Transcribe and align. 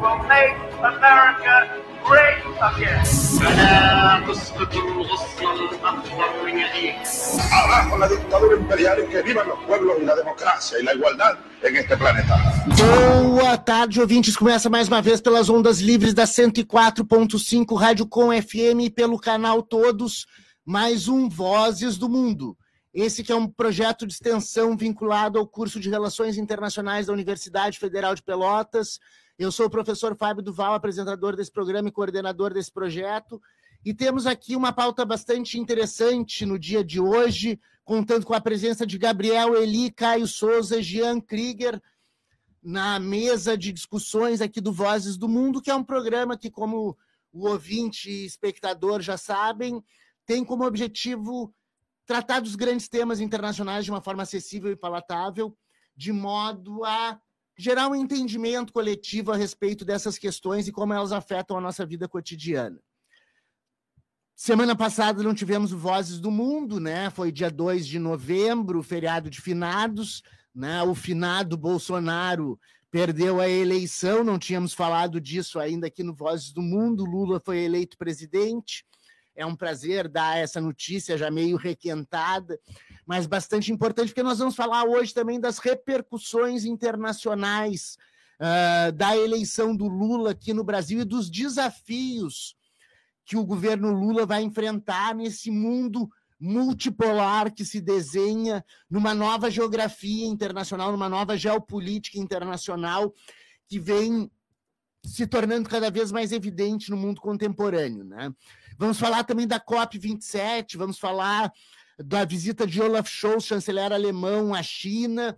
will 0.00 0.18
make 0.24 0.56
America 0.82 1.80
great 2.04 2.42
again. 2.60 3.04
Abajo 7.52 7.98
la 7.98 8.08
dictadura 8.08 8.56
imperial 8.56 8.98
y 9.04 9.06
que 9.08 9.22
vivan 9.22 9.48
los 9.48 9.58
pueblos 9.64 9.96
y 10.00 10.04
la 10.04 10.14
democracia 10.14 10.78
y 10.80 10.84
la 10.84 10.94
igualdad. 10.94 11.38
Boa 13.24 13.56
tarde, 13.56 14.00
ouvintes. 14.00 14.36
Começa 14.36 14.68
mais 14.68 14.88
uma 14.88 15.00
vez 15.00 15.20
pelas 15.20 15.48
ondas 15.48 15.80
livres 15.80 16.12
da 16.12 16.24
104.5 16.24 17.74
Rádio 17.74 18.06
Com 18.06 18.30
FM 18.30 18.82
e 18.82 18.90
pelo 18.90 19.18
canal 19.18 19.62
Todos, 19.62 20.26
mais 20.64 21.08
um 21.08 21.28
Vozes 21.28 21.96
do 21.96 22.08
Mundo. 22.08 22.56
Esse 22.92 23.24
que 23.24 23.32
é 23.32 23.34
um 23.34 23.48
projeto 23.48 24.06
de 24.06 24.12
extensão 24.12 24.76
vinculado 24.76 25.38
ao 25.38 25.46
curso 25.46 25.80
de 25.80 25.88
Relações 25.90 26.36
Internacionais 26.36 27.06
da 27.06 27.12
Universidade 27.12 27.78
Federal 27.78 28.14
de 28.14 28.22
Pelotas. 28.22 29.00
Eu 29.36 29.50
sou 29.50 29.66
o 29.66 29.70
professor 29.70 30.16
Fábio 30.16 30.44
Duval, 30.44 30.74
apresentador 30.74 31.34
desse 31.34 31.50
programa 31.50 31.88
e 31.88 31.92
coordenador 31.92 32.54
desse 32.54 32.70
projeto. 32.70 33.42
E 33.84 33.92
temos 33.92 34.26
aqui 34.26 34.54
uma 34.54 34.72
pauta 34.72 35.04
bastante 35.04 35.58
interessante 35.58 36.46
no 36.46 36.56
dia 36.56 36.84
de 36.84 37.00
hoje, 37.00 37.58
contando 37.84 38.24
com 38.24 38.32
a 38.32 38.40
presença 38.40 38.86
de 38.86 38.96
Gabriel 38.96 39.56
Eli, 39.56 39.90
Caio 39.90 40.28
Souza, 40.28 40.80
Jean 40.80 41.20
Krieger, 41.20 41.82
na 42.62 43.00
mesa 43.00 43.58
de 43.58 43.72
discussões 43.72 44.40
aqui 44.40 44.60
do 44.60 44.72
Vozes 44.72 45.16
do 45.16 45.28
Mundo, 45.28 45.60
que 45.60 45.70
é 45.70 45.74
um 45.74 45.84
programa 45.84 46.38
que, 46.38 46.48
como 46.48 46.96
o 47.32 47.48
ouvinte 47.48 48.08
e 48.08 48.24
espectador 48.24 49.02
já 49.02 49.16
sabem, 49.16 49.82
tem 50.24 50.44
como 50.44 50.64
objetivo 50.64 51.52
tratar 52.06 52.40
dos 52.40 52.54
grandes 52.54 52.88
temas 52.88 53.18
internacionais 53.18 53.84
de 53.84 53.90
uma 53.90 54.00
forma 54.00 54.22
acessível 54.22 54.70
e 54.70 54.76
palatável, 54.76 55.56
de 55.96 56.12
modo 56.12 56.84
a 56.84 57.20
gerar 57.56 57.88
um 57.88 57.94
entendimento 57.94 58.72
coletivo 58.72 59.32
a 59.32 59.36
respeito 59.36 59.84
dessas 59.84 60.18
questões 60.18 60.66
e 60.66 60.72
como 60.72 60.92
elas 60.92 61.12
afetam 61.12 61.56
a 61.56 61.60
nossa 61.60 61.86
vida 61.86 62.08
cotidiana. 62.08 62.80
Semana 64.36 64.74
passada 64.74 65.22
não 65.22 65.32
tivemos 65.32 65.70
Vozes 65.70 66.18
do 66.18 66.30
Mundo, 66.30 66.80
né? 66.80 67.08
Foi 67.10 67.30
dia 67.30 67.50
2 67.50 67.86
de 67.86 68.00
novembro, 68.00 68.82
feriado 68.82 69.30
de 69.30 69.40
finados, 69.40 70.22
né? 70.52 70.82
O 70.82 70.92
finado 70.94 71.56
Bolsonaro 71.56 72.58
perdeu 72.90 73.40
a 73.40 73.48
eleição, 73.48 74.24
não 74.24 74.38
tínhamos 74.38 74.72
falado 74.72 75.20
disso 75.20 75.60
ainda 75.60 75.86
aqui 75.86 76.02
no 76.02 76.14
Vozes 76.14 76.52
do 76.52 76.62
Mundo. 76.62 77.04
Lula 77.04 77.38
foi 77.38 77.58
eleito 77.58 77.96
presidente. 77.96 78.84
É 79.36 79.44
um 79.44 79.56
prazer 79.56 80.08
dar 80.08 80.38
essa 80.38 80.60
notícia 80.60 81.18
já 81.18 81.30
meio 81.30 81.56
requentada, 81.56 82.58
mas 83.06 83.26
bastante 83.26 83.72
importante, 83.72 84.08
porque 84.08 84.22
nós 84.22 84.38
vamos 84.38 84.54
falar 84.54 84.84
hoje 84.84 85.12
também 85.12 85.40
das 85.40 85.58
repercussões 85.58 86.64
internacionais 86.64 87.96
uh, 88.40 88.92
da 88.92 89.16
eleição 89.16 89.74
do 89.76 89.86
Lula 89.86 90.30
aqui 90.30 90.52
no 90.52 90.64
Brasil 90.64 91.00
e 91.00 91.04
dos 91.04 91.30
desafios 91.30 92.56
que 93.24 93.36
o 93.36 93.44
governo 93.44 93.92
Lula 93.92 94.26
vai 94.26 94.42
enfrentar 94.42 95.14
nesse 95.14 95.50
mundo 95.50 96.08
multipolar 96.38 97.52
que 97.52 97.64
se 97.64 97.80
desenha 97.80 98.64
numa 98.90 99.14
nova 99.14 99.50
geografia 99.50 100.26
internacional, 100.26 100.92
numa 100.92 101.08
nova 101.08 101.36
geopolítica 101.36 102.18
internacional 102.18 103.14
que 103.66 103.78
vem 103.78 104.30
se 105.04 105.26
tornando 105.26 105.68
cada 105.68 105.90
vez 105.90 106.10
mais 106.12 106.32
evidente 106.32 106.90
no 106.90 106.96
mundo 106.96 107.20
contemporâneo, 107.20 108.04
né? 108.04 108.32
Vamos 108.76 108.98
falar 108.98 109.24
também 109.24 109.46
da 109.46 109.60
COP27, 109.60 110.76
vamos 110.76 110.98
falar 110.98 111.52
da 111.98 112.24
visita 112.24 112.66
de 112.66 112.82
Olaf 112.82 113.08
Scholz, 113.08 113.44
chanceler 113.44 113.92
alemão, 113.92 114.52
à 114.52 114.62
China. 114.62 115.36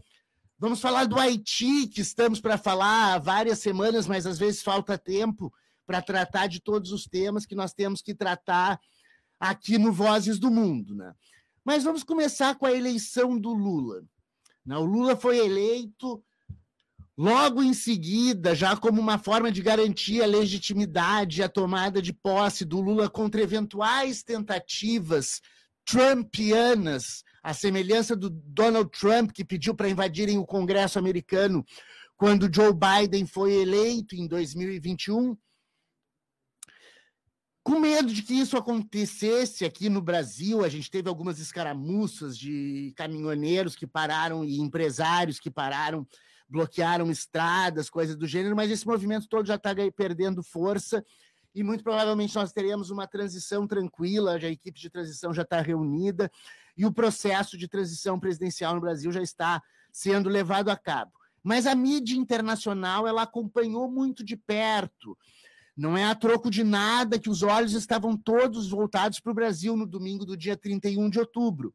Vamos 0.58 0.80
falar 0.80 1.04
do 1.04 1.18
Haiti, 1.18 1.86
que 1.86 2.00
estamos 2.00 2.40
para 2.40 2.56
falar 2.56 3.14
há 3.14 3.18
várias 3.18 3.58
semanas, 3.58 4.06
mas 4.06 4.26
às 4.26 4.38
vezes 4.38 4.62
falta 4.62 4.96
tempo 4.96 5.52
para 5.86 6.00
tratar 6.00 6.46
de 6.46 6.60
todos 6.60 6.92
os 6.92 7.04
temas 7.04 7.44
que 7.44 7.54
nós 7.54 7.74
temos 7.74 8.00
que 8.00 8.14
tratar 8.14 8.80
aqui 9.38 9.76
no 9.76 9.92
Vozes 9.92 10.38
do 10.38 10.50
Mundo. 10.50 10.94
Né? 10.94 11.12
Mas 11.62 11.84
vamos 11.84 12.02
começar 12.02 12.54
com 12.54 12.64
a 12.64 12.72
eleição 12.72 13.38
do 13.38 13.52
Lula. 13.52 14.02
O 14.66 14.84
Lula 14.84 15.14
foi 15.14 15.38
eleito 15.38 16.24
Logo 17.18 17.62
em 17.62 17.72
seguida, 17.72 18.54
já 18.54 18.76
como 18.76 19.00
uma 19.00 19.18
forma 19.18 19.50
de 19.50 19.62
garantir 19.62 20.22
a 20.22 20.26
legitimidade 20.26 21.42
a 21.42 21.48
tomada 21.48 22.02
de 22.02 22.12
posse 22.12 22.62
do 22.62 22.78
Lula 22.78 23.08
contra 23.08 23.40
eventuais 23.40 24.22
tentativas 24.22 25.40
trumpianas, 25.86 27.24
a 27.42 27.54
semelhança 27.54 28.14
do 28.14 28.28
Donald 28.28 28.90
Trump, 28.90 29.30
que 29.30 29.44
pediu 29.44 29.74
para 29.74 29.88
invadirem 29.88 30.36
o 30.36 30.44
Congresso 30.44 30.98
americano 30.98 31.64
quando 32.18 32.52
Joe 32.52 32.72
Biden 32.74 33.24
foi 33.24 33.54
eleito 33.54 34.14
em 34.14 34.26
2021. 34.26 35.36
Com 37.62 37.80
medo 37.80 38.12
de 38.12 38.22
que 38.22 38.34
isso 38.34 38.56
acontecesse 38.56 39.64
aqui 39.64 39.88
no 39.88 40.02
Brasil, 40.02 40.62
a 40.64 40.68
gente 40.68 40.90
teve 40.90 41.08
algumas 41.08 41.38
escaramuças 41.38 42.36
de 42.36 42.92
caminhoneiros 42.94 43.74
que 43.74 43.86
pararam 43.86 44.44
e 44.44 44.58
empresários 44.60 45.40
que 45.40 45.50
pararam 45.50 46.06
bloquearam 46.48 47.10
estradas, 47.10 47.90
coisas 47.90 48.16
do 48.16 48.26
gênero, 48.26 48.54
mas 48.54 48.70
esse 48.70 48.86
movimento 48.86 49.28
todo 49.28 49.46
já 49.46 49.56
está 49.56 49.74
perdendo 49.94 50.42
força 50.42 51.04
e 51.56 51.62
muito 51.62 51.82
provavelmente 51.82 52.36
nós 52.36 52.52
teremos 52.52 52.90
uma 52.90 53.06
transição 53.06 53.66
tranquila, 53.66 54.34
a 54.34 54.50
equipe 54.50 54.78
de 54.78 54.90
transição 54.90 55.32
já 55.32 55.40
está 55.40 55.62
reunida 55.62 56.30
e 56.76 56.84
o 56.84 56.92
processo 56.92 57.56
de 57.56 57.66
transição 57.66 58.20
presidencial 58.20 58.74
no 58.74 58.80
Brasil 58.82 59.10
já 59.10 59.22
está 59.22 59.62
sendo 59.90 60.28
levado 60.28 60.68
a 60.68 60.76
cabo. 60.76 61.12
Mas 61.42 61.66
a 61.66 61.74
mídia 61.74 62.14
internacional 62.14 63.08
ela 63.08 63.22
acompanhou 63.22 63.90
muito 63.90 64.22
de 64.22 64.36
perto. 64.36 65.16
Não 65.74 65.96
é 65.96 66.04
a 66.04 66.14
troco 66.14 66.50
de 66.50 66.62
nada 66.62 67.18
que 67.18 67.30
os 67.30 67.42
olhos 67.42 67.72
estavam 67.72 68.16
todos 68.18 68.68
voltados 68.68 69.18
para 69.18 69.32
o 69.32 69.34
Brasil 69.34 69.74
no 69.78 69.86
domingo 69.86 70.26
do 70.26 70.36
dia 70.36 70.58
31 70.58 71.08
de 71.08 71.18
outubro. 71.18 71.74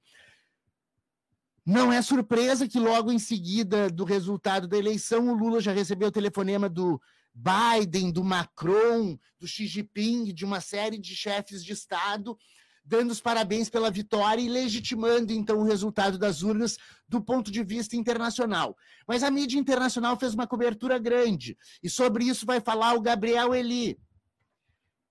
Não 1.66 1.92
é 1.92 2.02
surpresa 2.02 2.68
que 2.68 2.80
logo 2.80 3.12
em 3.12 3.20
seguida 3.20 3.90
do 3.90 4.04
resultado 4.04 4.68
da 4.68 4.78
eleição, 4.78 5.30
o 5.30 5.36
Lula 5.36 5.62
já 5.62 5.72
recebeu 5.72 6.08
o 6.08 6.12
telefonema 6.12 6.68
do 6.68 7.00
Biden, 7.34 8.12
do 8.12 8.24
Macron, 8.24 9.18
do 9.40 9.48
Xi 9.48 9.68
Jinping, 9.68 10.34
de 10.34 10.44
uma 10.44 10.60
série 10.60 10.98
de 10.98 11.16
chefes 11.16 11.64
de 11.64 11.72
Estado, 11.72 12.36
dando 12.84 13.12
os 13.12 13.22
parabéns 13.22 13.70
pela 13.70 13.92
vitória 13.92 14.42
e 14.42 14.50
legitimando 14.50 15.32
então 15.32 15.60
o 15.60 15.64
resultado 15.64 16.18
das 16.18 16.42
urnas 16.42 16.78
do 17.08 17.22
ponto 17.22 17.52
de 17.52 17.64
vista 17.64 17.96
internacional. 17.96 18.76
Mas 19.08 19.24
a 19.24 19.30
mídia 19.30 19.60
internacional 19.60 20.18
fez 20.18 20.34
uma 20.34 20.48
cobertura 20.48 20.98
grande, 20.98 21.58
e 21.84 21.90
sobre 21.90 22.26
isso 22.26 22.46
vai 22.46 22.60
falar 22.60 22.96
o 22.96 23.02
Gabriel 23.02 23.54
Eli. 23.54 24.00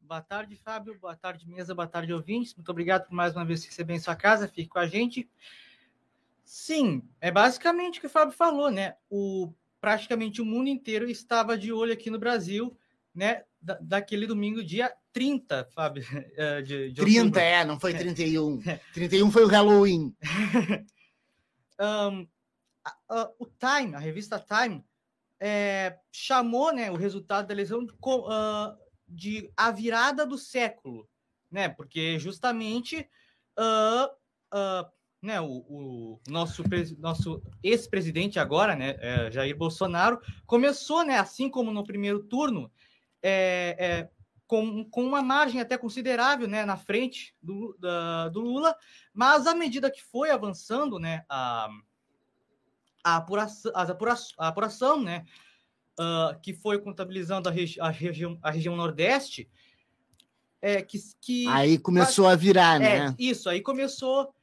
Boa 0.00 0.21
tarde, 0.21 0.56
Fábio. 0.56 0.99
Boa 0.99 1.15
tarde, 1.15 1.49
mesa. 1.49 1.72
Boa 1.72 1.87
tarde, 1.87 2.12
ouvintes. 2.12 2.53
Muito 2.56 2.69
obrigado 2.69 3.06
por 3.06 3.15
mais 3.15 3.37
uma 3.37 3.44
vez 3.44 3.65
receber 3.65 3.94
em 3.94 4.00
sua 4.00 4.17
casa. 4.17 4.49
Fique 4.49 4.69
com 4.69 4.81
a 4.81 4.87
gente. 4.88 5.31
Sim, 6.53 7.09
é 7.21 7.31
basicamente 7.31 7.99
o 7.99 8.00
que 8.00 8.09
o 8.09 8.11
Fábio 8.11 8.34
falou, 8.34 8.72
né? 8.72 8.97
O, 9.09 9.55
praticamente 9.81 10.43
o 10.43 10.44
mundo 10.44 10.69
inteiro 10.69 11.09
estava 11.09 11.56
de 11.56 11.72
olho 11.72 11.93
aqui 11.93 12.11
no 12.11 12.19
Brasil, 12.19 12.77
né? 13.15 13.44
Da, 13.62 13.78
daquele 13.81 14.27
domingo, 14.27 14.61
dia 14.61 14.93
30, 15.12 15.69
Fábio. 15.72 16.03
Eh, 16.37 16.62
de, 16.62 16.88
de 16.91 17.00
30, 17.00 17.21
outubro. 17.21 17.41
é, 17.41 17.65
não 17.65 17.78
foi 17.78 17.94
31. 17.94 18.61
31 18.93 19.31
foi 19.31 19.44
o 19.44 19.47
Halloween. 19.47 20.12
um, 21.78 22.27
a, 22.84 22.97
a, 23.09 23.31
o 23.38 23.47
Time, 23.47 23.94
a 23.94 24.00
revista 24.00 24.44
Time, 24.44 24.84
é, 25.38 26.00
chamou 26.11 26.72
né, 26.72 26.91
o 26.91 26.97
resultado 26.97 27.47
da 27.47 27.55
eleição 27.55 27.87
de, 27.87 27.93
uh, 27.93 28.77
de 29.06 29.53
a 29.56 29.71
virada 29.71 30.27
do 30.27 30.37
século, 30.37 31.09
né? 31.49 31.69
Porque 31.69 32.19
justamente 32.19 33.09
uh, 33.56 34.06
uh, 34.53 35.00
né, 35.22 35.41
o, 35.41 35.64
o 35.69 36.20
nosso, 36.28 36.62
nosso 36.98 37.42
ex-presidente 37.62 38.38
agora, 38.38 38.75
né, 38.75 38.97
é, 39.00 39.31
Jair 39.31 39.56
Bolsonaro, 39.56 40.20
começou, 40.47 41.04
né, 41.04 41.19
assim 41.19 41.50
como 41.50 41.70
no 41.70 41.84
primeiro 41.84 42.22
turno, 42.25 42.70
é, 43.22 43.76
é, 43.78 44.08
com, 44.46 44.84
com 44.84 45.05
uma 45.05 45.22
margem 45.22 45.61
até 45.61 45.76
considerável 45.76 46.49
né, 46.49 46.64
na 46.64 46.76
frente 46.76 47.34
do, 47.43 47.76
da, 47.78 48.28
do 48.31 48.40
Lula, 48.40 48.75
mas 49.12 49.46
à 49.46 49.55
medida 49.55 49.90
que 49.90 50.02
foi 50.02 50.31
avançando 50.31 50.99
né, 50.99 51.25
a, 51.28 51.69
a, 53.05 53.16
apuração, 53.16 53.73
a, 53.75 53.82
apuração, 53.82 54.37
a 54.38 54.49
apuração 54.49 55.00
né, 55.00 55.25
uh, 56.00 56.40
que 56.40 56.55
foi 56.55 56.81
contabilizando 56.81 57.49
a, 57.49 57.52
regi 57.52 57.81
a, 57.81 57.90
região, 57.90 58.38
a 58.43 58.50
região 58.50 58.75
Nordeste, 58.75 59.49
é, 60.62 60.82
que, 60.82 60.99
que 61.20 61.46
aí 61.49 61.78
começou 61.78 62.26
a 62.26 62.34
virar, 62.34 62.76
é, 62.76 62.78
né? 62.78 63.14
Isso, 63.19 63.49
aí 63.49 63.62
começou 63.62 64.34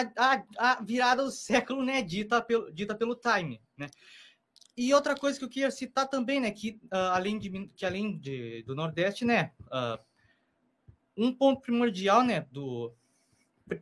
a, 0.00 0.12
a, 0.16 0.44
a 0.72 0.82
virada 0.82 1.24
do 1.24 1.30
século, 1.30 1.84
né, 1.84 2.02
dita 2.02 2.40
pelo, 2.40 2.72
dita 2.72 2.94
pelo 2.94 3.14
Time, 3.14 3.60
né? 3.76 3.88
E 4.76 4.92
outra 4.92 5.14
coisa 5.14 5.38
que 5.38 5.44
eu 5.44 5.48
queria 5.48 5.70
citar 5.70 6.08
também, 6.08 6.40
né, 6.40 6.50
que 6.50 6.80
uh, 6.92 7.12
além 7.12 7.38
de 7.38 7.70
que 7.76 7.86
além 7.86 8.18
de, 8.18 8.62
do 8.64 8.74
Nordeste, 8.74 9.24
né, 9.24 9.52
uh, 9.66 9.98
um 11.16 11.32
ponto 11.32 11.60
primordial, 11.60 12.24
né, 12.24 12.46
do 12.50 12.92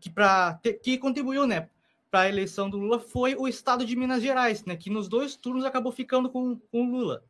que 0.00 0.10
para 0.10 0.60
que 0.82 0.98
contribuiu, 0.98 1.46
né, 1.46 1.68
para 2.10 2.20
a 2.20 2.28
eleição 2.28 2.68
do 2.68 2.76
Lula 2.76 3.00
foi 3.00 3.34
o 3.34 3.48
estado 3.48 3.86
de 3.86 3.96
Minas 3.96 4.22
Gerais, 4.22 4.64
né, 4.64 4.76
que 4.76 4.90
nos 4.90 5.08
dois 5.08 5.34
turnos 5.34 5.64
acabou 5.64 5.92
ficando 5.92 6.28
com, 6.28 6.56
com 6.70 6.86
o 6.86 6.90
Lula. 6.90 7.24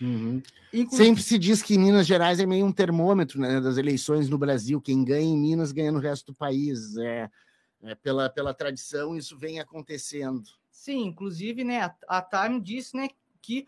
Uhum. 0.00 0.42
Inclusive... 0.72 1.04
Sempre 1.04 1.22
se 1.22 1.38
diz 1.38 1.62
que 1.62 1.78
Minas 1.78 2.06
Gerais 2.06 2.40
é 2.40 2.46
meio 2.46 2.66
um 2.66 2.72
termômetro 2.72 3.38
né, 3.38 3.60
das 3.60 3.76
eleições 3.76 4.28
no 4.28 4.36
Brasil. 4.36 4.80
Quem 4.80 5.04
ganha 5.04 5.22
em 5.22 5.38
Minas 5.38 5.70
ganha 5.70 5.92
no 5.92 6.00
resto 6.00 6.32
do 6.32 6.34
país. 6.34 6.96
É, 6.96 7.30
é 7.82 7.94
pela, 7.94 8.30
pela 8.30 8.54
tradição, 8.54 9.16
isso 9.16 9.36
vem 9.36 9.60
acontecendo. 9.60 10.48
Sim, 10.70 11.06
inclusive, 11.06 11.64
né, 11.64 11.82
a, 11.82 11.94
a 12.08 12.22
Time 12.22 12.60
disse 12.60 12.96
né, 12.96 13.08
que 13.40 13.66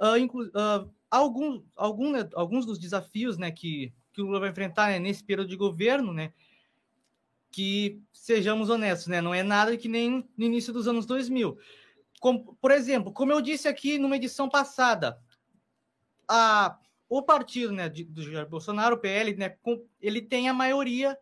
uh, 0.00 0.16
inclu, 0.16 0.46
uh, 0.48 0.90
algum, 1.10 1.62
algum, 1.74 2.12
né, 2.12 2.28
alguns 2.34 2.66
dos 2.66 2.78
desafios 2.78 3.38
né, 3.38 3.50
que, 3.50 3.92
que 4.12 4.20
o 4.20 4.26
Lula 4.26 4.40
vai 4.40 4.50
enfrentar 4.50 4.88
né, 4.88 4.98
nesse 4.98 5.24
período 5.24 5.48
de 5.48 5.56
governo, 5.56 6.12
né, 6.12 6.32
que 7.50 8.02
sejamos 8.12 8.68
honestos, 8.68 9.06
né, 9.06 9.20
não 9.20 9.34
é 9.34 9.42
nada 9.42 9.76
que 9.76 9.88
nem 9.88 10.28
no 10.36 10.44
início 10.44 10.72
dos 10.72 10.86
anos 10.86 11.06
2000. 11.06 11.56
Como, 12.20 12.56
por 12.60 12.70
exemplo, 12.70 13.12
como 13.12 13.32
eu 13.32 13.40
disse 13.40 13.68
aqui 13.68 13.98
numa 13.98 14.16
edição 14.16 14.48
passada, 14.48 15.20
a, 16.28 16.78
o 17.08 17.22
partido 17.22 17.72
né, 17.72 17.88
de, 17.88 18.04
do 18.04 18.22
Jair 18.22 18.48
Bolsonaro, 18.48 18.96
o 18.96 18.98
PL, 18.98 19.36
né, 19.36 19.50
com, 19.50 19.84
ele 20.00 20.20
tem 20.20 20.48
a 20.48 20.54
maioria 20.54 21.18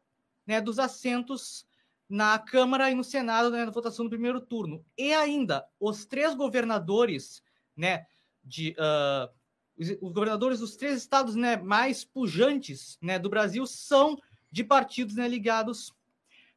né, 0.46 0.60
dos 0.60 0.78
assentos 0.78 1.66
na 2.12 2.38
Câmara 2.38 2.90
e 2.90 2.94
no 2.94 3.02
Senado 3.02 3.50
né, 3.50 3.64
na 3.64 3.70
votação 3.70 4.04
do 4.04 4.10
primeiro 4.10 4.38
turno. 4.38 4.84
E 4.98 5.14
ainda, 5.14 5.66
os 5.80 6.04
três 6.04 6.34
governadores, 6.34 7.42
né, 7.74 8.04
de, 8.44 8.76
uh, 8.78 9.32
os, 9.78 9.88
os, 9.92 10.12
governadores 10.12 10.60
dos 10.60 10.76
três 10.76 10.98
estados 10.98 11.34
né, 11.34 11.56
mais 11.56 12.04
pujantes 12.04 12.98
né, 13.00 13.18
do 13.18 13.30
Brasil 13.30 13.66
são 13.66 14.18
de 14.50 14.62
partidos 14.62 15.16
né, 15.16 15.26
ligados 15.26 15.90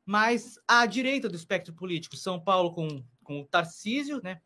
mais 0.05 0.59
à 0.67 0.85
direita 0.85 1.29
do 1.29 1.37
espectro 1.37 1.73
político. 1.73 2.17
São 2.17 2.37
Paulo 2.37 2.73
com, 2.73 3.01
com 3.23 3.39
o 3.39 3.45
Tarcísio, 3.45 4.19
né? 4.21 4.41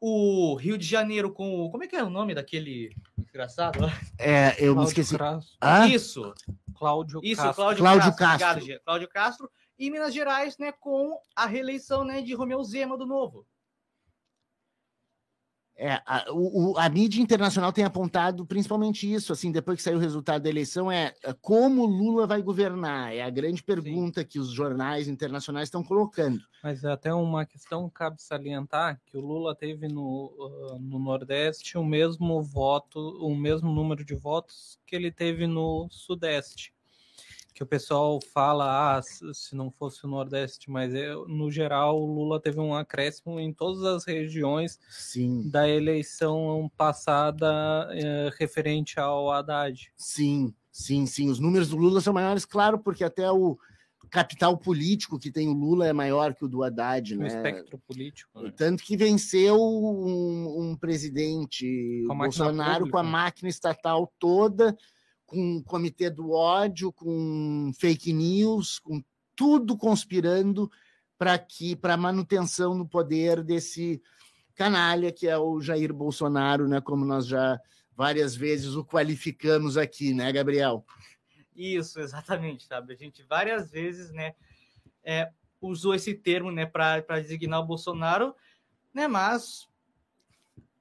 o 0.00 0.56
Rio 0.56 0.76
de 0.76 0.84
Janeiro 0.84 1.32
com 1.32 1.60
o. 1.60 1.70
Como 1.70 1.84
é 1.84 1.86
que 1.86 1.94
é 1.94 2.02
o 2.02 2.10
nome 2.10 2.34
daquele 2.34 2.90
desgraçado? 3.16 3.78
É, 4.18 4.56
eu 4.58 4.74
me 4.74 4.82
esqueci. 4.82 5.16
Ah? 5.60 5.86
Isso. 5.86 6.34
Cláudio 6.74 7.20
Isso, 7.22 7.40
Castro. 7.40 7.54
Cláudio, 7.54 7.78
Cláudio 7.78 8.16
Castro. 8.16 8.18
Castro. 8.18 8.50
Obrigado, 8.58 8.82
Cláudio 8.84 9.08
Castro. 9.08 9.50
E 9.82 9.90
Minas 9.90 10.14
Gerais, 10.14 10.56
né, 10.58 10.70
com 10.70 11.18
a 11.34 11.44
reeleição 11.44 12.04
né, 12.04 12.22
de 12.22 12.34
Romeu 12.34 12.62
Zema 12.62 12.96
do 12.96 13.04
Novo. 13.04 13.44
É, 15.74 16.00
a, 16.06 16.26
o, 16.30 16.78
a 16.78 16.88
mídia 16.88 17.20
internacional 17.20 17.72
tem 17.72 17.82
apontado 17.82 18.46
principalmente 18.46 19.12
isso, 19.12 19.32
assim, 19.32 19.50
depois 19.50 19.78
que 19.78 19.82
saiu 19.82 19.96
o 19.96 20.00
resultado 20.00 20.42
da 20.42 20.48
eleição, 20.48 20.92
é, 20.92 21.12
é 21.24 21.32
como 21.32 21.84
Lula 21.84 22.28
vai 22.28 22.40
governar, 22.40 23.12
é 23.12 23.22
a 23.22 23.28
grande 23.28 23.60
pergunta 23.60 24.20
Sim. 24.20 24.26
que 24.28 24.38
os 24.38 24.52
jornais 24.52 25.08
internacionais 25.08 25.66
estão 25.66 25.82
colocando. 25.82 26.40
Mas 26.62 26.84
é 26.84 26.92
até 26.92 27.12
uma 27.12 27.44
questão 27.44 27.90
cabe 27.90 28.22
salientar 28.22 29.00
que 29.04 29.16
o 29.16 29.20
Lula 29.20 29.52
teve 29.52 29.88
no, 29.88 30.32
uh, 30.38 30.78
no 30.78 31.00
Nordeste 31.00 31.76
o 31.76 31.84
mesmo 31.84 32.40
voto, 32.40 33.00
o 33.20 33.34
mesmo 33.34 33.72
número 33.72 34.04
de 34.04 34.14
votos 34.14 34.78
que 34.86 34.94
ele 34.94 35.10
teve 35.10 35.48
no 35.48 35.88
Sudeste 35.90 36.72
que 37.54 37.62
o 37.62 37.66
pessoal 37.66 38.18
fala, 38.32 38.98
ah, 38.98 39.02
se 39.02 39.54
não 39.54 39.70
fosse 39.70 40.04
o 40.04 40.08
Nordeste, 40.08 40.70
mas 40.70 40.94
eu, 40.94 41.26
no 41.28 41.50
geral 41.50 42.00
o 42.00 42.06
Lula 42.06 42.40
teve 42.40 42.58
um 42.58 42.74
acréscimo 42.74 43.38
em 43.38 43.52
todas 43.52 43.84
as 43.84 44.04
regiões 44.04 44.78
Sim. 44.88 45.48
da 45.50 45.68
eleição 45.68 46.70
passada 46.76 47.88
é, 47.90 48.30
referente 48.38 48.98
ao 48.98 49.30
Haddad. 49.30 49.92
Sim, 49.96 50.54
sim, 50.70 51.06
sim. 51.06 51.28
Os 51.28 51.38
números 51.38 51.68
do 51.68 51.76
Lula 51.76 52.00
são 52.00 52.14
maiores, 52.14 52.44
claro, 52.44 52.78
porque 52.78 53.04
até 53.04 53.30
o 53.30 53.58
capital 54.10 54.58
político 54.58 55.18
que 55.18 55.30
tem 55.30 55.48
o 55.48 55.54
Lula 55.54 55.86
é 55.86 55.92
maior 55.92 56.34
que 56.34 56.44
o 56.44 56.48
do 56.48 56.62
Haddad, 56.62 57.16
né? 57.16 57.24
O 57.24 57.26
espectro 57.26 57.78
político. 57.78 58.42
Né? 58.42 58.52
Tanto 58.54 58.82
que 58.82 58.96
venceu 58.96 59.56
um, 59.56 60.70
um 60.70 60.76
presidente, 60.76 62.04
com 62.06 62.16
Bolsonaro, 62.16 62.90
com 62.90 62.98
a 62.98 63.02
máquina 63.02 63.48
estatal 63.48 64.12
toda 64.18 64.76
com 65.32 65.56
o 65.56 65.64
comitê 65.64 66.10
do 66.10 66.32
ódio, 66.32 66.92
com 66.92 67.72
fake 67.80 68.12
news, 68.12 68.78
com 68.78 69.02
tudo 69.34 69.78
conspirando 69.78 70.70
para 71.16 71.38
que 71.38 71.74
para 71.74 71.96
manutenção 71.96 72.74
no 72.74 72.86
poder 72.86 73.42
desse 73.42 74.02
canalha 74.54 75.10
que 75.10 75.26
é 75.26 75.38
o 75.38 75.58
Jair 75.60 75.92
Bolsonaro, 75.92 76.68
né, 76.68 76.80
como 76.82 77.06
nós 77.06 77.26
já 77.26 77.58
várias 77.96 78.36
vezes 78.36 78.74
o 78.74 78.84
qualificamos 78.84 79.78
aqui, 79.78 80.12
né, 80.12 80.30
Gabriel? 80.30 80.84
Isso, 81.56 81.98
exatamente, 81.98 82.64
sabe? 82.64 82.92
A 82.92 82.96
gente 82.96 83.22
várias 83.22 83.70
vezes, 83.70 84.12
né, 84.12 84.34
é, 85.02 85.30
usou 85.60 85.94
esse 85.94 86.14
termo, 86.14 86.52
né, 86.52 86.66
para 86.66 87.00
designar 87.20 87.60
o 87.60 87.66
Bolsonaro, 87.66 88.34
né, 88.92 89.08
mas 89.08 89.66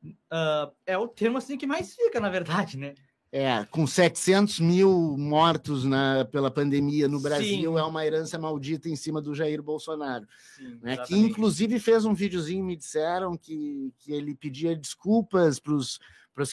uh, 0.04 0.74
é 0.86 0.98
o 0.98 1.08
termo 1.08 1.38
assim 1.38 1.58
que 1.58 1.68
mais 1.68 1.96
fica, 1.96 2.20
na 2.20 2.30
verdade, 2.30 2.78
né? 2.78 2.94
É, 3.34 3.64
com 3.72 3.88
700 3.88 4.60
mil 4.60 5.16
mortos 5.18 5.86
na, 5.86 6.26
pela 6.26 6.52
pandemia 6.52 7.08
no 7.08 7.22
Brasil, 7.22 7.72
Sim. 7.72 7.78
é 7.78 7.84
uma 7.84 8.06
herança 8.06 8.38
maldita 8.38 8.90
em 8.90 8.96
cima 8.98 9.22
do 9.22 9.34
Jair 9.34 9.64
Bolsonaro. 9.64 10.28
Sim, 10.58 10.78
né, 10.82 10.98
que 10.98 11.16
inclusive 11.16 11.80
fez 11.80 12.04
um 12.04 12.14
videozinho, 12.14 12.66
me 12.66 12.76
disseram 12.76 13.38
que, 13.38 13.94
que 14.00 14.12
ele 14.12 14.36
pedia 14.36 14.76
desculpas 14.76 15.60
para 15.60 15.74
os 15.74 16.00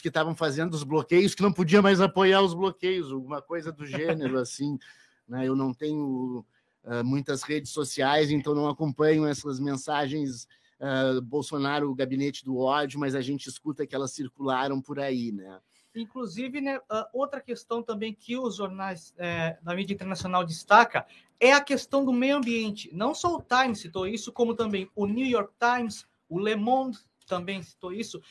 que 0.01 0.07
estavam 0.07 0.33
fazendo 0.33 0.73
os 0.73 0.83
bloqueios, 0.83 1.35
que 1.35 1.41
não 1.41 1.51
podia 1.51 1.81
mais 1.81 1.99
apoiar 1.99 2.41
os 2.41 2.53
bloqueios, 2.53 3.11
alguma 3.11 3.41
coisa 3.41 3.73
do 3.73 3.85
gênero 3.85 4.37
assim. 4.39 4.79
Né, 5.27 5.49
eu 5.49 5.57
não 5.57 5.73
tenho 5.73 6.45
uh, 6.85 7.03
muitas 7.03 7.43
redes 7.43 7.71
sociais, 7.71 8.31
então 8.31 8.55
não 8.55 8.69
acompanho 8.69 9.25
essas 9.25 9.59
mensagens 9.59 10.47
uh, 10.79 11.21
Bolsonaro, 11.21 11.91
o 11.91 11.95
gabinete 11.95 12.45
do 12.45 12.57
ódio, 12.57 13.01
mas 13.01 13.15
a 13.15 13.21
gente 13.21 13.49
escuta 13.49 13.85
que 13.85 13.93
elas 13.93 14.13
circularam 14.13 14.81
por 14.81 14.97
aí, 14.97 15.33
né? 15.33 15.59
Inclusive, 15.95 16.61
né, 16.61 16.79
outra 17.11 17.41
questão 17.41 17.81
também 17.81 18.13
que 18.13 18.37
os 18.37 18.55
jornais 18.55 19.13
é, 19.17 19.57
da 19.61 19.73
mídia 19.75 19.93
internacional 19.93 20.45
destaca 20.45 21.05
é 21.39 21.51
a 21.51 21.61
questão 21.61 22.05
do 22.05 22.13
meio 22.13 22.37
ambiente. 22.37 22.89
Não 22.93 23.15
só 23.15 23.35
o 23.35 23.41
Times 23.41 23.79
citou 23.79 24.07
isso, 24.07 24.31
como 24.31 24.53
também 24.53 24.89
o 24.95 25.05
New 25.05 25.25
York 25.25 25.53
Times, 25.59 26.05
o 26.27 26.39
Le 26.39 26.55
Monde 26.55 26.99
também 27.25 27.63
citou 27.63 27.91
isso. 27.91 28.21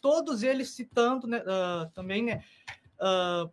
Todos 0.00 0.42
eles 0.42 0.70
citando 0.70 1.26
né, 1.26 1.38
uh, 1.38 1.90
também 1.92 2.22
né, 2.22 2.44
uh, 3.00 3.50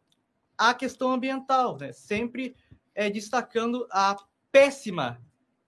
a 0.58 0.74
questão 0.74 1.12
ambiental, 1.12 1.78
né, 1.78 1.92
sempre 1.92 2.56
é, 2.94 3.10
destacando 3.10 3.88
a 3.90 4.16
péssima 4.52 5.20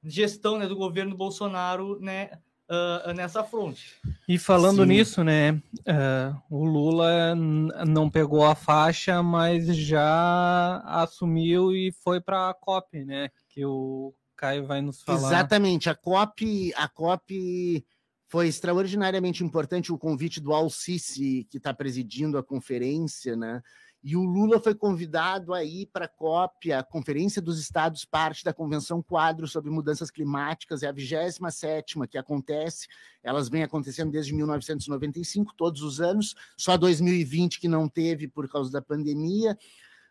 gestão 0.04 0.58
né, 0.58 0.68
do 0.68 0.76
governo 0.76 1.16
Bolsonaro 1.16 2.00
né, 2.00 2.32
uh, 2.70 3.14
nessa 3.14 3.44
fronte. 3.44 3.96
E 4.28 4.38
falando 4.38 4.84
Sim. 4.84 4.90
nisso, 4.90 5.24
né, 5.24 5.52
uh, 5.52 6.42
o 6.50 6.66
Lula 6.66 7.36
não 7.36 8.10
pegou 8.10 8.46
a 8.46 8.56
faixa, 8.56 9.22
mas 9.24 9.76
já 9.76 10.82
assumiu 10.86 11.72
e 11.72 11.92
foi 12.04 12.20
para 12.20 12.50
a 12.50 12.54
COP, 12.54 13.04
né, 13.04 13.30
que 13.50 13.66
o 13.66 14.14
Caio 14.36 14.66
vai 14.66 14.82
nos 14.82 15.02
falar. 15.02 15.28
Exatamente, 15.28 15.90
a 15.90 15.96
COP, 15.96 16.74
a 16.76 16.88
COP 16.88 17.86
foi 18.30 18.48
extraordinariamente 18.48 19.44
importante 19.44 19.92
o 19.92 19.98
convite 19.98 20.42
do 20.42 20.54
Al-Sisi, 20.54 21.48
que 21.50 21.58
está 21.58 21.74
presidindo 21.74 22.38
a 22.38 22.44
conferência, 22.44 23.36
né, 23.36 23.62
e 24.04 24.16
o 24.16 24.24
Lula 24.24 24.60
foi 24.60 24.76
convidado 24.76 25.54
a 25.54 25.64
ir 25.64 25.88
para 25.88 26.06
a 26.06 26.08
COP, 26.08 26.72
a 26.72 26.84
Conferência 26.84 27.42
dos 27.42 27.60
Estados, 27.60 28.06
parte 28.06 28.44
da 28.44 28.54
Convenção 28.54 29.02
Quadro 29.02 29.48
sobre 29.48 29.72
Mudanças 29.72 30.12
Climáticas, 30.12 30.84
é 30.84 30.88
a 30.88 30.92
27 30.92 31.96
que 32.10 32.18
acontece, 32.18 32.88
elas 33.24 33.50
vêm 33.50 33.64
acontecendo 33.64 34.12
desde 34.12 34.34
1995, 34.34 35.54
todos 35.56 35.82
os 35.82 36.00
anos, 36.00 36.36
só 36.56 36.78
2020 36.78 37.60
que 37.60 37.68
não 37.68 37.90
teve 37.90 38.28
por 38.28 38.48
causa 38.48 38.72
da 38.72 38.82
pandemia, 38.82 39.58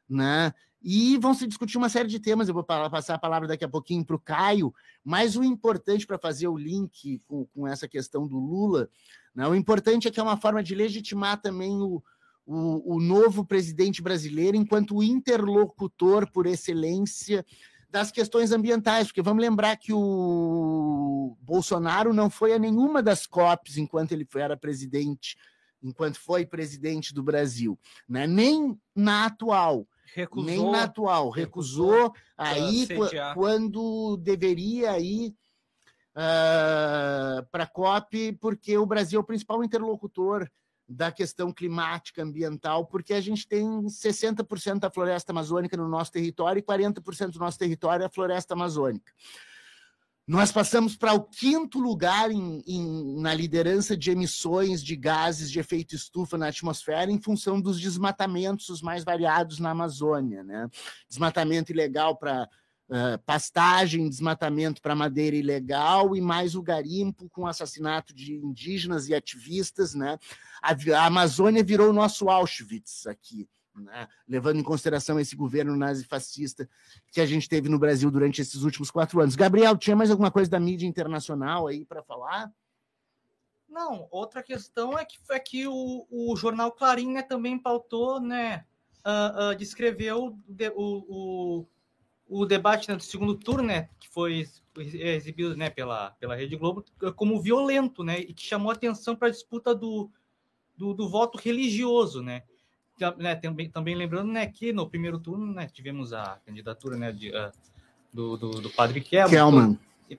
né? 0.09 0.52
E 0.83 1.16
vão 1.19 1.35
se 1.35 1.47
discutir 1.47 1.78
uma 1.78 1.88
série 1.88 2.09
de 2.09 2.21
temas. 2.21 2.49
Eu 2.49 2.55
vou 2.55 2.62
passar 2.62 3.14
a 3.14 3.19
palavra 3.19 3.49
daqui 3.49 3.64
a 3.64 3.69
pouquinho 3.69 4.05
para 4.05 4.14
o 4.14 4.21
Caio, 4.21 4.73
mas 5.02 5.37
o 5.37 5.43
importante 5.43 6.07
para 6.07 6.19
fazer 6.19 6.47
o 6.47 6.57
link 6.57 7.21
com, 7.26 7.47
com, 7.47 7.66
essa 7.66 7.88
questão 7.88 8.26
do 8.26 8.38
Lula, 8.38 8.88
né? 9.35 9.49
o 9.49 9.55
importante 9.55 10.07
é 10.07 10.11
que 10.11 10.21
é 10.21 10.23
uma 10.23 10.37
forma 10.37 10.62
de 10.62 10.75
legitimar 10.75 11.40
também 11.40 11.73
o, 11.83 12.02
o, 12.47 12.95
o 12.97 13.00
novo 13.00 13.45
presidente 13.45 14.00
brasileiro 14.00 14.57
enquanto 14.57 15.03
interlocutor 15.03 16.31
por 16.31 16.47
excelência 16.47 17.45
das 17.91 18.11
questões 18.11 18.53
ambientais, 18.53 19.09
porque 19.09 19.23
vamos 19.23 19.43
lembrar 19.43 19.76
que 19.76 19.93
o 19.93 21.37
Bolsonaro 21.41 22.12
não 22.12 22.29
foi 22.31 22.53
a 22.53 22.59
nenhuma 22.59 23.03
das 23.03 23.26
COPs 23.26 23.79
enquanto 23.79 24.12
ele 24.12 24.26
era 24.37 24.57
presidente, 24.57 25.37
enquanto 25.83 26.21
foi 26.21 26.45
presidente 26.45 27.12
do 27.12 27.23
Brasil, 27.23 27.79
né? 28.09 28.26
nem 28.26 28.79
na 28.95 29.26
atual. 29.26 29.87
Recusou, 30.15 30.47
nem 30.47 30.71
na 30.71 30.85
atual, 30.85 31.31
recusou, 31.31 31.91
recusou 31.91 32.15
aí 32.37 32.87
quando 33.35 34.17
deveria 34.19 34.99
ir 34.99 35.35
uh, 36.12 37.45
para 37.50 37.65
a 37.65 37.67
COP, 37.67 38.33
porque 38.41 38.79
o 38.79 38.87
Brasil 38.87 39.19
é 39.19 39.23
o 39.23 39.26
principal 39.26 39.62
interlocutor 39.62 40.49
da 40.88 41.11
questão 41.11 41.52
climática 41.52 42.23
ambiental, 42.23 42.87
porque 42.87 43.12
a 43.12 43.21
gente 43.21 43.47
tem 43.47 43.66
60% 43.83 44.78
da 44.78 44.90
floresta 44.90 45.33
amazônica 45.33 45.76
no 45.76 45.88
nosso 45.88 46.12
território 46.12 46.61
e 46.61 46.62
40% 46.62 47.31
do 47.31 47.38
nosso 47.38 47.59
território 47.59 48.05
é 48.05 48.07
a 48.07 48.11
floresta 48.11 48.55
amazônica. 48.55 49.12
Nós 50.28 50.50
passamos 50.50 50.97
para 50.97 51.14
o 51.14 51.23
quinto 51.23 51.78
lugar 51.78 52.33
em, 52.33 52.61
em, 52.66 53.21
na 53.21 53.33
liderança 53.33 53.97
de 53.97 54.11
emissões 54.11 54.83
de 54.83 54.97
gases 54.97 55.49
de 55.50 55.61
efeito 55.61 55.95
estufa 55.95 56.37
na 56.37 56.49
atmosfera 56.49 57.12
em 57.12 57.21
função 57.21 57.61
dos 57.61 57.81
desmatamentos 57.81 58.69
os 58.69 58.83
mais 58.83 59.05
variados 59.05 59.61
na 59.61 59.71
Amazônia. 59.71 60.43
Né? 60.43 60.69
Desmatamento 61.09 61.71
ilegal 61.71 62.16
para 62.16 62.49
pastagem, 63.25 64.09
desmatamento 64.09 64.81
para 64.81 64.95
madeira 64.95 65.35
ilegal 65.35 66.14
e 66.14 66.21
mais 66.21 66.55
o 66.55 66.62
garimpo 66.62 67.28
com 67.31 67.47
assassinato 67.47 68.14
de 68.14 68.35
indígenas 68.35 69.09
e 69.09 69.14
ativistas. 69.14 69.95
Né? 69.95 70.19
A, 70.62 70.71
a 70.97 71.07
Amazônia 71.07 71.64
virou 71.64 71.90
o 71.90 71.93
nosso 71.93 72.28
Auschwitz 72.28 73.07
aqui 73.07 73.49
né, 73.81 74.09
levando 74.26 74.59
em 74.59 74.62
consideração 74.62 75.21
esse 75.21 75.37
governo 75.37 75.76
nazifascista 75.76 76.69
que 77.12 77.21
a 77.21 77.26
gente 77.26 77.49
teve 77.49 77.69
no 77.69 77.78
Brasil 77.78 78.11
durante 78.11 78.40
esses 78.40 78.62
últimos 78.62 78.90
quatro 78.90 79.21
anos. 79.21 79.37
Gabriel, 79.37 79.76
tinha 79.76 79.97
mais 79.97 80.11
alguma 80.11 80.31
coisa 80.31 80.50
da 80.50 80.61
mídia 80.61 80.87
internacional 80.87 81.66
aí 81.66 81.85
para 81.85 82.02
falar? 82.02 82.52
Não, 83.69 84.09
outra 84.11 84.43
questão 84.43 84.99
é 84.99 85.05
que, 85.05 85.19
é 85.31 85.38
que 85.38 85.66
o, 85.66 86.07
o 86.11 86.37
jornal 86.37 86.73
Clarim 86.73 87.12
né, 87.12 87.23
também 87.23 87.59
pautou, 87.59 88.21
né, 88.21 88.64
uh, 89.05 89.52
uh, 89.52 89.57
descreveu 89.57 90.38
o, 90.75 91.61
o, 91.61 91.66
o 92.28 92.45
debate 92.45 92.88
né, 92.88 92.97
do 92.97 93.02
segundo 93.02 93.35
turno, 93.35 93.64
né, 93.64 93.88
que 93.99 94.09
foi 94.09 94.47
exibido 94.76 95.56
né, 95.56 95.71
pela, 95.71 96.11
pela 96.12 96.35
Rede 96.35 96.56
Globo, 96.56 96.85
como 97.14 97.40
violento, 97.40 98.02
né, 98.02 98.21
e 98.21 98.33
que 98.33 98.42
chamou 98.42 98.71
atenção 98.71 99.14
para 99.14 99.28
a 99.28 99.30
disputa 99.30 99.75
do, 99.75 100.11
do, 100.76 100.92
do 100.92 101.09
voto 101.09 101.38
religioso, 101.38 102.23
né 102.23 102.42
né, 103.18 103.35
também, 103.35 103.68
também 103.68 103.95
lembrando 103.95 104.33
né, 104.33 104.47
que 104.47 104.73
no 104.73 104.88
primeiro 104.88 105.18
turno 105.18 105.52
né, 105.52 105.66
tivemos 105.66 106.12
a 106.12 106.38
candidatura 106.47 106.97
né, 106.97 107.12
de, 107.12 107.30
uh, 107.30 107.52
do, 108.12 108.37
do, 108.37 108.50
do, 108.62 108.71
padre 108.71 109.00
Kelman. 109.00 109.30
Kelman. 109.30 109.78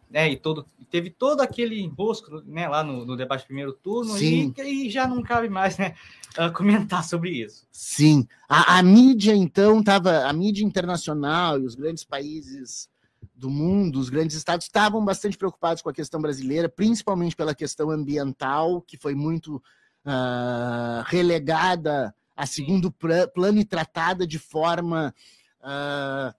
Né, 0.10 0.32
e 0.32 0.38
todo, 0.38 0.66
teve 0.92 1.10
todo 1.10 1.42
aquele 1.42 1.82
embosco 1.82 2.42
né, 2.46 2.68
lá 2.68 2.84
no, 2.84 3.06
no 3.06 3.16
debate 3.16 3.44
do 3.44 3.48
primeiro 3.48 3.74
turno. 3.74 4.18
E, 4.18 4.54
e 4.64 4.90
já 4.90 5.08
não 5.08 5.24
cabe 5.24 5.48
mais 5.48 5.78
né, 5.78 5.96
uh, 6.38 6.52
comentar 6.52 7.04
sobre 7.04 7.30
isso. 7.30 7.66
Sim, 7.72 8.28
a, 8.50 8.78
a 8.78 8.84
mídia 8.84 9.34
então 9.34 9.80
estava, 9.80 10.26
a 10.26 10.34
mídia 10.34 10.64
internacional 10.64 11.60
e 11.60 11.66
os 11.66 11.76
grandes 11.76 12.04
países 12.04 12.90
do 13.34 13.50
mundo, 13.50 14.00
os 14.00 14.10
grandes 14.10 14.36
estados 14.36 14.66
estavam 14.66 15.04
bastante 15.06 15.38
preocupados 15.38 15.82
com 15.82 15.90
a 15.90 15.94
questão 15.94 16.20
brasileira, 16.20 16.68
principalmente 16.68 17.36
pela 17.36 17.54
questão 17.54 17.92
ambiental, 17.92 18.82
que 18.82 18.98
foi 18.98 19.14
muito 19.14 19.58
uh, 20.06 21.04
relegada 21.06 22.14
a 22.36 22.46
segundo 22.46 22.92
plano 22.92 23.60
e 23.60 23.66
tratada 23.66 24.26
de 24.28 24.40
forma 24.40 25.14
uh, 25.62 26.34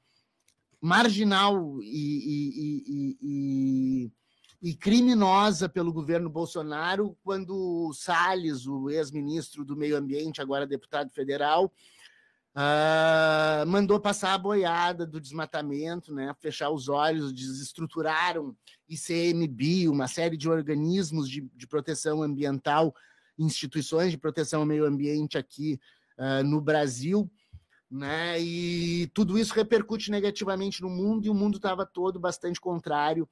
marginal 0.80 1.78
e, 1.82 2.84
e, 2.86 3.16
e, 3.20 4.12
e, 4.62 4.74
criminosa 4.74 5.68
pelo 5.68 5.92
governo 5.92 6.30
Bolsonaro, 6.30 7.16
quando 7.22 7.54
o 7.56 7.92
Salles, 7.92 8.66
o 8.66 8.88
ex-ministro 8.88 9.64
do 9.64 9.76
Meio 9.76 9.96
Ambiente, 9.96 10.40
agora 10.40 10.66
deputado 10.66 11.10
federal, 11.10 11.72
uh, 12.54 13.66
mandou 13.66 14.00
passar 14.00 14.34
a 14.34 14.38
boiada 14.38 15.06
do 15.06 15.20
desmatamento, 15.20 16.14
né, 16.14 16.32
fechar 16.40 16.70
os 16.70 16.88
olhos, 16.88 17.32
desestruturaram 17.32 18.56
ICMBio, 18.88 19.92
uma 19.92 20.08
série 20.08 20.36
de 20.36 20.48
organismos 20.48 21.28
de, 21.28 21.40
de 21.54 21.66
proteção 21.66 22.22
ambiental 22.22 22.94
instituições 23.38 24.10
de 24.10 24.18
proteção 24.18 24.60
ao 24.60 24.66
meio 24.66 24.84
ambiente 24.84 25.38
aqui 25.38 25.78
uh, 26.18 26.42
no 26.42 26.60
Brasil, 26.60 27.30
né? 27.90 28.40
E 28.40 29.06
tudo 29.08 29.38
isso 29.38 29.54
repercute 29.54 30.10
negativamente 30.10 30.82
no 30.82 30.90
mundo 30.90 31.26
e 31.26 31.30
o 31.30 31.34
mundo 31.34 31.56
estava 31.56 31.86
todo 31.86 32.20
bastante 32.20 32.60
contrário 32.60 33.28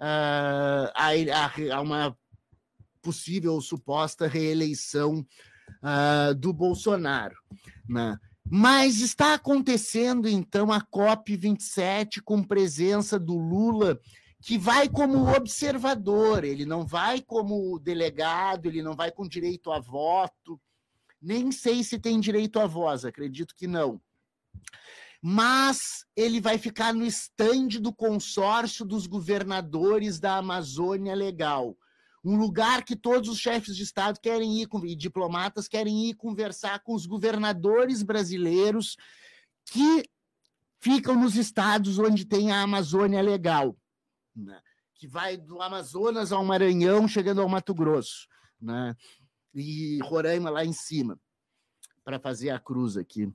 uh, 0.00 0.90
a, 0.94 1.08
a, 1.10 1.76
a, 1.76 1.80
uma 1.80 2.16
possível 3.02 3.60
suposta 3.60 4.26
reeleição 4.26 5.26
uh, 5.82 6.34
do 6.34 6.52
Bolsonaro, 6.52 7.36
né? 7.88 8.18
Mas 8.48 9.00
está 9.00 9.34
acontecendo 9.34 10.28
então 10.28 10.70
a 10.70 10.80
COP 10.80 11.36
27 11.36 12.22
com 12.22 12.44
presença 12.44 13.18
do 13.18 13.36
Lula 13.36 13.98
que 14.40 14.56
vai 14.56 14.88
como 14.88 15.34
observador, 15.34 16.44
ele 16.44 16.64
não 16.64 16.86
vai 16.86 17.20
como 17.20 17.80
delegado, 17.80 18.66
ele 18.66 18.82
não 18.82 18.94
vai 18.94 19.10
com 19.10 19.26
direito 19.26 19.72
a 19.72 19.80
voto, 19.80 20.60
nem 21.26 21.50
sei 21.52 21.82
se 21.82 21.98
tem 21.98 22.20
direito 22.20 22.58
a 22.58 22.66
voz, 22.66 23.04
acredito 23.04 23.54
que 23.56 23.66
não. 23.66 24.00
Mas 25.22 26.04
ele 26.14 26.40
vai 26.40 26.58
ficar 26.58 26.94
no 26.94 27.04
estande 27.04 27.78
do 27.80 27.92
consórcio 27.92 28.84
dos 28.84 29.06
governadores 29.06 30.20
da 30.20 30.36
Amazônia 30.36 31.14
Legal. 31.14 31.76
Um 32.24 32.36
lugar 32.36 32.84
que 32.84 32.96
todos 32.96 33.28
os 33.28 33.38
chefes 33.38 33.76
de 33.76 33.82
Estado 33.82 34.20
querem 34.20 34.60
ir, 34.60 34.68
e 34.84 34.96
diplomatas 34.96 35.68
querem 35.68 36.08
ir 36.08 36.14
conversar 36.14 36.80
com 36.80 36.94
os 36.94 37.06
governadores 37.06 38.02
brasileiros 38.02 38.96
que 39.66 40.04
ficam 40.80 41.14
nos 41.20 41.36
estados 41.36 41.98
onde 41.98 42.24
tem 42.24 42.52
a 42.52 42.62
Amazônia 42.62 43.20
Legal 43.20 43.76
né? 44.36 44.60
que 44.94 45.06
vai 45.06 45.36
do 45.36 45.60
Amazonas 45.62 46.32
ao 46.32 46.44
Maranhão, 46.44 47.08
chegando 47.08 47.40
ao 47.40 47.48
Mato 47.48 47.74
Grosso, 47.74 48.28
né? 48.60 48.94
E 49.56 49.98
Roraima 50.02 50.50
lá 50.50 50.64
em 50.64 50.72
cima, 50.72 51.18
para 52.04 52.20
fazer 52.20 52.50
a 52.50 52.60
cruz 52.60 52.96
aqui. 52.96 53.32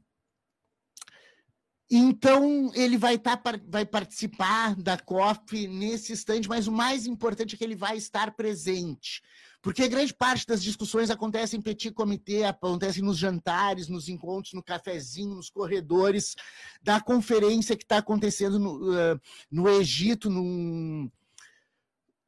Então, 1.94 2.72
ele 2.74 2.98
vai, 2.98 3.18
tá, 3.18 3.38
vai 3.68 3.86
participar 3.86 4.76
da 4.76 4.98
COP 4.98 5.68
nesse 5.68 6.14
instante, 6.14 6.48
mas 6.48 6.66
o 6.66 6.72
mais 6.72 7.06
importante 7.06 7.54
é 7.54 7.58
que 7.58 7.64
ele 7.66 7.76
vai 7.76 7.98
estar 7.98 8.34
presente. 8.34 9.22
Porque 9.62 9.90
grande 9.90 10.14
parte 10.14 10.48
das 10.48 10.64
discussões 10.64 11.10
acontecem 11.10 11.60
em 11.60 11.62
petit 11.62 11.92
comitê, 11.92 12.46
acontecem 12.46 13.04
nos 13.04 13.18
jantares, 13.18 13.90
nos 13.90 14.08
encontros, 14.08 14.54
no 14.54 14.64
cafezinho, 14.64 15.36
nos 15.36 15.50
corredores 15.50 16.34
da 16.82 17.02
conferência 17.02 17.76
que 17.76 17.84
está 17.84 17.98
acontecendo 17.98 18.58
no, 18.58 19.20
no 19.52 19.70
Egito, 19.70 20.30
num, 20.30 21.12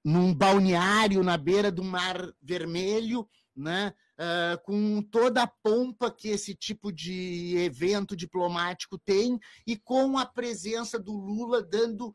num 0.03 0.33
balneário 0.33 1.23
na 1.23 1.37
beira 1.37 1.71
do 1.71 1.83
Mar 1.85 2.17
Vermelho, 2.41 3.27
né? 3.55 3.93
Uh, 4.13 4.61
com 4.63 5.01
toda 5.01 5.43
a 5.43 5.47
pompa 5.47 6.11
que 6.11 6.29
esse 6.29 6.53
tipo 6.53 6.91
de 6.91 7.55
evento 7.57 8.15
diplomático 8.15 8.97
tem 8.97 9.39
e 9.65 9.75
com 9.75 10.17
a 10.17 10.25
presença 10.25 10.99
do 10.99 11.11
Lula 11.11 11.63
dando 11.63 12.13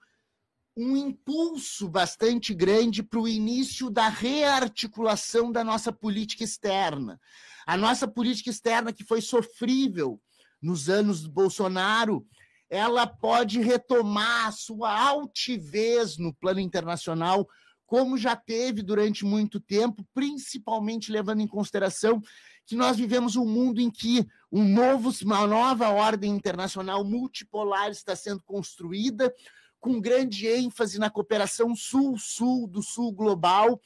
um 0.76 0.96
impulso 0.96 1.88
bastante 1.88 2.54
grande 2.54 3.02
para 3.02 3.18
o 3.18 3.26
início 3.26 3.90
da 3.90 4.08
rearticulação 4.08 5.50
da 5.50 5.64
nossa 5.64 5.92
política 5.92 6.44
externa. 6.44 7.20
A 7.66 7.76
nossa 7.76 8.06
política 8.06 8.48
externa, 8.48 8.92
que 8.92 9.02
foi 9.02 9.20
sofrível 9.20 10.20
nos 10.62 10.88
anos 10.88 11.24
do 11.24 11.30
Bolsonaro, 11.30 12.24
ela 12.70 13.06
pode 13.06 13.60
retomar 13.60 14.52
sua 14.52 14.96
altivez 14.96 16.16
no 16.16 16.32
plano 16.32 16.60
internacional, 16.60 17.48
como 17.88 18.18
já 18.18 18.36
teve 18.36 18.82
durante 18.82 19.24
muito 19.24 19.58
tempo, 19.58 20.06
principalmente 20.12 21.10
levando 21.10 21.40
em 21.40 21.46
consideração 21.46 22.20
que 22.66 22.76
nós 22.76 22.98
vivemos 22.98 23.34
um 23.34 23.46
mundo 23.46 23.80
em 23.80 23.90
que 23.90 24.28
um 24.52 24.62
novo, 24.62 25.10
uma 25.24 25.46
nova 25.46 25.88
ordem 25.88 26.30
internacional 26.30 27.02
multipolar 27.02 27.90
está 27.90 28.14
sendo 28.14 28.42
construída, 28.42 29.34
com 29.80 29.98
grande 29.98 30.46
ênfase 30.46 30.98
na 30.98 31.08
cooperação 31.08 31.74
sul-sul 31.74 32.66
do 32.66 32.82
sul 32.82 33.10
global, 33.10 33.80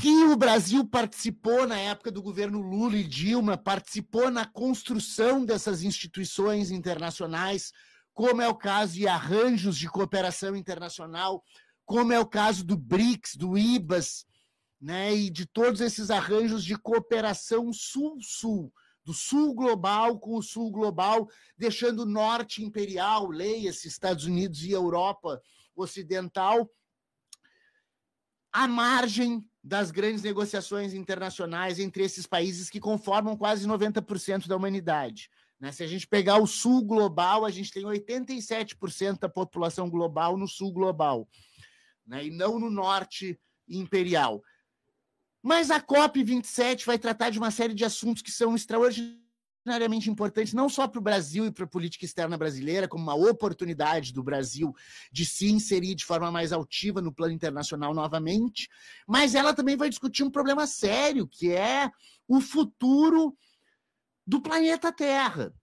que 0.00 0.24
o 0.26 0.36
Brasil 0.36 0.86
participou 0.86 1.66
na 1.66 1.80
época 1.80 2.12
do 2.12 2.22
governo 2.22 2.60
Lula 2.60 2.96
e 2.96 3.02
Dilma, 3.02 3.58
participou 3.58 4.30
na 4.30 4.46
construção 4.46 5.44
dessas 5.44 5.82
instituições 5.82 6.70
internacionais, 6.70 7.72
como 8.14 8.40
é 8.40 8.46
o 8.46 8.54
caso 8.54 8.92
de 8.94 9.08
arranjos 9.08 9.76
de 9.76 9.88
cooperação 9.88 10.54
internacional, 10.54 11.42
como 11.88 12.12
é 12.12 12.20
o 12.20 12.26
caso 12.26 12.66
do 12.66 12.76
BRICS, 12.76 13.34
do 13.34 13.56
IBAS, 13.56 14.26
né, 14.78 15.14
e 15.14 15.30
de 15.30 15.46
todos 15.46 15.80
esses 15.80 16.10
arranjos 16.10 16.62
de 16.62 16.76
cooperação 16.76 17.72
sul-sul 17.72 18.70
do 19.02 19.14
sul 19.14 19.54
global 19.54 20.18
com 20.18 20.36
o 20.36 20.42
sul 20.42 20.70
global, 20.70 21.26
deixando 21.56 22.00
o 22.00 22.06
norte 22.06 22.62
imperial, 22.62 23.30
leia-se 23.30 23.88
Estados 23.88 24.26
Unidos 24.26 24.62
e 24.62 24.70
Europa 24.70 25.40
ocidental, 25.74 26.70
à 28.52 28.68
margem 28.68 29.42
das 29.64 29.90
grandes 29.90 30.22
negociações 30.22 30.92
internacionais 30.92 31.78
entre 31.78 32.04
esses 32.04 32.26
países 32.26 32.68
que 32.68 32.78
conformam 32.78 33.34
quase 33.34 33.66
90% 33.66 34.46
da 34.46 34.56
humanidade. 34.56 35.30
Né? 35.58 35.72
Se 35.72 35.82
a 35.82 35.86
gente 35.86 36.06
pegar 36.06 36.36
o 36.36 36.46
sul 36.46 36.84
global, 36.84 37.46
a 37.46 37.50
gente 37.50 37.72
tem 37.72 37.84
87% 37.84 39.20
da 39.20 39.28
população 39.28 39.88
global 39.88 40.36
no 40.36 40.46
sul 40.46 40.70
global, 40.70 41.26
né? 42.08 42.26
e 42.26 42.30
não 42.30 42.58
no 42.58 42.70
norte 42.70 43.38
imperial. 43.68 44.42
Mas 45.42 45.70
a 45.70 45.80
COP27 45.80 46.84
vai 46.84 46.98
tratar 46.98 47.30
de 47.30 47.38
uma 47.38 47.50
série 47.50 47.74
de 47.74 47.84
assuntos 47.84 48.22
que 48.22 48.32
são 48.32 48.56
extraordinariamente 48.56 50.10
importantes, 50.10 50.52
não 50.52 50.68
só 50.68 50.88
para 50.88 50.98
o 50.98 51.02
Brasil 51.02 51.46
e 51.46 51.52
para 51.52 51.64
a 51.64 51.68
política 51.68 52.04
externa 52.04 52.36
brasileira, 52.36 52.88
como 52.88 53.04
uma 53.04 53.14
oportunidade 53.14 54.12
do 54.12 54.22
Brasil 54.22 54.74
de 55.12 55.24
se 55.24 55.50
inserir 55.50 55.94
de 55.94 56.04
forma 56.04 56.32
mais 56.32 56.52
altiva 56.52 57.00
no 57.00 57.12
plano 57.12 57.34
internacional 57.34 57.94
novamente, 57.94 58.68
mas 59.06 59.34
ela 59.34 59.54
também 59.54 59.76
vai 59.76 59.88
discutir 59.88 60.24
um 60.24 60.30
problema 60.30 60.66
sério, 60.66 61.28
que 61.28 61.52
é 61.52 61.90
o 62.26 62.40
futuro 62.40 63.36
do 64.26 64.40
planeta 64.40 64.92
Terra. 64.92 65.54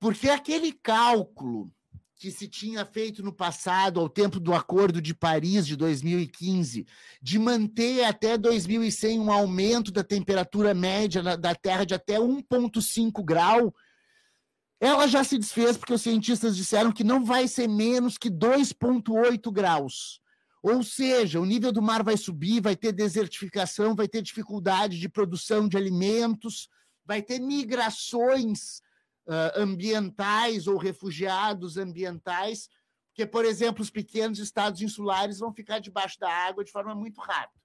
Porque 0.00 0.28
aquele 0.28 0.72
cálculo 0.72 1.72
que 2.16 2.30
se 2.30 2.48
tinha 2.48 2.84
feito 2.84 3.22
no 3.22 3.32
passado, 3.32 4.00
ao 4.00 4.08
tempo 4.08 4.38
do 4.38 4.54
Acordo 4.54 5.02
de 5.02 5.14
Paris 5.14 5.66
de 5.66 5.76
2015, 5.76 6.86
de 7.20 7.38
manter 7.38 8.04
até 8.04 8.38
2100 8.38 9.20
um 9.20 9.32
aumento 9.32 9.90
da 9.90 10.04
temperatura 10.04 10.72
média 10.72 11.22
da 11.36 11.54
Terra 11.54 11.84
de 11.84 11.94
até 11.94 12.18
1,5 12.18 13.24
grau, 13.24 13.74
ela 14.80 15.06
já 15.06 15.24
se 15.24 15.38
desfez 15.38 15.76
porque 15.76 15.94
os 15.94 16.02
cientistas 16.02 16.56
disseram 16.56 16.92
que 16.92 17.02
não 17.02 17.24
vai 17.24 17.48
ser 17.48 17.68
menos 17.68 18.18
que 18.18 18.30
2,8 18.30 19.50
graus. 19.52 20.20
Ou 20.62 20.82
seja, 20.82 21.40
o 21.40 21.44
nível 21.44 21.72
do 21.72 21.82
mar 21.82 22.02
vai 22.02 22.16
subir, 22.16 22.60
vai 22.60 22.74
ter 22.74 22.92
desertificação, 22.92 23.94
vai 23.94 24.08
ter 24.08 24.22
dificuldade 24.22 24.98
de 24.98 25.08
produção 25.08 25.68
de 25.68 25.76
alimentos, 25.76 26.68
vai 27.04 27.20
ter 27.20 27.38
migrações 27.38 28.80
uh, 29.26 29.60
ambientais 29.60 30.66
ou 30.66 30.76
refugiados 30.76 31.76
ambientais, 31.76 32.68
porque, 33.08 33.26
por 33.26 33.44
exemplo, 33.44 33.82
os 33.82 33.90
pequenos 33.90 34.38
estados 34.38 34.80
insulares 34.80 35.38
vão 35.38 35.52
ficar 35.52 35.78
debaixo 35.78 36.18
da 36.18 36.28
água 36.28 36.64
de 36.64 36.72
forma 36.72 36.94
muito 36.94 37.20
rápida. 37.20 37.62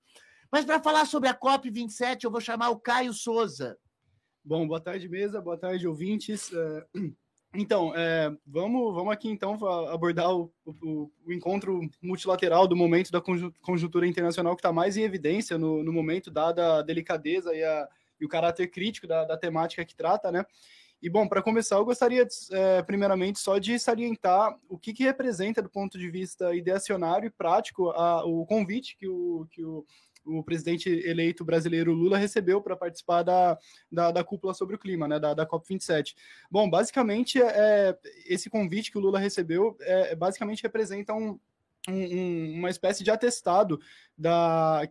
Mas 0.52 0.66
para 0.66 0.82
falar 0.82 1.06
sobre 1.06 1.30
a 1.30 1.34
COP27, 1.34 2.24
eu 2.24 2.32
vou 2.32 2.42
chamar 2.42 2.70
o 2.70 2.80
Caio 2.80 3.14
Souza. 3.14 3.78
Bom, 4.44 4.68
boa 4.68 4.80
tarde, 4.80 5.08
mesa, 5.08 5.42
boa 5.42 5.58
tarde, 5.58 5.88
ouvintes. 5.88 6.52
É, 6.54 6.86
então, 7.54 7.94
é, 7.96 8.36
vamos, 8.46 8.94
vamos 8.96 9.14
aqui 9.14 9.30
então 9.30 9.54
abordar 9.90 10.32
o, 10.34 10.52
o, 10.66 11.12
o, 11.26 11.34
encontro 11.34 11.82
multilateral 12.02 12.68
do 12.68 12.76
momento 12.76 13.12
da 13.12 13.22
conjuntura 13.62 14.08
internacional 14.08 14.56
que 14.56 14.60
está 14.60 14.72
mais 14.72 14.98
em 14.98 15.04
evidência 15.04 15.58
no, 15.58 15.84
no, 15.84 15.94
momento, 15.94 16.32
dada 16.32 16.80
a 16.80 16.82
delicadeza 16.82 17.54
e, 17.54 17.64
a, 17.64 17.88
e 18.20 18.26
o 18.26 18.30
caráter 18.30 18.68
crítico 18.68 19.06
da, 19.08 19.26
da 19.26 19.38
temática 19.38 19.86
que 19.86 19.96
trata, 19.96 20.32
né? 20.32 20.46
E, 21.02 21.10
bom, 21.10 21.28
para 21.28 21.42
começar, 21.42 21.78
eu 21.78 21.86
gostaria, 21.86 22.28
é, 22.52 22.82
primeiramente, 22.84 23.40
só 23.40 23.58
de 23.58 23.80
salientar 23.80 24.58
o 24.68 24.78
que, 24.78 24.94
que, 24.94 25.04
representa, 25.04 25.62
do 25.62 25.70
ponto 25.70 25.98
de 25.98 26.10
vista 26.10 26.54
ideacionário 26.54 27.28
e 27.28 27.32
prático, 27.32 27.90
a, 27.92 28.26
o 28.26 28.46
convite 28.46 28.98
que 28.98 29.08
o, 29.08 29.48
que 29.50 29.64
o, 29.64 29.86
o 30.26 30.44
presidente 30.44 30.90
eleito 30.90 31.46
brasileiro 31.46 31.94
Lula 31.94 32.18
recebeu 32.18 32.62
para 32.62 32.76
participar 32.76 33.24
da, 33.24 33.58
da, 33.90 34.12
da, 34.12 34.24
cúpula 34.24 34.54
sobre 34.54 34.76
o 34.76 34.80
clima, 34.80 35.08
né, 35.08 35.20
da, 35.20 35.34
da 35.34 35.48
COP27. 35.48 36.16
Bom, 36.52 36.70
basicamente, 36.70 37.42
é, 37.42 37.98
esse 38.26 38.50
convite 38.50 38.92
que 38.92 38.98
o 38.98 39.02
Lula 39.02 39.20
recebeu, 39.20 39.78
é, 39.80 40.16
basicamente 40.16 40.64
representa 40.64 41.14
um 41.14 41.40
um, 41.92 42.54
uma 42.58 42.70
espécie 42.70 43.04
de 43.04 43.12
atestado 43.12 43.80
da, 44.18 44.82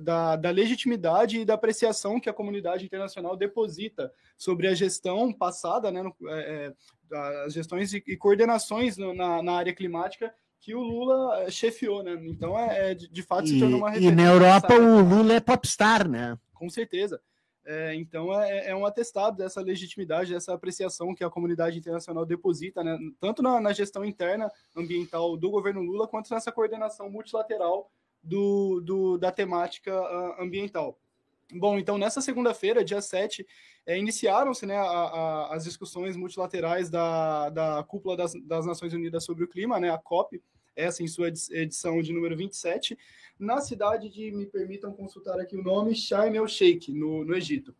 da, 0.00 0.36
da, 0.36 0.50
legitimidade 0.50 1.40
e 1.40 1.44
da 1.44 1.54
apreciação 1.54 2.20
que 2.20 2.28
a 2.28 2.32
comunidade 2.32 2.84
internacional 2.84 3.36
deposita 3.36 4.12
sobre 4.36 4.66
a 4.66 4.74
gestão 4.74 5.32
passada, 5.32 5.90
né, 5.90 6.02
no, 6.02 6.14
é, 6.28 6.66
é 6.66 6.74
as 7.44 7.54
gestões 7.54 7.92
e, 7.92 8.02
e 8.06 8.16
coordenações 8.16 8.96
no, 8.96 9.14
na, 9.14 9.42
na 9.42 9.52
área 9.52 9.74
climática 9.74 10.32
que 10.60 10.74
o 10.74 10.80
Lula 10.80 11.50
chefiou, 11.50 12.02
né? 12.02 12.18
Então, 12.24 12.58
é, 12.58 12.90
é 12.90 12.94
de, 12.94 13.08
de 13.08 13.22
fato, 13.22 13.46
se 13.48 13.58
tornou 13.58 13.78
uma 13.78 13.90
referência. 13.90 14.12
E 14.12 14.16
na 14.16 14.30
Europa 14.30 14.74
o 14.74 15.00
Lula 15.00 15.34
é 15.34 15.40
popstar, 15.40 16.08
né? 16.08 16.36
Com 16.52 16.68
certeza. 16.68 17.20
É, 17.70 17.94
então 17.94 18.32
é, 18.40 18.70
é, 18.70 18.74
um 18.74 18.86
atestado 18.86 19.36
dessa 19.36 19.60
legitimidade, 19.60 20.32
dessa 20.32 20.54
apreciação 20.54 21.14
que 21.14 21.22
a 21.22 21.28
comunidade 21.28 21.78
internacional 21.78 22.24
deposita, 22.24 22.82
né, 22.82 22.98
tanto 23.20 23.42
na, 23.42 23.60
na, 23.60 23.74
gestão 23.74 24.06
interna 24.06 24.50
ambiental 24.74 25.36
do 25.36 25.50
governo 25.50 25.82
Lula, 25.82 26.08
quanto 26.08 26.32
nessa 26.32 26.50
coordenação 26.50 27.10
multilateral 27.10 27.90
do, 28.22 28.80
do 28.80 29.18
da 29.18 29.30
temática 29.30 29.92
uh, 29.92 30.42
ambiental. 30.42 30.98
Bom, 31.52 31.78
então 31.78 31.98
nessa 31.98 32.22
segunda-feira, 32.22 32.82
dia 32.82 33.02
7, 33.02 33.46
é, 33.84 33.98
iniciaram-se 33.98 34.64
né, 34.64 34.78
as 35.50 35.64
discussões 35.64 36.16
multilaterais 36.16 36.88
da, 36.88 37.50
da 37.50 37.84
Cúpula 37.84 38.16
das, 38.16 38.32
das 38.46 38.64
Nações 38.64 38.94
Unidas 38.94 39.24
sobre 39.24 39.44
o 39.44 39.48
Clima, 39.48 39.78
né, 39.78 39.90
a 39.90 39.98
COP, 39.98 40.42
essa 40.78 41.02
em 41.02 41.08
sua 41.08 41.28
edição 41.28 42.00
de 42.00 42.12
número 42.12 42.36
27, 42.36 42.96
na 43.38 43.60
cidade 43.60 44.08
de, 44.08 44.30
me 44.30 44.46
permitam 44.46 44.92
consultar 44.92 45.38
aqui 45.40 45.56
o 45.56 45.62
nome, 45.62 45.94
Sharm 45.94 46.34
el-Sheikh, 46.34 46.92
no, 46.92 47.24
no 47.24 47.36
Egito. 47.36 47.74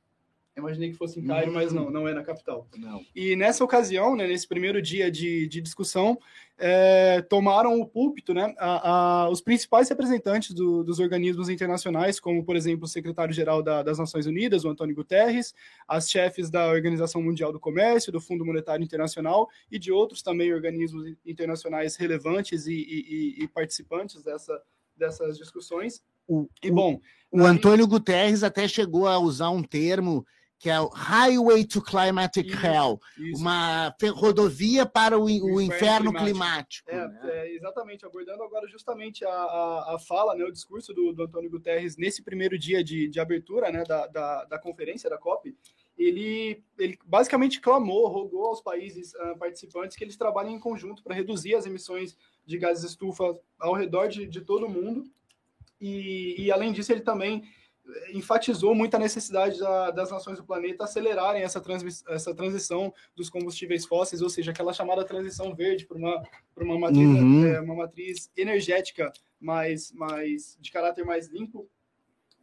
Imaginei 0.59 0.91
que 0.91 0.97
fosse 0.97 1.19
em 1.19 1.27
Cairo, 1.27 1.53
mas 1.53 1.73
não, 1.73 1.91
não 1.91 2.07
é 2.07 2.15
na 2.15 2.23
capital. 2.23 2.67
Não. 2.77 3.05
E 3.15 3.37
nessa 3.37 3.65
ocasião, 3.65 4.17
né, 4.17 4.27
nesse 4.27 4.47
primeiro 4.47 4.81
dia 4.83 5.11
de, 5.11 5.47
de 5.47 5.61
discussão, 5.61 6.19
é, 6.59 7.23
tomaram 7.23 7.81
o 7.81 7.87
púlpito 7.87 8.35
né, 8.35 8.53
a, 8.59 8.91
a, 8.91 9.31
os 9.31 9.41
principais 9.41 9.89
representantes 9.89 10.53
do, 10.53 10.83
dos 10.83 10.99
organismos 10.99 11.49
internacionais, 11.49 12.19
como, 12.19 12.45
por 12.45 12.57
exemplo, 12.57 12.85
o 12.85 12.89
secretário-geral 12.89 13.63
da, 13.63 13.83
das 13.83 13.99
Nações 13.99 14.27
Unidas, 14.27 14.65
o 14.65 14.69
Antônio 14.69 14.95
Guterres, 14.95 15.55
as 15.87 16.11
chefes 16.11 16.51
da 16.51 16.69
Organização 16.69 17.23
Mundial 17.23 17.53
do 17.53 17.61
Comércio, 17.61 18.13
do 18.13 18.21
Fundo 18.21 18.45
Monetário 18.45 18.85
Internacional 18.85 19.49
e 19.71 19.79
de 19.79 19.93
outros 19.93 20.21
também 20.21 20.53
organismos 20.53 21.15
internacionais 21.25 21.97
relevantes 21.97 22.67
e, 22.67 22.75
e, 22.75 23.45
e 23.45 23.49
participantes 23.49 24.23
dessa, 24.23 24.61
dessas 24.97 25.39
discussões. 25.39 26.03
O, 26.27 26.49
e, 26.63 26.71
bom, 26.71 27.01
o, 27.31 27.41
o 27.41 27.47
Antônio 27.47 27.87
Guterres 27.87 28.43
até 28.43 28.67
chegou 28.67 29.07
a 29.07 29.19
usar 29.19 29.51
um 29.51 29.63
termo 29.63 30.27
que 30.59 30.69
é 30.69 30.81
o 30.81 30.89
Highway 30.89 31.65
to 31.65 31.81
Climatic 31.81 32.49
isso, 32.49 32.67
Hell, 32.67 33.01
isso. 33.17 33.41
uma 33.41 33.95
rodovia 34.15 34.85
para 34.85 35.17
o, 35.17 35.23
o, 35.23 35.55
o 35.55 35.61
inferno, 35.61 36.13
climático. 36.13 36.89
climático 36.89 36.91
é, 36.91 37.09
né? 37.09 37.21
é, 37.25 37.55
exatamente, 37.55 38.05
abordando 38.05 38.43
agora 38.43 38.67
justamente 38.67 39.25
a, 39.25 39.31
a, 39.31 39.95
a 39.95 39.99
fala, 39.99 40.35
né, 40.35 40.45
o 40.45 40.53
discurso 40.53 40.93
do, 40.93 41.13
do, 41.13 41.23
Antônio 41.23 41.51
Guterres 41.51 41.97
nesse 41.97 42.23
primeiro 42.23 42.59
dia 42.59 42.83
de, 42.83 43.09
de 43.09 43.21
abertura 43.21 43.71
né, 43.71 43.85
da, 43.85 44.07
da, 44.09 44.45
da 44.45 44.59
conferência, 44.59 45.09
da 45.09 45.17
COP, 45.17 45.57
ele, 45.97 46.63
ele 46.79 46.99
basicamente 47.05 47.61
clamou, 47.61 48.09
rogou 48.09 48.47
aos 48.47 48.61
países 48.61 49.13
uh, 49.15 49.39
participantes 49.39 49.97
que 49.97 50.05
eles 50.05 50.17
trabalhem 50.17 50.55
em 50.55 50.61
conjunto 50.61 51.03
para 51.03 51.15
reduzir 51.15 51.55
as 51.55 51.67
emissões 51.67 52.17
de 52.47 52.57
gases 52.57 52.85
estufa 52.85 53.39
ao 53.59 53.75
redor 53.75 54.09
de, 54.09 54.27
de 54.27 54.41
todo 54.41 54.67
o 54.67 54.71
mundo. 54.71 55.05
E, 55.81 56.35
e, 56.39 56.53
além 56.53 56.73
disso, 56.73 56.93
ele 56.93 57.01
também 57.01 57.45
enfatizou 58.13 58.75
muito 58.75 58.95
a 58.95 58.99
necessidade 58.99 59.59
da, 59.59 59.91
das 59.91 60.11
nações 60.11 60.39
do 60.39 60.45
planeta 60.45 60.85
acelerarem 60.85 61.43
essa, 61.43 61.61
trans, 61.61 62.05
essa 62.09 62.35
transição 62.35 62.93
dos 63.17 63.31
combustíveis 63.31 63.87
fósseis, 63.87 64.23
ou 64.23 64.29
seja, 64.29 64.51
aquela 64.51 64.73
chamada 64.73 65.05
transição 65.05 65.55
verde 65.55 65.87
para 65.87 65.97
uma, 65.97 66.23
uma, 66.57 66.79
matriz, 66.79 67.09
uhum. 67.09 67.47
é, 67.47 67.61
uma 67.61 67.75
matriz 67.75 68.31
energética 68.37 69.13
mais, 69.41 69.93
mais 69.93 70.57
de 70.61 70.71
caráter 70.71 71.05
mais 71.05 71.29
limpo 71.29 71.69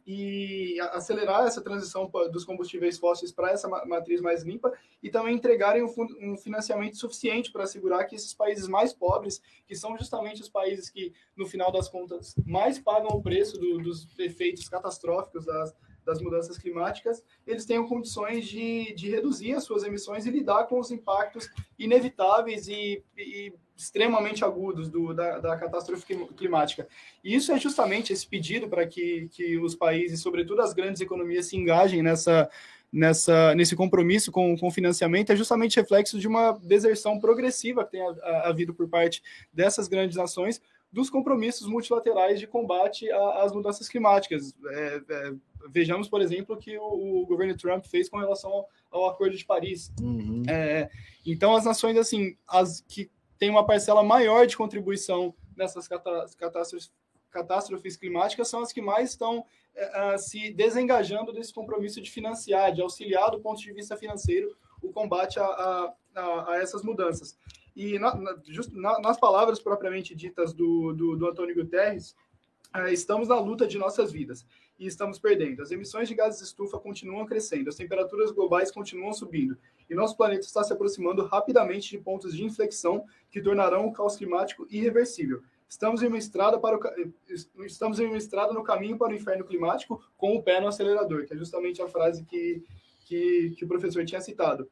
e 0.06 0.78
acelerar 0.92 1.46
essa 1.46 1.60
transição 1.60 2.08
dos 2.30 2.44
combustíveis 2.44 2.96
fósseis 2.96 3.32
para 3.32 3.50
essa 3.50 3.68
matriz 3.68 4.20
mais 4.20 4.44
limpa 4.44 4.72
e 5.02 5.10
também 5.10 5.34
entregarem 5.34 5.82
um 5.82 6.36
financiamento 6.36 6.96
suficiente 6.96 7.50
para 7.50 7.64
assegurar 7.64 8.06
que 8.06 8.14
esses 8.14 8.32
países 8.32 8.68
mais 8.68 8.92
pobres, 8.92 9.42
que 9.66 9.74
são 9.74 9.98
justamente 9.98 10.40
os 10.40 10.48
países 10.48 10.88
que, 10.88 11.12
no 11.36 11.44
final 11.44 11.72
das 11.72 11.88
contas, 11.88 12.36
mais 12.46 12.78
pagam 12.78 13.10
o 13.10 13.22
preço 13.22 13.58
do, 13.58 13.78
dos 13.78 14.06
efeitos 14.18 14.68
catastróficos 14.68 15.44
das, 15.44 15.74
das 16.04 16.22
mudanças 16.22 16.56
climáticas, 16.56 17.22
eles 17.44 17.64
tenham 17.64 17.88
condições 17.88 18.46
de, 18.46 18.94
de 18.94 19.10
reduzir 19.10 19.54
as 19.54 19.64
suas 19.64 19.82
emissões 19.82 20.24
e 20.24 20.30
lidar 20.30 20.68
com 20.68 20.78
os 20.78 20.92
impactos 20.92 21.50
inevitáveis 21.76 22.68
e, 22.68 23.02
e 23.16 23.52
extremamente 23.76 24.44
agudos 24.44 24.88
do, 24.88 25.12
da, 25.12 25.38
da, 25.38 25.56
catástrofe 25.56 26.04
climática. 26.36 26.88
E 27.22 27.34
isso 27.34 27.52
é 27.52 27.58
justamente 27.58 28.12
esse 28.12 28.26
pedido 28.26 28.68
para 28.68 28.86
que, 28.86 29.28
que 29.32 29.58
os 29.58 29.74
países, 29.74 30.20
sobretudo 30.20 30.62
as 30.62 30.72
grandes 30.72 31.00
economias, 31.00 31.46
se 31.46 31.56
engajem 31.56 32.02
nessa, 32.02 32.48
nessa, 32.90 33.54
nesse 33.54 33.76
compromisso 33.76 34.32
com, 34.32 34.56
o 34.60 34.70
financiamento, 34.70 35.30
é 35.30 35.36
justamente 35.36 35.76
reflexo 35.76 36.18
de 36.18 36.26
uma 36.26 36.52
deserção 36.62 37.20
progressiva 37.20 37.84
que 37.84 37.92
tem 37.92 38.02
havido 38.44 38.72
por 38.72 38.88
parte 38.88 39.22
dessas 39.52 39.88
grandes 39.88 40.16
nações 40.16 40.60
dos 40.90 41.10
compromissos 41.10 41.66
multilaterais 41.66 42.40
de 42.40 42.46
combate 42.46 43.10
às 43.12 43.52
mudanças 43.52 43.88
climáticas. 43.88 44.54
É, 44.70 45.02
é, 45.08 45.32
vejamos, 45.68 46.08
por 46.08 46.22
exemplo, 46.22 46.56
o 46.56 46.58
que 46.58 46.78
o, 46.78 47.22
o, 47.22 47.26
governo 47.26 47.56
Trump 47.56 47.84
fez 47.84 48.08
com 48.08 48.18
relação 48.18 48.50
ao, 48.50 48.68
ao 48.90 49.10
Acordo 49.10 49.36
de 49.36 49.44
Paris. 49.44 49.92
Uhum. 50.00 50.42
É, 50.48 50.88
então, 51.26 51.54
as 51.54 51.64
nações 51.64 51.98
assim, 51.98 52.36
as 52.48 52.82
que 52.88 53.10
tem 53.38 53.50
uma 53.50 53.66
parcela 53.66 54.02
maior 54.02 54.46
de 54.46 54.56
contribuição 54.56 55.34
nessas 55.56 55.88
catástrofes, 55.88 56.92
catástrofes 57.30 57.96
climáticas 57.96 58.48
são 58.48 58.60
as 58.60 58.72
que 58.72 58.80
mais 58.80 59.10
estão 59.10 59.40
uh, 59.40 60.18
se 60.18 60.52
desengajando 60.52 61.32
desse 61.32 61.52
compromisso 61.52 62.00
de 62.00 62.10
financiar, 62.10 62.72
de 62.72 62.80
auxiliar 62.80 63.30
do 63.30 63.40
ponto 63.40 63.60
de 63.60 63.72
vista 63.72 63.96
financeiro 63.96 64.56
o 64.82 64.92
combate 64.92 65.38
a, 65.38 65.44
a, 65.44 66.52
a 66.52 66.58
essas 66.60 66.82
mudanças. 66.82 67.38
E 67.74 67.98
na, 67.98 68.14
na, 68.14 68.36
just, 68.44 68.72
na, 68.72 68.98
nas 69.00 69.18
palavras 69.18 69.60
propriamente 69.60 70.14
ditas 70.14 70.54
do, 70.54 70.92
do, 70.94 71.16
do 71.16 71.28
Antônio 71.28 71.54
Guterres, 71.54 72.14
uh, 72.74 72.88
estamos 72.88 73.28
na 73.28 73.38
luta 73.38 73.66
de 73.66 73.76
nossas 73.76 74.10
vidas. 74.12 74.46
e 74.78 74.86
estamos 74.86 75.18
perdendo. 75.18 75.62
As 75.62 75.70
emissões 75.70 76.08
de 76.08 76.14
gases 76.14 76.40
de 76.40 76.46
estufa 76.46 76.78
continuam 76.78 77.26
crescendo, 77.26 77.68
as 77.68 77.76
temperaturas 77.76 78.30
globais 78.30 78.70
continuam 78.70 79.12
subindo 79.12 79.56
e 79.88 79.94
nosso 79.94 80.16
planeta 80.16 80.46
está 80.46 80.62
se 80.62 80.72
aproximando 80.72 81.24
rapidamente 81.24 81.90
de 81.90 81.98
pontos 81.98 82.34
de 82.34 82.44
inflexão 82.44 83.04
que 83.30 83.40
tornarão 83.40 83.86
o 83.86 83.92
caos 83.92 84.16
climático 84.16 84.66
irreversível. 84.70 85.42
Estamos 85.68 86.02
em 86.02 86.06
uma 86.06 86.18
estrada 86.18 86.58
para 86.58 86.76
o, 86.76 87.64
estamos 87.64 87.98
em 87.98 88.06
uma 88.06 88.16
estrada 88.16 88.52
no 88.52 88.62
caminho 88.62 88.96
para 88.96 89.12
o 89.12 89.16
inferno 89.16 89.44
climático 89.44 90.02
com 90.16 90.36
o 90.36 90.42
pé 90.42 90.60
no 90.60 90.68
acelerador, 90.68 91.26
que 91.26 91.34
é 91.34 91.36
justamente 91.36 91.82
a 91.82 91.88
frase 91.88 92.24
que, 92.24 92.62
que, 93.04 93.54
que 93.56 93.64
o 93.64 93.68
professor 93.68 94.04
tinha 94.04 94.20
citado. 94.20 94.68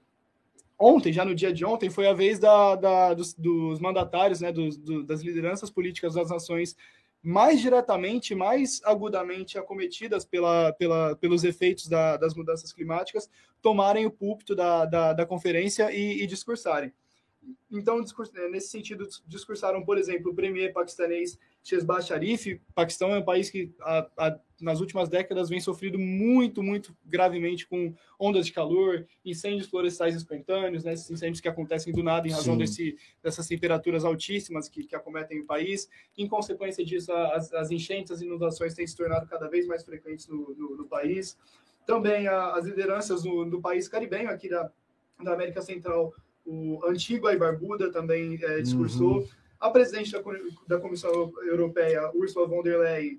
Ontem, 0.78 1.12
já 1.12 1.24
no 1.24 1.34
dia 1.34 1.52
de 1.52 1.64
ontem, 1.64 1.88
foi 1.88 2.06
a 2.06 2.12
vez 2.12 2.38
da, 2.38 2.74
da 2.74 3.14
dos, 3.14 3.32
dos, 3.34 3.78
mandatários, 3.78 4.40
né, 4.40 4.52
dos, 4.52 4.76
do, 4.76 5.04
das 5.04 5.20
lideranças 5.20 5.70
políticas 5.70 6.14
das 6.14 6.30
nações 6.30 6.76
mais 7.24 7.58
diretamente, 7.58 8.34
mais 8.34 8.82
agudamente 8.84 9.56
acometidas 9.58 10.26
pela, 10.26 10.74
pela, 10.74 11.16
pelos 11.16 11.42
efeitos 11.42 11.88
da, 11.88 12.18
das 12.18 12.34
mudanças 12.34 12.70
climáticas, 12.70 13.30
tomarem 13.62 14.04
o 14.04 14.10
púlpito 14.10 14.54
da, 14.54 14.84
da, 14.84 15.12
da 15.14 15.24
conferência 15.24 15.90
e, 15.90 16.22
e 16.22 16.26
discursarem. 16.26 16.92
Então, 17.70 17.98
né, 17.98 18.48
nesse 18.50 18.68
sentido, 18.68 19.08
discursaram, 19.26 19.82
por 19.82 19.96
exemplo, 19.96 20.32
o 20.32 20.34
premier 20.34 20.70
paquistanês 20.74 21.38
Shehbaz 21.64 22.06
Sharif. 22.06 22.60
Paquistão 22.74 23.14
é 23.14 23.18
um 23.18 23.24
país 23.24 23.48
que, 23.48 23.74
a, 23.80 24.06
a, 24.18 24.38
nas 24.60 24.80
últimas 24.80 25.08
décadas, 25.08 25.48
vem 25.48 25.58
sofrido 25.58 25.98
muito, 25.98 26.62
muito 26.62 26.94
gravemente 27.04 27.66
com 27.66 27.94
ondas 28.20 28.44
de 28.44 28.52
calor, 28.52 29.06
incêndios 29.24 29.66
florestais 29.66 30.14
espontâneos, 30.14 30.84
né, 30.84 30.92
esses 30.92 31.10
incêndios 31.10 31.40
que 31.40 31.48
acontecem 31.48 31.92
do 31.92 32.02
nada 32.02 32.28
em 32.28 32.30
razão 32.30 32.56
desse, 32.56 32.98
dessas 33.22 33.48
temperaturas 33.48 34.04
altíssimas 34.04 34.68
que, 34.68 34.84
que 34.84 34.94
acometem 34.94 35.40
o 35.40 35.46
país. 35.46 35.88
Em 36.18 36.28
consequência 36.28 36.84
disso, 36.84 37.10
as, 37.10 37.52
as 37.54 37.70
enchentes, 37.70 38.12
as 38.12 38.20
inundações 38.20 38.74
têm 38.74 38.86
se 38.86 38.94
tornado 38.94 39.26
cada 39.26 39.48
vez 39.48 39.66
mais 39.66 39.82
frequentes 39.82 40.28
no, 40.28 40.54
no, 40.54 40.76
no 40.76 40.84
país. 40.84 41.38
Também 41.86 42.28
a, 42.28 42.52
as 42.52 42.66
lideranças 42.66 43.24
no, 43.24 43.46
no 43.46 43.62
país 43.62 43.88
caribenho, 43.88 44.28
aqui 44.28 44.50
da, 44.50 44.70
da 45.22 45.32
América 45.32 45.62
Central, 45.62 46.12
o 46.44 46.84
Antigua 46.86 47.32
e 47.32 47.38
Barbuda 47.38 47.90
também 47.90 48.38
é, 48.42 48.60
discursou. 48.60 49.20
Uhum. 49.20 49.28
A 49.64 49.70
presidente 49.70 50.12
da, 50.12 50.20
da, 50.68 50.78
Comissão 50.78 51.32
Europeia, 51.42 52.10
Ursula 52.14 52.46
von 52.46 52.62
der 52.62 52.78
Leyen, 52.78 53.18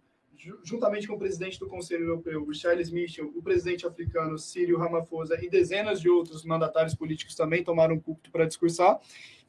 juntamente 0.64 1.08
com 1.08 1.16
o 1.16 1.18
presidente 1.18 1.60
do 1.60 1.68
Conselho 1.68 2.04
Europeu, 2.06 2.48
Charles 2.54 2.92
Michel, 2.92 3.32
o 3.36 3.42
presidente 3.42 3.88
africano 3.88 4.38
Cyril 4.38 4.78
Ramaphosa 4.78 5.44
e 5.44 5.50
dezenas 5.50 6.00
de 6.00 6.08
outros 6.08 6.46
mandatários 6.46 6.94
políticos 6.94 7.34
também 7.34 7.64
tomaram 7.64 7.98
púlpito 7.98 8.30
para 8.30 8.46
discursar. 8.46 9.00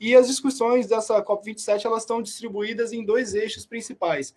E 0.00 0.14
as 0.14 0.26
discussões 0.26 0.87
dessa 0.87 1.22
COP27 1.22 1.85
elas 1.85 2.04
estão 2.04 2.22
distribuídas 2.22 2.94
em 2.94 3.04
dois 3.04 3.35
eixos 3.35 3.66
principais. 3.66 4.35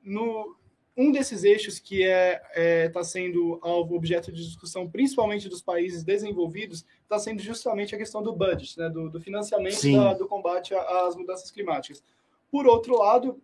No, 0.00 0.56
um 0.96 1.12
desses 1.12 1.44
eixos 1.44 1.78
que 1.78 2.02
é 2.02 2.34
está 2.34 2.60
é, 2.60 2.88
tá 2.88 3.04
sendo 3.04 3.58
alvo, 3.62 3.94
objeto 3.94 4.32
de 4.32 4.42
discussão, 4.44 4.88
principalmente 4.88 5.48
dos 5.48 5.60
países 5.60 6.02
desenvolvidos, 6.02 6.86
está 7.02 7.18
sendo 7.18 7.42
justamente 7.42 7.94
a 7.94 7.98
questão 7.98 8.22
do 8.22 8.32
budget, 8.32 8.78
né, 8.78 8.88
do, 8.88 9.10
do 9.10 9.20
financiamento 9.20 9.92
da, 9.92 10.14
do 10.14 10.26
combate 10.26 10.74
às 10.74 11.14
mudanças 11.14 11.50
climáticas. 11.50 12.02
Por 12.50 12.66
outro 12.66 12.96
lado, 12.96 13.40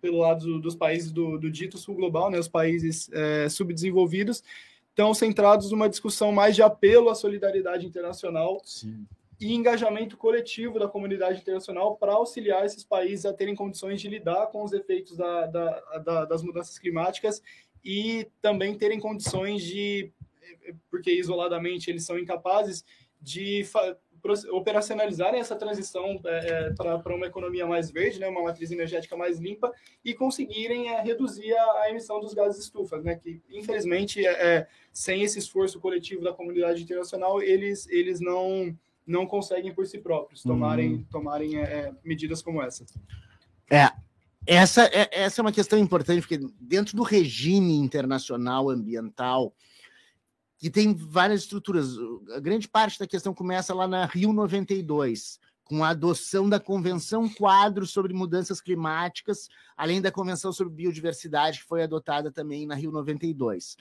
pelo 0.00 0.18
lado 0.18 0.60
dos 0.60 0.76
países 0.76 1.10
do, 1.10 1.38
do 1.38 1.50
dito 1.50 1.78
sul 1.78 1.96
global, 1.96 2.30
né, 2.30 2.38
os 2.38 2.48
países 2.48 3.10
é, 3.12 3.48
subdesenvolvidos, 3.48 4.44
estão 4.90 5.12
centrados 5.12 5.72
numa 5.72 5.88
discussão 5.88 6.30
mais 6.30 6.54
de 6.54 6.62
apelo 6.62 7.08
à 7.08 7.14
solidariedade 7.16 7.84
internacional 7.84 8.60
Sim 8.64 9.04
e 9.44 9.52
engajamento 9.52 10.16
coletivo 10.16 10.78
da 10.78 10.88
comunidade 10.88 11.42
internacional 11.42 11.98
para 11.98 12.14
auxiliar 12.14 12.64
esses 12.64 12.82
países 12.82 13.26
a 13.26 13.32
terem 13.34 13.54
condições 13.54 14.00
de 14.00 14.08
lidar 14.08 14.46
com 14.46 14.64
os 14.64 14.72
efeitos 14.72 15.18
da, 15.18 15.46
da, 15.46 15.98
da, 15.98 16.24
das 16.24 16.42
mudanças 16.42 16.78
climáticas 16.78 17.42
e 17.84 18.26
também 18.40 18.74
terem 18.74 18.98
condições 18.98 19.62
de, 19.62 20.10
porque 20.90 21.12
isoladamente 21.12 21.90
eles 21.90 22.06
são 22.06 22.18
incapazes 22.18 22.86
de 23.20 23.66
operacionalizarem 24.50 25.38
essa 25.38 25.54
transição 25.54 26.18
é, 26.24 26.70
é 26.70 26.70
para 26.72 27.14
uma 27.14 27.26
economia 27.26 27.66
mais 27.66 27.90
verde, 27.90 28.18
né, 28.18 28.26
uma 28.26 28.44
matriz 28.44 28.70
energética 28.70 29.14
mais 29.14 29.38
limpa 29.38 29.70
e 30.02 30.14
conseguirem 30.14 30.88
é, 30.88 31.02
reduzir 31.02 31.52
a, 31.52 31.82
a, 31.82 31.90
emissão 31.90 32.18
dos 32.18 32.32
gases 32.32 32.64
estufa, 32.64 32.96
né, 33.02 33.16
que 33.16 33.42
infelizmente 33.50 34.24
é, 34.24 34.30
é, 34.30 34.66
sem 34.90 35.22
esse 35.22 35.38
esforço 35.38 35.78
coletivo 35.78 36.22
da 36.22 36.32
comunidade 36.32 36.82
internacional 36.82 37.42
eles, 37.42 37.86
eles 37.88 38.20
não 38.20 38.74
não 39.06 39.26
conseguem 39.26 39.74
por 39.74 39.86
si 39.86 39.98
próprios 39.98 40.42
tomarem, 40.42 40.94
hum. 40.94 41.06
tomarem 41.10 41.58
é, 41.58 41.62
é, 41.62 41.92
medidas 42.02 42.40
como 42.42 42.62
essa. 42.62 42.84
É, 43.70 43.90
essa 44.46 44.84
é, 44.86 45.08
essa 45.12 45.40
é 45.40 45.42
uma 45.42 45.52
questão 45.52 45.78
importante, 45.78 46.20
porque 46.20 46.40
dentro 46.60 46.96
do 46.96 47.02
regime 47.02 47.76
internacional 47.76 48.70
ambiental, 48.70 49.54
que 50.58 50.70
tem 50.70 50.94
várias 50.94 51.42
estruturas, 51.42 51.94
a 52.34 52.40
grande 52.40 52.68
parte 52.68 52.98
da 52.98 53.06
questão 53.06 53.34
começa 53.34 53.74
lá 53.74 53.86
na 53.86 54.06
Rio 54.06 54.32
92, 54.32 55.38
com 55.64 55.82
a 55.82 55.90
adoção 55.90 56.48
da 56.48 56.60
Convenção 56.60 57.28
Quadro 57.28 57.86
sobre 57.86 58.12
Mudanças 58.12 58.60
Climáticas, 58.60 59.48
além 59.76 60.00
da 60.00 60.12
Convenção 60.12 60.52
sobre 60.52 60.74
Biodiversidade, 60.74 61.60
que 61.60 61.66
foi 61.66 61.82
adotada 61.82 62.30
também 62.30 62.66
na 62.66 62.74
Rio 62.74 62.90
92. 62.90 63.76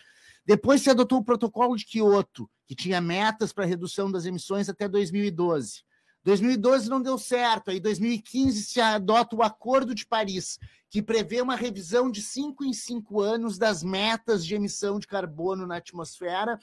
Depois 0.45 0.81
se 0.81 0.89
adotou 0.89 1.19
o 1.19 1.23
Protocolo 1.23 1.75
de 1.75 1.85
Quioto, 1.85 2.49
que 2.67 2.75
tinha 2.75 2.99
metas 2.99 3.53
para 3.53 3.65
redução 3.65 4.11
das 4.11 4.25
emissões 4.25 4.67
até 4.67 4.87
2012. 4.87 5.83
2012 6.23 6.89
não 6.89 7.01
deu 7.01 7.17
certo, 7.17 7.69
aí 7.69 7.79
2015 7.79 8.63
se 8.63 8.79
adota 8.79 9.35
o 9.35 9.43
Acordo 9.43 9.93
de 9.93 10.05
Paris, 10.05 10.57
que 10.89 11.01
prevê 11.01 11.41
uma 11.41 11.55
revisão 11.55 12.09
de 12.09 12.21
cinco 12.21 12.63
em 12.63 12.73
cinco 12.73 13.19
anos 13.19 13.57
das 13.57 13.83
metas 13.83 14.45
de 14.45 14.55
emissão 14.55 14.99
de 14.99 15.07
carbono 15.07 15.67
na 15.67 15.77
atmosfera 15.77 16.57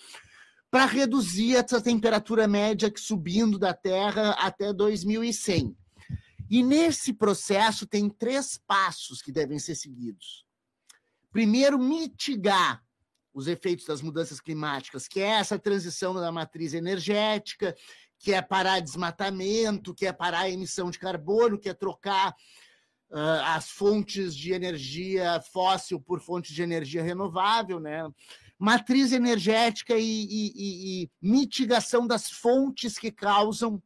para 0.71 0.87
reduzir 0.87 1.57
essa 1.57 1.81
temperatura 1.81 2.47
média 2.47 2.91
que 2.91 3.01
subindo 3.01 3.59
da 3.59 3.75
Terra 3.75 4.31
até 4.39 4.73
2100. 4.73 5.77
E 6.49 6.63
nesse 6.63 7.13
processo 7.13 7.87
tem 7.87 8.09
três 8.09 8.59
passos 8.67 9.21
que 9.21 9.33
devem 9.33 9.59
ser 9.59 9.75
seguidos. 9.75 10.47
Primeiro, 11.33 11.79
mitigar 11.79 12.83
os 13.33 13.47
efeitos 13.47 13.87
das 13.87 14.03
mudanças 14.03 14.41
climáticas, 14.41 15.07
que 15.07 15.21
é 15.21 15.29
essa 15.29 15.59
transição 15.59 16.15
da 16.15 16.33
matriz 16.33 16.75
energética, 16.75 17.77
que 18.19 18.33
é 18.33 18.43
parar 18.43 18.81
desmatamento, 18.81 19.95
que 19.95 20.07
é 20.07 20.13
parar 20.13 20.41
a 20.41 20.51
emissão 20.51 20.91
de 20.91 20.99
carbono, 20.99 21.59
que 21.59 21.69
é 21.69 21.75
trocar 21.75 22.35
uh, 23.11 23.43
as 23.45 23.71
fontes 23.71 24.37
de 24.37 24.53
energia 24.53 25.41
fóssil 25.53 26.01
por 26.01 26.21
fontes 26.21 26.55
de 26.55 26.63
energia 26.63 27.03
renovável, 27.03 27.81
né? 27.81 28.03
Matriz 28.59 29.13
energética 29.13 29.97
e, 29.97 30.05
e, 30.05 30.53
e, 30.55 31.03
e 31.05 31.11
mitigação 31.23 32.07
das 32.07 32.31
fontes 32.31 32.99
que 32.99 33.11
causam 33.11 33.83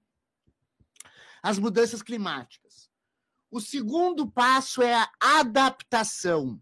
as 1.41 1.59
mudanças 1.59 2.03
climáticas. 2.03 2.91
O 3.51 3.61
segundo 3.61 4.29
passo 4.29 4.83
é 4.83 4.95
a 4.95 5.11
adaptação 5.21 6.61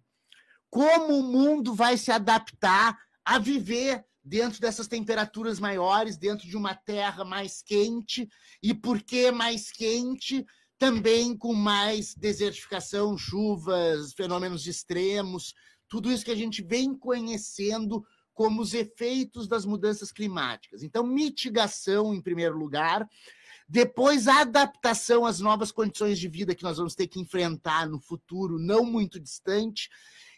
como 0.73 1.19
o 1.19 1.23
mundo 1.23 1.75
vai 1.75 1.99
se 1.99 2.11
adaptar 2.11 2.99
a 3.23 3.39
viver 3.39 4.03
dentro 4.25 4.59
dessas 4.59 4.89
temperaturas 4.89 5.61
maiores, 5.61 6.17
dentro 6.17 6.49
de 6.49 6.57
uma 6.57 6.75
terra 6.75 7.27
mais 7.27 7.61
quente, 7.61 8.27
e 8.63 8.73
por 8.73 9.03
que 9.03 9.31
mais 9.31 9.71
quente? 9.71 10.47
Também 10.79 11.37
com 11.37 11.53
mais 11.53 12.15
desertificação, 12.15 13.19
chuvas, 13.19 14.15
fenômenos 14.15 14.67
extremos, 14.67 15.53
tudo 15.87 16.11
isso 16.11 16.25
que 16.25 16.31
a 16.31 16.37
gente 16.37 16.63
vem 16.63 16.97
conhecendo 16.97 18.03
como 18.33 18.63
os 18.63 18.73
efeitos 18.73 19.47
das 19.47 19.67
mudanças 19.67 20.11
climáticas. 20.11 20.83
Então, 20.83 21.07
mitigação, 21.07 22.15
em 22.15 22.23
primeiro 22.23 22.57
lugar, 22.57 23.07
depois 23.69 24.27
adaptação 24.27 25.27
às 25.27 25.39
novas 25.39 25.71
condições 25.71 26.19
de 26.19 26.29
vida 26.29 26.55
que 26.55 26.63
nós 26.63 26.79
vamos 26.79 26.95
ter 26.95 27.09
que 27.09 27.21
enfrentar 27.21 27.87
no 27.87 28.01
futuro 28.01 28.59
não 28.59 28.87
muito 28.87 29.21
distante, 29.21 29.91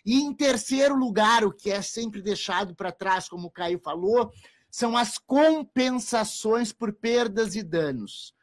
e 0.04 0.20
em 0.20 0.34
terceiro 0.34 0.94
lugar, 0.94 1.44
o 1.44 1.52
que 1.52 1.70
é 1.70 1.80
sempre 1.80 2.20
deixado 2.20 2.74
para 2.74 2.92
trás, 2.92 3.28
como 3.28 3.46
o 3.48 3.50
Caio 3.50 3.78
falou, 3.78 4.30
são 4.70 4.96
as 4.96 5.18
compensações 5.18 6.72
por 6.72 6.92
perdas 6.92 7.54
e 7.54 7.62
danos. 7.62 8.34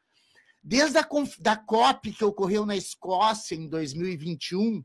Desde 0.64 0.98
a 0.98 1.08
da 1.40 1.56
COP 1.56 2.14
que 2.14 2.24
ocorreu 2.24 2.66
na 2.66 2.76
Escócia 2.76 3.56
em 3.56 3.68
2021, 3.68 4.84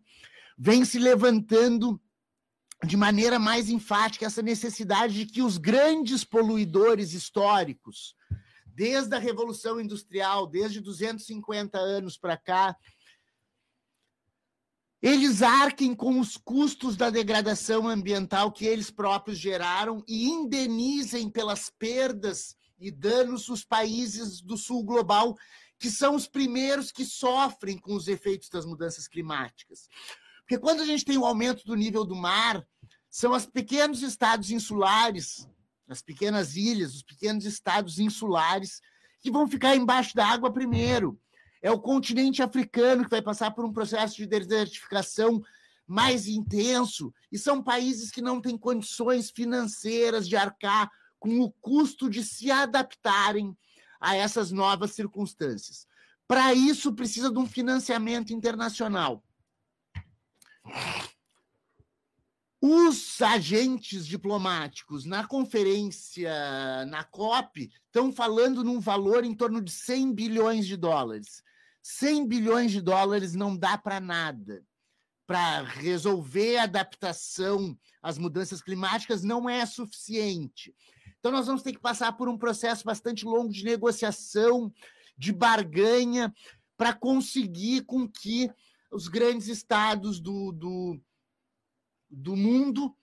vem 0.59 0.85
se 0.85 0.99
levantando 0.99 2.01
de 2.85 2.97
maneira 2.97 3.39
mais 3.39 3.71
enfática 3.71 4.27
essa 4.27 4.43
necessidade 4.43 5.15
de 5.15 5.27
que 5.27 5.43
os 5.43 5.57
grandes 5.57 6.25
poluidores 6.25 7.13
históricos, 7.13 8.15
desde 8.67 9.15
a 9.15 9.19
Revolução 9.19 9.81
Industrial, 9.81 10.47
desde 10.47 10.81
250 10.81 11.79
anos 11.79 12.19
para 12.19 12.37
cá, 12.37 12.77
eles 15.03 15.43
arquem 15.43 15.95
com 15.95 16.19
os 16.19 16.37
custos 16.37 16.97
da 16.97 17.11
degradação 17.11 17.87
ambiental 17.87 18.51
que 18.51 18.65
eles 18.65 18.91
próprios 18.91 19.39
geraram 19.39 20.03
e 20.09 20.27
indenizem 20.29 21.31
pelas 21.31 21.71
perdas 21.71 22.57
e 22.79 22.91
danos 22.91 23.49
os 23.49 23.65
países 23.65 24.41
do 24.41 24.57
sul 24.57 24.83
global, 24.85 25.37
que 25.79 25.91
são 25.91 26.15
os 26.15 26.27
primeiros 26.27 26.91
que 26.91 27.05
sofrem 27.05 27.79
com 27.79 27.95
os 27.95 28.09
efeitos 28.09 28.49
das 28.49 28.65
mudanças 28.65 29.07
climáticas. 29.07 29.89
Porque 30.41 30.59
quando 30.59 30.81
a 30.81 30.87
gente 30.87 31.05
tem 31.05 31.19
o 31.19 31.23
um 31.23 31.27
aumento 31.27 31.65
do 31.65 31.75
nível 31.75 32.05
do 32.05 32.15
mar, 32.15 32.67
são 33.11 33.33
os 33.33 33.47
pequenos 33.47 34.03
estados 34.03 34.51
insulares, 34.51 35.49
as 35.89 36.03
pequenas 36.03 36.57
ilhas, 36.57 36.95
os 36.95 37.03
pequenos 37.03 37.45
estados 37.45 37.99
insulares, 37.99 38.81
que 39.21 39.31
vão 39.31 39.49
ficar 39.49 39.75
embaixo 39.75 40.15
da 40.15 40.27
água 40.27 40.53
primeiro. 40.53 41.21
É 41.67 41.71
o 41.73 41.81
continente 41.81 42.41
africano 42.45 43.03
que 43.03 43.11
vai 43.11 43.21
passar 43.21 43.51
por 43.51 43.65
um 43.65 43.73
processo 43.73 44.15
de 44.15 44.25
desertificação 44.25 45.43
mais 45.85 46.29
intenso, 46.29 47.13
e 47.31 47.37
são 47.37 47.61
países 47.61 48.13
que 48.13 48.23
não 48.23 48.41
têm 48.41 48.57
condições 48.57 49.33
financeiras 49.33 50.29
de 50.29 50.37
arcar 50.37 50.89
com 51.19 51.41
o 51.41 51.51
custo 51.51 52.09
de 52.09 52.23
se 52.23 52.53
adaptarem 52.53 53.59
a 54.01 54.15
essas 54.15 54.53
novas 54.53 54.93
circunstâncias. 54.93 55.89
Para 56.29 56.55
isso, 56.55 56.95
precisa 56.95 57.33
de 57.33 57.39
um 57.39 57.49
financiamento 57.49 58.33
internacional. 58.33 59.25
Os 62.61 63.21
agentes 63.21 64.07
diplomáticos 64.07 65.05
na 65.05 65.27
conferência, 65.27 66.31
na 66.87 67.03
COP, 67.03 67.73
estão 67.87 68.13
falando 68.13 68.63
num 68.63 68.79
valor 68.79 69.25
em 69.25 69.35
torno 69.35 69.61
de 69.61 69.73
100 69.73 70.15
bilhões 70.15 70.65
de 70.65 70.77
dólares. 70.77 71.45
100 71.89 72.27
bilhões 72.27 72.73
de 72.73 72.81
dólares 72.81 73.35
não 73.35 73.57
dá 73.57 73.79
para 73.79 74.01
nada. 74.01 74.61
Para 75.25 75.63
resolver 75.63 76.57
a 76.57 76.65
adaptação 76.65 77.79
às 78.03 78.19
mudanças 78.19 78.61
climáticas 78.61 79.23
não 79.23 79.49
é 79.49 79.65
suficiente. 79.65 80.75
Então, 81.19 81.31
nós 81.31 81.47
vamos 81.47 81.63
ter 81.63 81.73
que 81.73 81.79
passar 81.79 82.13
por 82.15 82.29
um 82.29 82.37
processo 82.37 82.85
bastante 82.85 83.25
longo 83.25 83.53
de 83.53 83.65
negociação, 83.65 84.73
de 85.17 85.33
barganha, 85.33 86.35
para 86.77 86.93
conseguir 86.93 87.83
com 87.83 88.09
que 88.09 88.51
os 88.91 89.07
grandes 89.07 89.47
estados 89.47 90.19
do, 90.19 90.51
do, 90.51 91.01
do 92.11 92.35
mundo, 92.35 92.97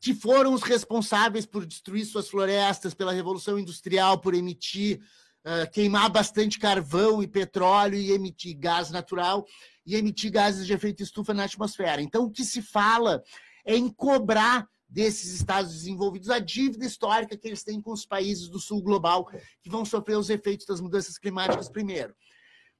que 0.00 0.12
foram 0.12 0.52
os 0.52 0.62
responsáveis 0.62 1.46
por 1.46 1.64
destruir 1.64 2.04
suas 2.04 2.28
florestas, 2.28 2.92
pela 2.92 3.12
Revolução 3.12 3.58
Industrial, 3.58 4.20
por 4.20 4.34
emitir, 4.34 5.00
uh, 5.44 5.70
queimar 5.72 6.10
bastante 6.10 6.58
carvão 6.58 7.22
e 7.22 7.28
petróleo 7.28 7.96
e 7.96 8.12
emitir 8.12 8.56
gás 8.58 8.90
natural 8.90 9.46
e 9.86 9.96
emitir 9.96 10.30
gases 10.30 10.66
de 10.66 10.72
efeito 10.72 11.02
estufa 11.02 11.32
na 11.32 11.44
atmosfera. 11.44 12.02
Então, 12.02 12.24
o 12.24 12.30
que 12.30 12.44
se 12.44 12.60
fala 12.60 13.22
é 13.64 13.76
em 13.76 13.88
cobrar 13.88 14.68
desses 14.88 15.32
estados 15.32 15.72
desenvolvidos 15.72 16.30
a 16.30 16.38
dívida 16.38 16.86
histórica 16.86 17.36
que 17.36 17.46
eles 17.46 17.62
têm 17.62 17.80
com 17.80 17.92
os 17.92 18.06
países 18.06 18.48
do 18.48 18.58
sul 18.58 18.82
global, 18.82 19.28
que 19.62 19.68
vão 19.68 19.84
sofrer 19.84 20.16
os 20.16 20.30
efeitos 20.30 20.66
das 20.66 20.80
mudanças 20.80 21.18
climáticas 21.18 21.68
primeiro. 21.68 22.14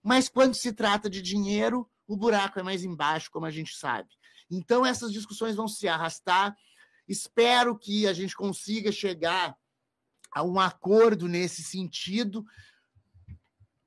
Mas 0.02 0.28
quando 0.28 0.54
se 0.54 0.72
trata 0.72 1.10
de 1.10 1.20
dinheiro, 1.20 1.88
o 2.06 2.16
buraco 2.16 2.58
é 2.58 2.62
mais 2.62 2.82
embaixo, 2.82 3.30
como 3.30 3.44
a 3.44 3.50
gente 3.50 3.76
sabe. 3.76 4.08
Então, 4.50 4.86
essas 4.86 5.12
discussões 5.12 5.54
vão 5.54 5.68
se 5.68 5.86
arrastar. 5.86 6.56
Espero 7.06 7.78
que 7.78 8.06
a 8.06 8.14
gente 8.14 8.34
consiga 8.34 8.90
chegar 8.90 9.54
um 10.36 10.58
acordo 10.58 11.26
nesse 11.28 11.62
sentido, 11.62 12.44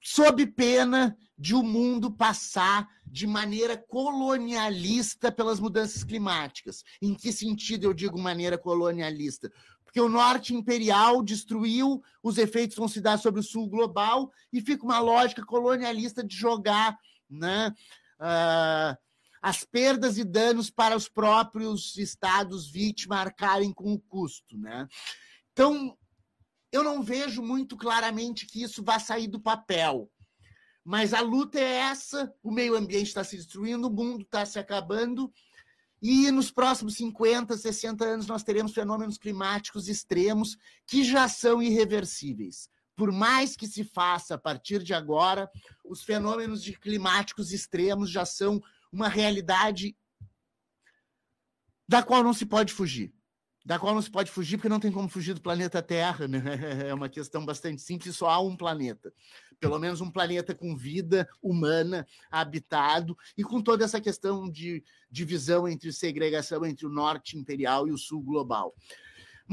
sob 0.01 0.45
pena 0.47 1.15
de 1.37 1.53
o 1.53 1.63
mundo 1.63 2.11
passar 2.11 2.87
de 3.05 3.25
maneira 3.27 3.77
colonialista 3.77 5.31
pelas 5.31 5.59
mudanças 5.59 6.03
climáticas. 6.03 6.83
Em 7.01 7.13
que 7.13 7.31
sentido 7.31 7.85
eu 7.85 7.93
digo 7.93 8.19
maneira 8.19 8.57
colonialista? 8.57 9.51
Porque 9.83 9.99
o 9.99 10.09
norte 10.09 10.53
imperial 10.53 11.21
destruiu, 11.21 12.01
os 12.23 12.37
efeitos 12.37 12.77
vão 12.77 12.87
se 12.87 13.01
dar 13.01 13.17
sobre 13.17 13.41
o 13.41 13.43
sul 13.43 13.67
global 13.67 14.31
e 14.51 14.61
fica 14.61 14.85
uma 14.85 14.99
lógica 14.99 15.43
colonialista 15.45 16.23
de 16.23 16.35
jogar 16.35 16.97
né, 17.29 17.73
uh, 18.19 18.97
as 19.41 19.63
perdas 19.63 20.17
e 20.17 20.23
danos 20.23 20.69
para 20.69 20.95
os 20.95 21.09
próprios 21.09 21.97
estados 21.97 22.71
vítimas 22.71 23.19
arcarem 23.19 23.73
com 23.73 23.93
o 23.93 23.99
custo. 23.99 24.57
Né? 24.57 24.87
Então, 25.51 25.97
eu 26.71 26.83
não 26.83 27.03
vejo 27.03 27.41
muito 27.41 27.75
claramente 27.75 28.45
que 28.45 28.63
isso 28.63 28.83
vá 28.83 28.97
sair 28.97 29.27
do 29.27 29.39
papel. 29.39 30.09
Mas 30.83 31.13
a 31.13 31.21
luta 31.21 31.59
é 31.59 31.79
essa: 31.79 32.33
o 32.41 32.51
meio 32.51 32.75
ambiente 32.75 33.07
está 33.07 33.23
se 33.23 33.35
destruindo, 33.35 33.87
o 33.87 33.91
mundo 33.91 34.23
está 34.23 34.45
se 34.45 34.57
acabando, 34.57 35.31
e 36.01 36.31
nos 36.31 36.49
próximos 36.49 36.95
50, 36.95 37.55
60 37.57 38.03
anos 38.05 38.27
nós 38.27 38.43
teremos 38.43 38.73
fenômenos 38.73 39.17
climáticos 39.17 39.87
extremos 39.87 40.57
que 40.87 41.03
já 41.03 41.27
são 41.27 41.61
irreversíveis. 41.61 42.69
Por 42.95 43.11
mais 43.11 43.55
que 43.55 43.67
se 43.67 43.83
faça 43.83 44.35
a 44.35 44.37
partir 44.37 44.83
de 44.83 44.93
agora, 44.93 45.49
os 45.85 46.03
fenômenos 46.03 46.63
de 46.63 46.77
climáticos 46.77 47.51
extremos 47.51 48.09
já 48.09 48.25
são 48.25 48.61
uma 48.91 49.07
realidade 49.07 49.95
da 51.87 52.01
qual 52.01 52.23
não 52.23 52.33
se 52.33 52.45
pode 52.45 52.73
fugir 52.73 53.13
da 53.65 53.77
qual 53.77 53.93
não 53.93 54.01
se 54.01 54.09
pode 54.09 54.31
fugir, 54.31 54.57
porque 54.57 54.69
não 54.69 54.79
tem 54.79 54.91
como 54.91 55.07
fugir 55.07 55.33
do 55.33 55.41
planeta 55.41 55.81
Terra, 55.81 56.27
né? 56.27 56.41
É 56.89 56.93
uma 56.93 57.09
questão 57.09 57.45
bastante 57.45 57.81
simples, 57.81 58.15
só 58.15 58.29
há 58.29 58.39
um 58.39 58.55
planeta. 58.55 59.13
Pelo 59.59 59.77
menos 59.77 60.01
um 60.01 60.09
planeta 60.09 60.55
com 60.55 60.75
vida 60.75 61.29
humana, 61.41 62.07
habitado, 62.31 63.15
e 63.37 63.43
com 63.43 63.61
toda 63.61 63.85
essa 63.85 64.01
questão 64.01 64.49
de 64.49 64.83
divisão 65.09 65.67
entre 65.67 65.93
segregação 65.93 66.65
entre 66.65 66.85
o 66.85 66.89
norte 66.89 67.37
imperial 67.37 67.87
e 67.87 67.91
o 67.91 67.97
sul 67.97 68.21
global. 68.23 68.73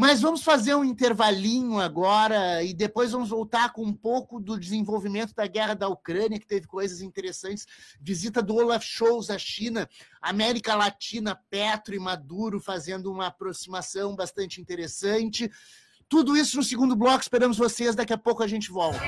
Mas 0.00 0.20
vamos 0.20 0.44
fazer 0.44 0.76
um 0.76 0.84
intervalinho 0.84 1.80
agora 1.80 2.62
e 2.62 2.72
depois 2.72 3.10
vamos 3.10 3.30
voltar 3.30 3.72
com 3.72 3.82
um 3.82 3.92
pouco 3.92 4.38
do 4.38 4.56
desenvolvimento 4.56 5.34
da 5.34 5.44
guerra 5.48 5.74
da 5.74 5.88
Ucrânia, 5.88 6.38
que 6.38 6.46
teve 6.46 6.68
coisas 6.68 7.00
interessantes. 7.00 7.66
Visita 8.00 8.40
do 8.40 8.54
Olaf 8.54 8.84
Scholz 8.84 9.28
à 9.28 9.36
China, 9.36 9.90
América 10.22 10.76
Latina, 10.76 11.34
Petro 11.50 11.96
e 11.96 11.98
Maduro 11.98 12.60
fazendo 12.60 13.10
uma 13.10 13.26
aproximação 13.26 14.14
bastante 14.14 14.60
interessante. 14.60 15.50
Tudo 16.08 16.34
isso 16.34 16.56
no 16.56 16.62
segundo 16.62 16.96
bloco. 16.96 17.20
Esperamos 17.20 17.58
vocês. 17.58 17.94
Daqui 17.94 18.14
a 18.14 18.18
pouco 18.18 18.42
a 18.42 18.46
gente 18.46 18.70
volta. 18.70 18.98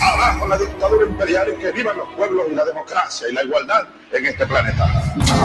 Abajo 0.00 0.46
la 0.46 0.58
dictadura 0.58 1.06
imperial 1.06 1.48
y 1.48 1.58
que 1.58 1.72
vivan 1.72 1.96
los 1.96 2.08
pueblos 2.14 2.46
y 2.50 2.54
la 2.54 2.64
democracia 2.64 3.28
y 3.28 3.32
la 3.32 3.42
igualdad 3.42 3.88
en 4.12 4.26
este 4.26 4.46
planeta. 4.46 4.84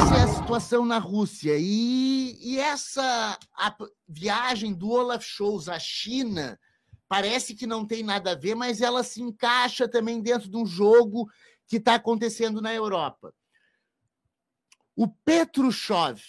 Essa 0.04 0.15
é 0.17 0.22
a 0.22 0.28
situação 0.28 0.86
na 0.86 1.00
Rússia. 1.00 1.56
E, 1.58 2.38
e 2.39 2.60
essa 2.60 3.39
a 3.56 3.76
viagem 4.08 4.74
do 4.74 4.91
Olaf 4.91 5.24
Scholz 5.24 5.67
à 5.67 5.80
China 5.80 6.60
parece 7.10 7.56
que 7.56 7.65
não 7.65 7.88
tem 7.88 8.04
nada 8.04 8.34
a 8.34 8.36
ver, 8.36 8.54
mas 8.54 8.82
ela 8.82 9.04
se 9.04 9.20
encaixa 9.22 9.88
também 9.88 10.22
dentro 10.22 10.48
de 10.48 10.58
um 10.58 10.65
jogo 10.65 11.28
que 11.67 11.78
está 11.78 11.96
acontecendo 11.96 12.62
na 12.62 12.74
Europa. 12.74 13.34
O 14.99 15.07
Petrushov, 15.07 16.19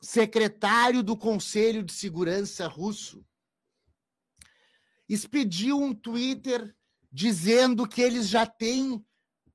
secretário 0.00 1.04
do 1.04 1.16
Conselho 1.16 1.84
de 1.84 1.92
Segurança 1.92 2.66
russo, 2.66 3.24
expediu 5.08 5.80
um 5.80 5.94
Twitter 5.94 6.74
dizendo 7.12 7.86
que 7.86 8.02
eles 8.02 8.28
já 8.28 8.44
têm 8.44 9.06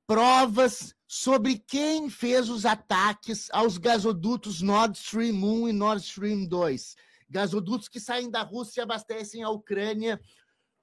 provas 0.06 0.96
sobre 1.06 1.60
quem 1.60 2.10
fez 2.10 2.48
os 2.48 2.66
ataques 2.66 3.50
aos 3.52 3.78
gasodutos 3.78 4.62
Nord 4.62 4.98
Stream 4.98 5.44
1 5.44 5.68
e 5.68 5.74
Nord 5.74 6.02
Stream 6.02 6.46
2. 6.46 6.96
Gasodutos 7.30 7.90
que 7.90 8.00
saem 8.00 8.32
da 8.32 8.44
Rússia 8.44 8.80
e 8.80 8.84
abastecem 8.84 9.44
a 9.44 9.50
Ucrânia 9.50 10.22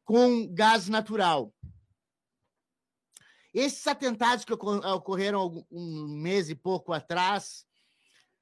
com 0.05 0.47
gás 0.53 0.87
natural. 0.91 1.51
Esses 3.55 3.87
atentados 3.87 4.45
que 4.45 4.53
ocor- 4.53 4.85
ocorreram 4.85 5.65
um 5.71 6.09
mês 6.09 6.51
e 6.51 6.55
pouco 6.57 6.93
atrás, 6.93 7.65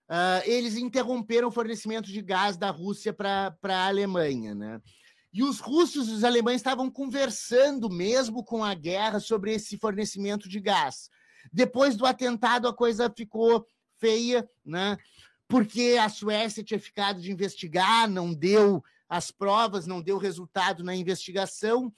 ah, 0.08 0.42
eles 0.44 0.76
interromperam 0.76 1.48
o 1.48 1.52
fornecimento 1.52 2.10
de 2.10 2.22
gás 2.22 2.56
da 2.56 2.70
Rússia 2.70 3.12
para 3.12 3.54
a 3.62 3.86
Alemanha. 3.86 4.54
Né? 4.54 4.80
E 5.32 5.42
os 5.42 5.60
russos 5.60 6.08
e 6.08 6.12
os 6.12 6.24
alemães 6.24 6.56
estavam 6.56 6.90
conversando 6.90 7.88
mesmo 7.90 8.42
com 8.42 8.64
a 8.64 8.74
guerra 8.74 9.20
sobre 9.20 9.54
esse 9.54 9.78
fornecimento 9.78 10.48
de 10.48 10.60
gás. 10.60 11.10
Depois 11.52 11.96
do 11.96 12.06
atentado, 12.06 12.66
a 12.66 12.74
coisa 12.74 13.12
ficou 13.14 13.66
feia, 13.98 14.48
né? 14.64 14.96
porque 15.48 15.98
a 16.00 16.08
Suécia 16.08 16.64
tinha 16.64 16.80
ficado 16.80 17.20
de 17.20 17.30
investigar, 17.30 18.08
não 18.08 18.32
deu 18.32 18.82
as 19.08 19.30
provas, 19.30 19.86
não 19.86 20.00
deu 20.00 20.16
resultado 20.16 20.82
na 20.82 20.96
investigação. 20.96 21.92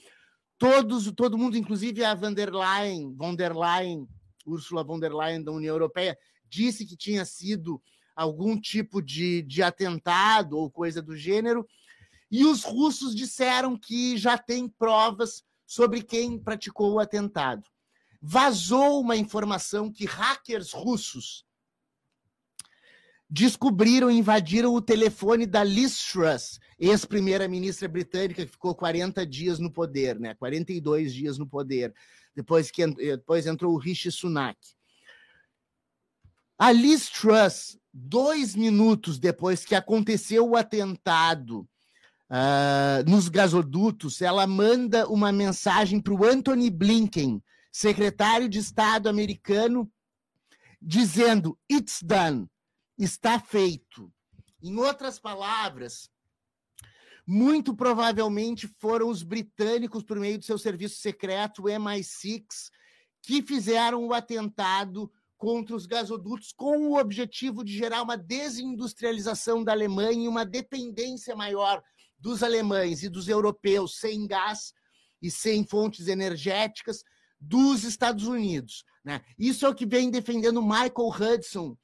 Todos, 0.58 1.10
todo 1.12 1.38
mundo, 1.38 1.56
inclusive 1.56 2.04
a 2.04 2.14
van 2.14 2.32
der 2.32 2.52
Leyen, 2.52 3.14
von 3.16 3.34
der 3.36 3.54
Leyen, 3.54 4.08
Ursula 4.46 4.82
von 4.84 5.00
der 5.00 5.12
Leyen 5.12 5.42
da 5.42 5.52
União 5.52 5.74
Europeia, 5.74 6.16
disse 6.48 6.86
que 6.86 6.96
tinha 6.96 7.24
sido 7.24 7.82
algum 8.14 8.58
tipo 8.60 9.02
de, 9.02 9.42
de 9.42 9.62
atentado 9.62 10.56
ou 10.56 10.70
coisa 10.70 11.02
do 11.02 11.16
gênero. 11.16 11.66
E 12.30 12.44
os 12.44 12.64
russos 12.64 13.14
disseram 13.14 13.76
que 13.76 14.16
já 14.16 14.38
tem 14.38 14.68
provas 14.68 15.42
sobre 15.66 16.02
quem 16.02 16.38
praticou 16.38 16.92
o 16.92 16.98
atentado. 16.98 17.64
Vazou 18.20 19.00
uma 19.00 19.16
informação 19.16 19.92
que 19.92 20.06
hackers 20.06 20.72
russos 20.72 21.44
descobriram 23.34 24.08
invadiram 24.08 24.72
o 24.72 24.80
telefone 24.80 25.44
da 25.44 25.64
Liz 25.64 25.98
Truss, 26.06 26.60
ex-primeira-ministra 26.78 27.88
britânica 27.88 28.46
que 28.46 28.52
ficou 28.52 28.76
40 28.76 29.26
dias 29.26 29.58
no 29.58 29.72
poder, 29.72 30.20
né? 30.20 30.34
42 30.34 31.12
dias 31.12 31.36
no 31.36 31.44
poder, 31.44 31.92
depois 32.32 32.70
que 32.70 32.86
depois 32.86 33.44
entrou 33.44 33.74
o 33.74 33.76
Rishi 33.76 34.12
Sunak. 34.12 34.56
A 36.56 36.70
Liz 36.70 37.10
Truss, 37.10 37.76
dois 37.92 38.54
minutos 38.54 39.18
depois 39.18 39.64
que 39.64 39.74
aconteceu 39.74 40.48
o 40.50 40.56
atentado 40.56 41.68
uh, 42.30 43.10
nos 43.10 43.28
gasodutos, 43.28 44.22
ela 44.22 44.46
manda 44.46 45.08
uma 45.08 45.32
mensagem 45.32 46.00
para 46.00 46.14
o 46.14 46.24
Anthony 46.24 46.70
Blinken, 46.70 47.42
secretário 47.72 48.48
de 48.48 48.60
Estado 48.60 49.08
americano, 49.08 49.90
dizendo: 50.80 51.58
It's 51.68 51.98
done, 52.00 52.48
está 52.98 53.38
feito. 53.38 54.12
Em 54.62 54.76
outras 54.78 55.18
palavras, 55.18 56.08
muito 57.26 57.74
provavelmente 57.74 58.68
foram 58.78 59.08
os 59.08 59.22
britânicos, 59.22 60.02
por 60.02 60.18
meio 60.18 60.38
do 60.38 60.44
seu 60.44 60.58
serviço 60.58 61.00
secreto, 61.00 61.62
o 61.62 61.66
MI6, 61.66 62.44
que 63.22 63.42
fizeram 63.42 64.06
o 64.06 64.12
atentado 64.12 65.10
contra 65.36 65.74
os 65.74 65.86
gasodutos 65.86 66.52
com 66.52 66.88
o 66.88 66.98
objetivo 66.98 67.64
de 67.64 67.76
gerar 67.76 68.02
uma 68.02 68.16
desindustrialização 68.16 69.64
da 69.64 69.72
Alemanha 69.72 70.24
e 70.24 70.28
uma 70.28 70.44
dependência 70.44 71.34
maior 71.34 71.82
dos 72.18 72.42
alemães 72.42 73.02
e 73.02 73.08
dos 73.08 73.28
europeus 73.28 73.98
sem 73.98 74.26
gás 74.26 74.72
e 75.20 75.30
sem 75.30 75.64
fontes 75.66 76.08
energéticas 76.08 77.02
dos 77.40 77.84
Estados 77.84 78.26
Unidos. 78.26 78.84
Né? 79.04 79.22
Isso 79.38 79.66
é 79.66 79.68
o 79.68 79.74
que 79.74 79.84
vem 79.84 80.10
defendendo 80.10 80.62
Michael 80.62 80.92
Hudson, 80.98 81.76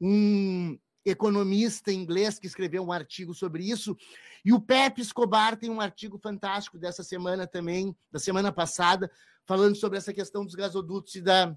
um 0.00 0.78
economista 1.04 1.92
inglês 1.92 2.38
que 2.38 2.46
escreveu 2.46 2.82
um 2.82 2.92
artigo 2.92 3.34
sobre 3.34 3.64
isso. 3.64 3.96
E 4.44 4.52
o 4.52 4.60
Pepe 4.60 5.02
Escobar 5.02 5.56
tem 5.56 5.70
um 5.70 5.80
artigo 5.80 6.18
fantástico 6.18 6.78
dessa 6.78 7.02
semana 7.02 7.46
também, 7.46 7.94
da 8.10 8.18
semana 8.18 8.50
passada, 8.50 9.10
falando 9.46 9.76
sobre 9.76 9.98
essa 9.98 10.12
questão 10.12 10.44
dos 10.44 10.54
gasodutos 10.54 11.14
e 11.14 11.20
da 11.20 11.54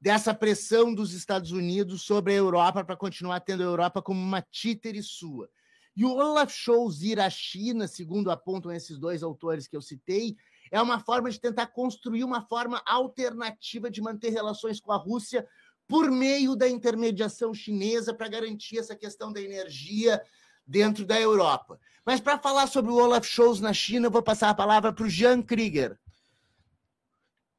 dessa 0.00 0.34
pressão 0.34 0.94
dos 0.94 1.14
Estados 1.14 1.50
Unidos 1.50 2.02
sobre 2.02 2.34
a 2.34 2.36
Europa 2.36 2.84
para 2.84 2.94
continuar 2.94 3.40
tendo 3.40 3.62
a 3.62 3.66
Europa 3.66 4.02
como 4.02 4.20
uma 4.20 4.42
títere 4.42 5.02
sua. 5.02 5.48
E 5.96 6.04
o 6.04 6.10
Olaf 6.10 6.52
Scholz 6.52 7.00
ir 7.00 7.18
à 7.18 7.30
China, 7.30 7.88
segundo 7.88 8.30
apontam 8.30 8.70
esses 8.70 8.98
dois 8.98 9.22
autores 9.22 9.66
que 9.66 9.74
eu 9.74 9.80
citei, 9.80 10.36
é 10.70 10.82
uma 10.82 11.00
forma 11.00 11.30
de 11.30 11.40
tentar 11.40 11.68
construir 11.68 12.22
uma 12.22 12.42
forma 12.42 12.82
alternativa 12.84 13.90
de 13.90 14.02
manter 14.02 14.30
relações 14.30 14.78
com 14.78 14.92
a 14.92 14.96
Rússia 14.96 15.46
por 15.86 16.10
meio 16.10 16.56
da 16.56 16.68
intermediação 16.68 17.52
chinesa 17.52 18.14
para 18.14 18.28
garantir 18.28 18.78
essa 18.78 18.96
questão 18.96 19.32
da 19.32 19.40
energia 19.40 20.22
dentro 20.66 21.04
da 21.04 21.20
Europa. 21.20 21.78
Mas 22.04 22.20
para 22.20 22.38
falar 22.38 22.66
sobre 22.66 22.90
o 22.90 22.96
Olaf 22.96 23.26
Scholz 23.26 23.60
na 23.60 23.72
China, 23.72 24.06
eu 24.06 24.10
vou 24.10 24.22
passar 24.22 24.50
a 24.50 24.54
palavra 24.54 24.92
para 24.92 25.04
o 25.04 25.08
Jean 25.08 25.42
Krieger. 25.42 25.98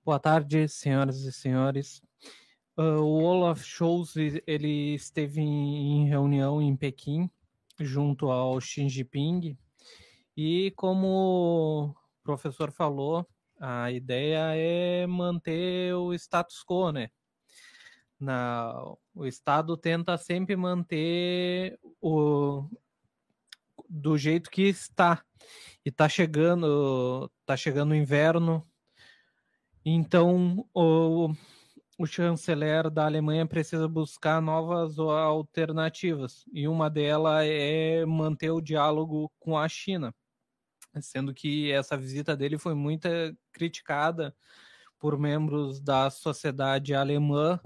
Boa 0.04 0.20
tarde, 0.20 0.68
senhoras 0.68 1.22
e 1.22 1.32
senhores. 1.32 2.02
Uh, 2.78 3.00
o 3.00 3.24
Olaf 3.24 3.64
Scholz 3.64 4.16
ele 4.46 4.96
esteve 4.96 5.42
em 5.42 6.08
reunião 6.08 6.62
em 6.62 6.76
Pequim 6.76 7.30
junto 7.80 8.30
ao 8.30 8.60
Xi 8.60 8.88
Jinping 8.88 9.58
e 10.36 10.72
como 10.76 11.88
o 11.88 11.96
professor 12.24 12.72
falou, 12.72 13.26
a 13.60 13.90
ideia 13.92 14.54
é 14.56 15.08
manter 15.08 15.94
o 15.96 16.14
status 16.14 16.64
quo, 16.64 16.92
né? 16.92 17.10
Na, 18.26 18.74
o 19.14 19.26
Estado 19.26 19.78
tenta 19.78 20.18
sempre 20.18 20.56
manter 20.56 21.80
o 22.02 22.68
do 23.88 24.18
jeito 24.18 24.50
que 24.50 24.64
está. 24.64 25.24
E 25.86 25.90
está 25.90 26.10
chegando, 26.10 27.32
tá 27.46 27.56
chegando 27.56 27.92
o 27.92 27.96
inverno, 27.96 28.68
então 29.86 30.68
o 30.74 31.30
o 31.98 32.06
chanceler 32.06 32.90
da 32.90 33.06
Alemanha 33.06 33.46
precisa 33.46 33.88
buscar 33.88 34.42
novas 34.42 35.00
alternativas, 35.00 36.44
e 36.52 36.68
uma 36.68 36.90
delas 36.90 37.46
é 37.48 38.06
manter 38.06 38.52
o 38.52 38.62
diálogo 38.62 39.32
com 39.40 39.58
a 39.58 39.68
China, 39.70 40.14
sendo 41.00 41.34
que 41.34 41.72
essa 41.72 41.96
visita 41.96 42.36
dele 42.36 42.58
foi 42.58 42.74
muito 42.74 43.08
criticada 43.52 44.36
por 45.00 45.18
membros 45.18 45.80
da 45.80 46.10
sociedade 46.10 46.94
alemã 46.94 47.60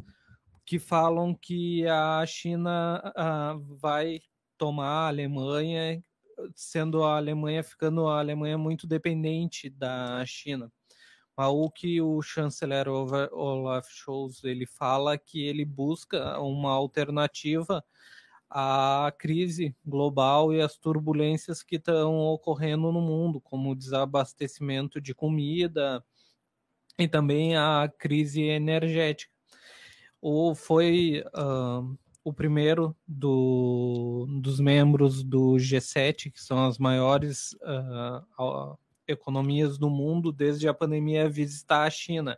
que 0.70 0.78
falam 0.78 1.34
que 1.34 1.88
a 1.88 2.24
China 2.28 3.02
uh, 3.18 3.60
vai 3.78 4.22
tomar 4.56 5.06
a 5.06 5.08
Alemanha, 5.08 6.00
sendo 6.54 7.04
a 7.04 7.18
Alemanha 7.18 7.64
ficando 7.64 8.08
a 8.08 8.20
Alemanha 8.20 8.56
muito 8.56 8.86
dependente 8.86 9.68
da 9.68 10.24
China 10.28 10.72
o 11.48 11.72
que 11.72 12.02
o 12.02 12.22
chanceler 12.22 12.88
Olaf 12.90 13.88
Scholz 13.90 14.44
ele 14.44 14.66
fala 14.66 15.18
que 15.18 15.42
ele 15.42 15.64
busca 15.64 16.38
uma 16.40 16.72
alternativa 16.72 17.84
à 18.50 19.12
crise 19.18 19.76
global 19.86 20.54
e 20.54 20.62
às 20.62 20.76
turbulências 20.78 21.64
que 21.64 21.78
estão 21.78 22.20
ocorrendo 22.20 22.92
no 22.92 23.00
mundo, 23.00 23.40
como 23.40 23.72
o 23.72 23.76
desabastecimento 23.76 25.00
de 25.00 25.16
comida 25.16 26.04
e 26.98 27.08
também 27.08 27.56
a 27.56 27.90
crise 27.98 28.44
energética. 28.44 29.39
O 30.22 30.54
foi 30.54 31.24
uh, 31.28 31.98
o 32.24 32.34
primeiro 32.34 32.96
do, 33.08 34.28
dos 34.42 34.60
membros 34.60 35.24
do 35.24 35.54
G7, 35.54 36.32
que 36.32 36.42
são 36.42 36.66
as 36.66 36.78
maiores 36.78 37.54
uh, 37.62 38.78
economias 39.08 39.78
do 39.78 39.90
mundo 39.90 40.32
desde 40.32 40.68
a 40.68 40.74
pandemia 40.74 41.30
visitar 41.30 41.84
a 41.84 41.90
China 41.90 42.38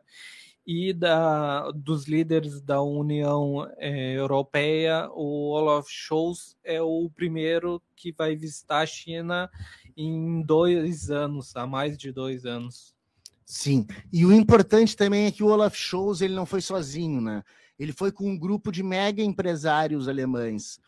e 0.66 0.94
da, 0.94 1.72
dos 1.72 2.06
líderes 2.06 2.62
da 2.62 2.82
União 2.82 3.68
é, 3.78 4.14
Europeia, 4.14 5.10
o 5.12 5.50
Olaf 5.50 5.88
Scholz 5.90 6.56
é 6.64 6.82
o 6.82 7.10
primeiro 7.10 7.82
que 7.96 8.12
vai 8.12 8.36
visitar 8.36 8.80
a 8.80 8.86
China 8.86 9.50
em 9.98 10.42
dois 10.44 11.10
anos, 11.10 11.56
há 11.56 11.66
mais 11.66 11.98
de 11.98 12.12
dois 12.12 12.46
anos. 12.46 12.94
Sim, 13.46 13.86
e 14.14 14.26
o 14.26 14.32
importante 14.32 14.96
também 14.96 15.26
é 15.26 15.32
que 15.32 15.44
o 15.44 15.48
Olaf 15.48 15.76
Scholz 15.76 16.22
ele 16.22 16.36
não 16.36 16.46
foi 16.46 16.62
sozinho, 16.62 17.20
né? 17.20 17.44
Ele 17.82 17.94
foi 17.94 18.12
com 18.12 18.30
um 18.30 18.38
grupo 18.38 18.72
de 18.72 18.84
mega 18.84 19.24
empresários 19.24 20.08
alemães, 20.08 20.80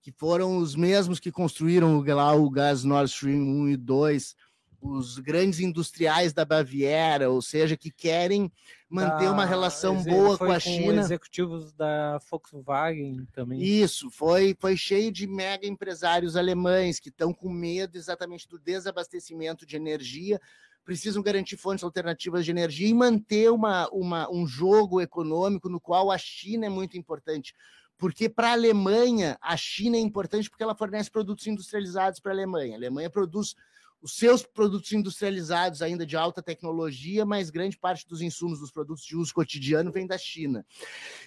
que 0.00 0.10
foram 0.10 0.56
os 0.56 0.74
mesmos 0.74 1.20
que 1.20 1.30
construíram 1.30 2.00
lá 2.00 2.32
o 2.32 2.48
gás 2.48 2.84
Nord 2.84 3.10
Stream 3.10 3.42
1 3.42 3.68
e 3.68 3.76
2, 3.76 4.34
os 4.80 5.18
grandes 5.18 5.60
industriais 5.60 6.32
da 6.32 6.46
Baviera, 6.46 7.28
ou 7.28 7.42
seja, 7.42 7.76
que 7.76 7.90
querem 7.90 8.50
manter 8.88 9.26
da, 9.26 9.32
uma 9.32 9.44
relação 9.44 10.02
boa 10.02 10.38
com 10.38 10.50
a 10.50 10.58
China. 10.58 11.02
executivos 11.02 11.74
da 11.74 12.18
Volkswagen 12.30 13.26
também. 13.34 13.62
Isso, 13.62 14.10
foi, 14.10 14.56
foi 14.58 14.74
cheio 14.74 15.12
de 15.12 15.26
mega 15.26 15.66
empresários 15.66 16.34
alemães 16.34 16.98
que 16.98 17.10
estão 17.10 17.30
com 17.30 17.50
medo 17.50 17.98
exatamente 17.98 18.48
do 18.48 18.58
desabastecimento 18.58 19.66
de 19.66 19.76
energia, 19.76 20.40
precisam 20.88 21.22
garantir 21.22 21.58
fontes 21.58 21.84
alternativas 21.84 22.46
de 22.46 22.50
energia 22.50 22.88
e 22.88 22.94
manter 22.94 23.50
uma, 23.50 23.86
uma, 23.90 24.26
um 24.32 24.46
jogo 24.46 25.02
econômico 25.02 25.68
no 25.68 25.78
qual 25.78 26.10
a 26.10 26.16
China 26.16 26.64
é 26.64 26.70
muito 26.70 26.96
importante. 26.96 27.54
Porque 27.98 28.26
para 28.26 28.48
a 28.48 28.52
Alemanha, 28.52 29.36
a 29.42 29.54
China 29.54 29.98
é 29.98 30.00
importante 30.00 30.48
porque 30.48 30.62
ela 30.62 30.74
fornece 30.74 31.10
produtos 31.10 31.46
industrializados 31.46 32.20
para 32.20 32.32
a 32.32 32.34
Alemanha. 32.34 32.72
A 32.72 32.78
Alemanha 32.78 33.10
produz 33.10 33.54
os 34.00 34.16
seus 34.16 34.42
produtos 34.42 34.90
industrializados 34.90 35.82
ainda 35.82 36.06
de 36.06 36.16
alta 36.16 36.42
tecnologia, 36.42 37.26
mas 37.26 37.50
grande 37.50 37.76
parte 37.76 38.08
dos 38.08 38.22
insumos 38.22 38.58
dos 38.58 38.70
produtos 38.70 39.04
de 39.04 39.14
uso 39.14 39.34
cotidiano 39.34 39.92
vem 39.92 40.06
da 40.06 40.16
China. 40.16 40.64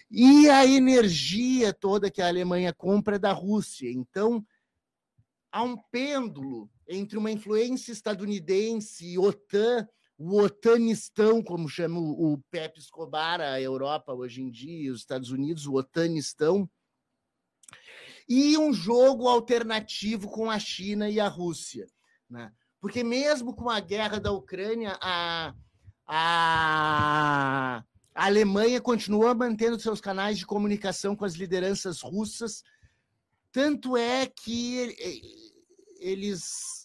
E 0.09 0.49
a 0.49 0.65
energia 0.65 1.71
toda 1.71 2.09
que 2.09 2.23
a 2.23 2.27
Alemanha 2.27 2.73
compra 2.73 3.17
é 3.17 3.19
da 3.19 3.31
Rússia. 3.31 3.91
Então, 3.91 4.43
há 5.51 5.61
um 5.61 5.77
pêndulo 5.77 6.67
entre 6.91 7.17
uma 7.17 7.31
influência 7.31 7.93
estadunidense 7.93 9.13
e 9.13 9.17
OTAN, 9.17 9.87
o 10.17 10.37
otanistão, 10.41 11.41
como 11.41 11.69
chama 11.69 11.99
o 11.99 12.37
Pepe 12.51 12.79
Escobar, 12.79 13.39
a 13.39 13.59
Europa 13.59 14.13
hoje 14.13 14.41
em 14.41 14.51
dia, 14.51 14.91
os 14.91 14.99
Estados 14.99 15.31
Unidos, 15.31 15.65
o 15.65 15.75
otanistão, 15.75 16.69
e 18.27 18.57
um 18.57 18.73
jogo 18.73 19.27
alternativo 19.27 20.29
com 20.29 20.51
a 20.51 20.59
China 20.59 21.09
e 21.09 21.19
a 21.19 21.27
Rússia. 21.27 21.87
Né? 22.29 22.51
Porque 22.79 23.03
mesmo 23.03 23.55
com 23.55 23.69
a 23.69 23.79
guerra 23.79 24.19
da 24.19 24.31
Ucrânia, 24.31 24.97
a, 25.01 25.55
a, 26.05 27.83
a 28.13 28.25
Alemanha 28.25 28.81
continua 28.81 29.33
mantendo 29.33 29.79
seus 29.79 30.01
canais 30.01 30.37
de 30.37 30.45
comunicação 30.45 31.15
com 31.15 31.23
as 31.23 31.33
lideranças 31.33 32.01
russas. 32.01 32.63
Tanto 33.51 33.97
é 33.97 34.27
que 34.27 34.95
eles 35.99 36.80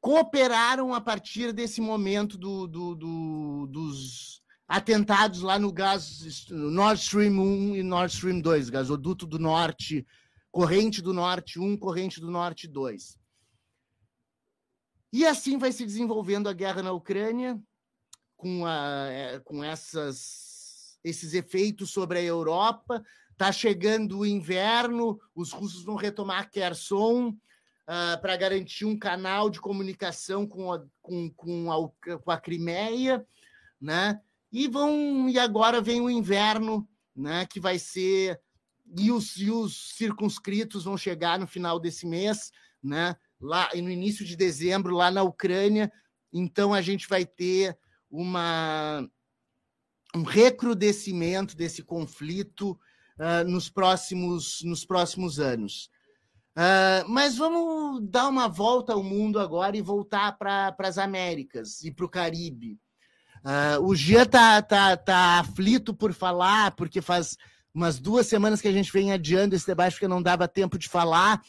cooperaram 0.00 0.94
a 0.94 1.00
partir 1.00 1.52
desse 1.52 1.80
momento 1.80 2.38
do, 2.38 2.66
do, 2.66 2.94
do, 2.94 3.66
dos 3.66 4.42
atentados 4.66 5.40
lá 5.40 5.58
no 5.58 5.72
gás 5.72 6.46
no 6.50 6.70
Nord 6.70 7.00
Stream 7.00 7.38
1 7.38 7.76
e 7.76 7.82
Nord 7.82 8.12
Stream 8.12 8.40
2, 8.40 8.70
gasoduto 8.70 9.26
do 9.26 9.38
norte, 9.38 10.06
corrente 10.50 11.02
do 11.02 11.12
norte 11.12 11.58
1, 11.58 11.76
corrente 11.78 12.20
do 12.20 12.30
norte 12.30 12.68
2. 12.68 13.18
E 15.12 15.26
assim 15.26 15.56
vai 15.56 15.72
se 15.72 15.84
desenvolvendo 15.84 16.48
a 16.48 16.52
guerra 16.52 16.82
na 16.82 16.92
Ucrânia, 16.92 17.58
com, 18.36 18.66
a, 18.66 19.06
é, 19.08 19.40
com 19.40 19.64
essas, 19.64 20.98
esses 21.02 21.32
efeitos 21.32 21.90
sobre 21.90 22.18
a 22.18 22.22
Europa. 22.22 23.02
Está 23.32 23.50
chegando 23.50 24.18
o 24.18 24.26
inverno, 24.26 25.18
os 25.34 25.50
russos 25.50 25.82
vão 25.82 25.96
retomar 25.96 26.50
Kherson 26.50 27.34
uh, 27.88 28.20
para 28.20 28.36
garantir 28.36 28.84
um 28.84 28.98
canal 28.98 29.48
de 29.48 29.60
comunicação 29.60 30.46
com 30.46 30.70
a, 30.70 30.84
com, 31.00 31.30
com 31.30 31.72
a, 31.72 32.18
com 32.18 32.30
a 32.30 32.38
Crimeia, 32.38 33.26
né? 33.80 34.20
E 34.52 34.68
vão 34.68 35.28
e 35.28 35.38
agora 35.38 35.80
vem 35.80 36.00
o 36.00 36.10
inverno, 36.10 36.86
né? 37.16 37.46
Que 37.46 37.58
vai 37.58 37.78
ser 37.78 38.40
e 38.96 39.10
os, 39.10 39.36
e 39.36 39.50
os 39.50 39.94
circunscritos 39.96 40.84
vão 40.84 40.96
chegar 40.96 41.38
no 41.38 41.46
final 41.46 41.80
desse 41.80 42.06
mês, 42.06 42.52
né? 42.82 43.16
Lá 43.40 43.70
no 43.74 43.90
início 43.90 44.24
de 44.24 44.36
dezembro, 44.36 44.94
lá 44.94 45.10
na 45.10 45.22
Ucrânia. 45.22 45.90
Então 46.32 46.74
a 46.74 46.82
gente 46.82 47.08
vai 47.08 47.24
ter 47.24 47.76
uma 48.10 49.08
um 50.14 50.22
recrudescimento 50.22 51.54
desse 51.54 51.82
conflito 51.82 52.70
uh, 53.18 53.48
nos 53.48 53.68
próximos 53.68 54.62
nos 54.62 54.84
próximos 54.84 55.38
anos. 55.38 55.90
Uh, 56.58 57.08
mas 57.08 57.36
vamos 57.36 58.02
dar 58.10 58.26
uma 58.26 58.48
volta 58.48 58.92
ao 58.92 59.00
mundo 59.00 59.38
agora 59.38 59.76
e 59.76 59.80
voltar 59.80 60.36
para 60.36 60.74
as 60.80 60.98
Américas 60.98 61.84
e 61.84 61.92
para 61.92 62.04
o 62.04 62.08
Caribe. 62.08 62.76
Uh, 63.44 63.80
o 63.84 63.94
Gia 63.94 64.26
tá, 64.26 64.60
tá, 64.60 64.96
tá 64.96 65.38
aflito 65.38 65.94
por 65.94 66.12
falar, 66.12 66.72
porque 66.72 67.00
faz 67.00 67.36
umas 67.72 68.00
duas 68.00 68.26
semanas 68.26 68.60
que 68.60 68.66
a 68.66 68.72
gente 68.72 68.92
vem 68.92 69.12
adiando 69.12 69.54
esse 69.54 69.68
debate, 69.68 69.92
porque 69.92 70.08
não 70.08 70.20
dava 70.20 70.48
tempo 70.48 70.76
de 70.76 70.88
falar. 70.88 71.40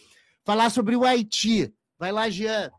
Falar 0.45 0.69
sobre 0.69 0.95
o 0.95 1.03
Haiti. 1.03 1.73
Vai 1.97 2.11
lá, 2.11 2.29
Jean. 2.29 2.71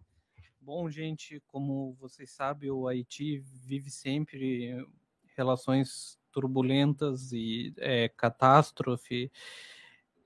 Bom, 0.60 0.88
gente, 0.88 1.42
como 1.48 1.96
vocês 1.98 2.30
sabem, 2.30 2.70
o 2.70 2.86
Haiti 2.86 3.42
vive 3.66 3.90
sempre 3.90 4.86
relações 5.36 6.16
turbulentas 6.30 7.32
e 7.32 7.74
é, 7.78 8.08
catástrofe. 8.08 9.32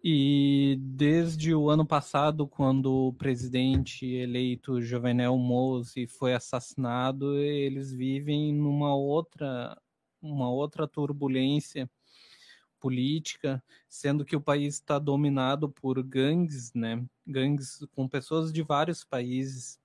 E 0.07 0.77
desde 0.81 1.55
o 1.55 1.71
ano 1.71 1.87
passado, 1.87 2.47
quando 2.47 3.09
o 3.09 3.13
presidente 3.15 4.05
eleito 4.05 4.83
Jovenel 4.83 5.39
Moise 5.39 6.07
foi 6.07 6.35
assassinado, 6.35 7.39
eles 7.39 7.91
vivem 7.91 8.53
numa 8.53 8.95
outra, 8.95 9.81
uma 10.21 10.51
outra 10.51 10.87
turbulência 10.87 11.91
política, 12.79 13.65
sendo 13.89 14.27
que 14.27 14.37
o 14.37 14.43
país 14.43 14.75
está 14.75 14.99
dominado 14.99 15.71
por 15.71 16.03
gangues, 16.03 16.71
né? 16.75 17.03
Gangues 17.27 17.79
com 17.93 18.07
pessoas 18.07 18.53
de 18.53 18.61
vários 18.63 19.05
países. 19.05 19.81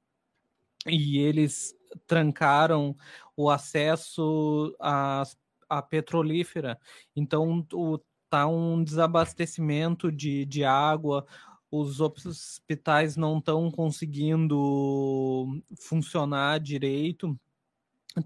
E 0.85 1.17
eles 1.17 1.73
trancaram 2.05 2.93
o 3.37 3.49
acesso 3.49 4.75
à, 4.81 5.23
à 5.69 5.81
petrolífera. 5.81 6.77
Então, 7.15 7.65
o 7.71 7.97
tá 8.29 8.47
um 8.47 8.83
desabastecimento 8.83 10.11
de, 10.11 10.45
de 10.45 10.63
água, 10.63 11.25
os 11.71 12.01
hospitais 12.01 13.15
não 13.15 13.37
estão 13.37 13.69
conseguindo 13.71 15.45
funcionar 15.79 16.59
direito. 16.59 17.39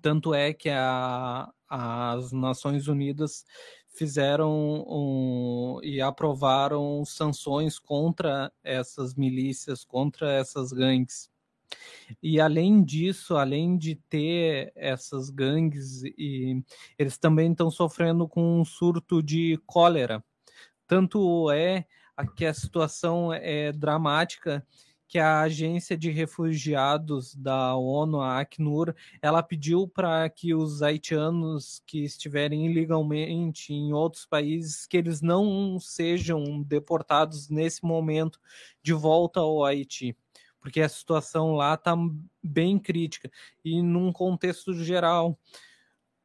Tanto 0.02 0.34
é 0.34 0.54
que 0.54 0.70
a, 0.70 1.52
as 1.70 2.32
Nações 2.32 2.88
Unidas 2.88 3.46
fizeram 3.94 4.86
um, 4.88 5.80
e 5.84 6.02
aprovaram 6.02 7.04
sanções 7.06 7.78
contra 7.78 8.52
essas 8.64 9.14
milícias, 9.14 9.84
contra 9.84 10.32
essas 10.32 10.72
gangues. 10.72 11.30
E 12.22 12.40
além 12.40 12.84
disso, 12.84 13.36
além 13.36 13.78
de 13.78 13.96
ter 13.96 14.72
essas 14.76 15.30
gangues, 15.30 16.04
e 16.04 16.62
eles 16.98 17.18
também 17.18 17.52
estão 17.52 17.72
sofrendo 17.72 18.28
com 18.28 18.62
um 18.62 18.66
surto 18.66 19.22
de 19.22 19.60
cólera. 19.66 20.24
Tanto 20.88 21.50
é 21.52 21.86
que 22.36 22.46
a 22.46 22.54
situação 22.54 23.34
é 23.34 23.72
dramática 23.72 24.66
que 25.14 25.20
a 25.20 25.42
agência 25.42 25.96
de 25.96 26.10
refugiados 26.10 27.36
da 27.36 27.76
ONU, 27.76 28.20
a 28.20 28.40
Acnur, 28.40 28.96
ela 29.22 29.44
pediu 29.44 29.88
para 29.88 30.28
que 30.28 30.56
os 30.56 30.82
haitianos 30.82 31.84
que 31.86 32.04
estiverem 32.04 32.66
ilegalmente 32.66 33.74
em 33.74 33.94
outros 33.94 34.26
países 34.26 34.88
que 34.88 34.98
eles 34.98 35.22
não 35.22 35.80
sejam 35.80 36.64
deportados 36.64 37.48
nesse 37.48 37.86
momento 37.86 38.40
de 38.82 38.92
volta 38.92 39.40
ao 39.40 39.64
Haiti 39.64 40.18
porque 40.64 40.80
a 40.80 40.88
situação 40.88 41.56
lá 41.56 41.74
está 41.74 41.94
bem 42.42 42.80
crítica. 42.80 43.30
E 43.66 43.82
num 43.82 44.14
contexto 44.14 44.74
geral, 44.74 45.38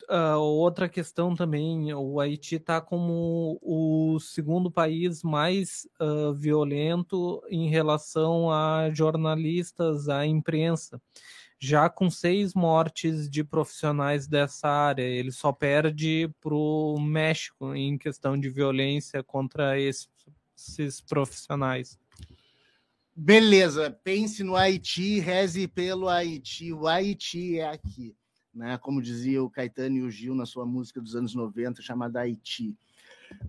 uh, 0.08 0.38
outra 0.38 0.88
questão 0.88 1.34
também, 1.34 1.92
o 1.92 2.20
Haiti 2.20 2.54
está 2.54 2.80
como 2.80 3.58
o 3.60 4.20
segundo 4.20 4.70
país 4.70 5.24
mais 5.24 5.88
uh, 6.00 6.32
violento 6.32 7.42
em 7.50 7.68
relação 7.68 8.48
a 8.48 8.90
jornalistas, 8.92 10.08
à 10.08 10.24
imprensa. 10.24 11.02
Já 11.60 11.90
com 11.90 12.08
seis 12.08 12.54
mortes 12.54 13.28
de 13.28 13.42
profissionais 13.42 14.28
dessa 14.28 14.68
área, 14.68 15.02
ele 15.02 15.32
só 15.32 15.52
perde 15.52 16.30
para 16.40 16.54
o 16.54 16.96
México 17.00 17.74
em 17.74 17.98
questão 17.98 18.38
de 18.38 18.48
violência 18.48 19.24
contra 19.24 19.80
esses, 19.80 20.08
esses 20.56 21.00
profissionais. 21.00 21.98
Beleza, 23.20 23.90
pense 24.04 24.44
no 24.44 24.54
Haiti, 24.54 25.18
reze 25.18 25.66
pelo 25.66 26.08
Haiti. 26.08 26.72
O 26.72 26.86
Haiti 26.86 27.58
é 27.58 27.68
aqui, 27.68 28.14
né? 28.54 28.78
Como 28.78 29.02
dizia 29.02 29.42
o 29.42 29.50
Caetano 29.50 29.96
e 29.96 30.02
o 30.02 30.10
Gil 30.10 30.36
na 30.36 30.46
sua 30.46 30.64
música 30.64 31.00
dos 31.00 31.16
anos 31.16 31.34
90, 31.34 31.82
chamada 31.82 32.20
Haiti. 32.20 32.76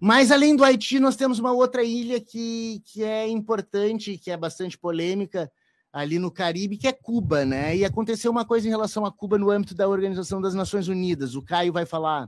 Mas 0.02 0.32
além 0.32 0.56
do 0.56 0.64
Haiti, 0.64 1.00
nós 1.00 1.16
temos 1.16 1.38
uma 1.38 1.52
outra 1.52 1.84
ilha 1.84 2.20
que, 2.20 2.82
que 2.84 3.04
é 3.04 3.28
importante, 3.28 4.18
que 4.18 4.32
é 4.32 4.36
bastante 4.36 4.76
polêmica 4.76 5.52
ali 5.94 6.18
no 6.18 6.32
Caribe, 6.32 6.76
que 6.76 6.88
é 6.88 6.92
Cuba, 6.92 7.46
né? 7.46 7.78
E 7.78 7.86
aconteceu 7.86 8.32
uma 8.32 8.46
coisa 8.46 8.66
em 8.66 8.72
relação 8.72 9.06
a 9.06 9.12
Cuba 9.12 9.38
no 9.38 9.52
âmbito 9.52 9.76
da 9.76 9.88
Organização 9.88 10.42
das 10.42 10.56
Nações 10.56 10.88
Unidas. 10.88 11.36
O 11.36 11.44
Caio 11.44 11.72
vai 11.72 11.86
falar. 11.86 12.28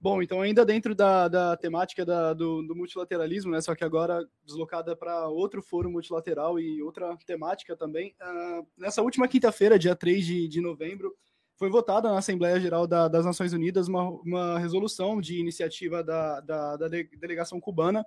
Bom, 0.00 0.22
então 0.22 0.40
ainda 0.40 0.64
dentro 0.64 0.94
da, 0.94 1.26
da 1.26 1.56
temática 1.56 2.04
da, 2.04 2.34
do, 2.34 2.62
do, 2.62 2.76
multilateralismo, 2.76 3.50
né, 3.50 3.60
só 3.60 3.74
que 3.74 3.82
agora 3.82 4.28
deslocada 4.44 4.94
para 4.94 5.28
outro 5.28 5.62
foro 5.62 5.90
multilateral 5.90 6.60
e 6.60 6.82
outra 6.82 7.16
temática 7.26 7.74
também, 7.74 8.14
uh, 8.20 8.66
nessa 8.76 9.02
última 9.02 9.26
quinta-feira, 9.26 9.78
dia 9.78 9.96
3 9.96 10.24
de, 10.24 10.48
de 10.48 10.60
novembro, 10.60 11.14
foi 11.56 11.70
votada 11.70 12.10
na 12.10 12.18
Assembleia 12.18 12.60
Geral 12.60 12.86
da, 12.86 13.08
das 13.08 13.24
Nações 13.24 13.52
Unidas 13.54 13.88
uma, 13.88 14.10
uma 14.10 14.58
resolução 14.58 15.20
de 15.20 15.40
iniciativa 15.40 16.04
da, 16.04 16.40
da, 16.40 16.76
da 16.76 16.88
delegação 16.88 17.58
cubana, 17.58 18.04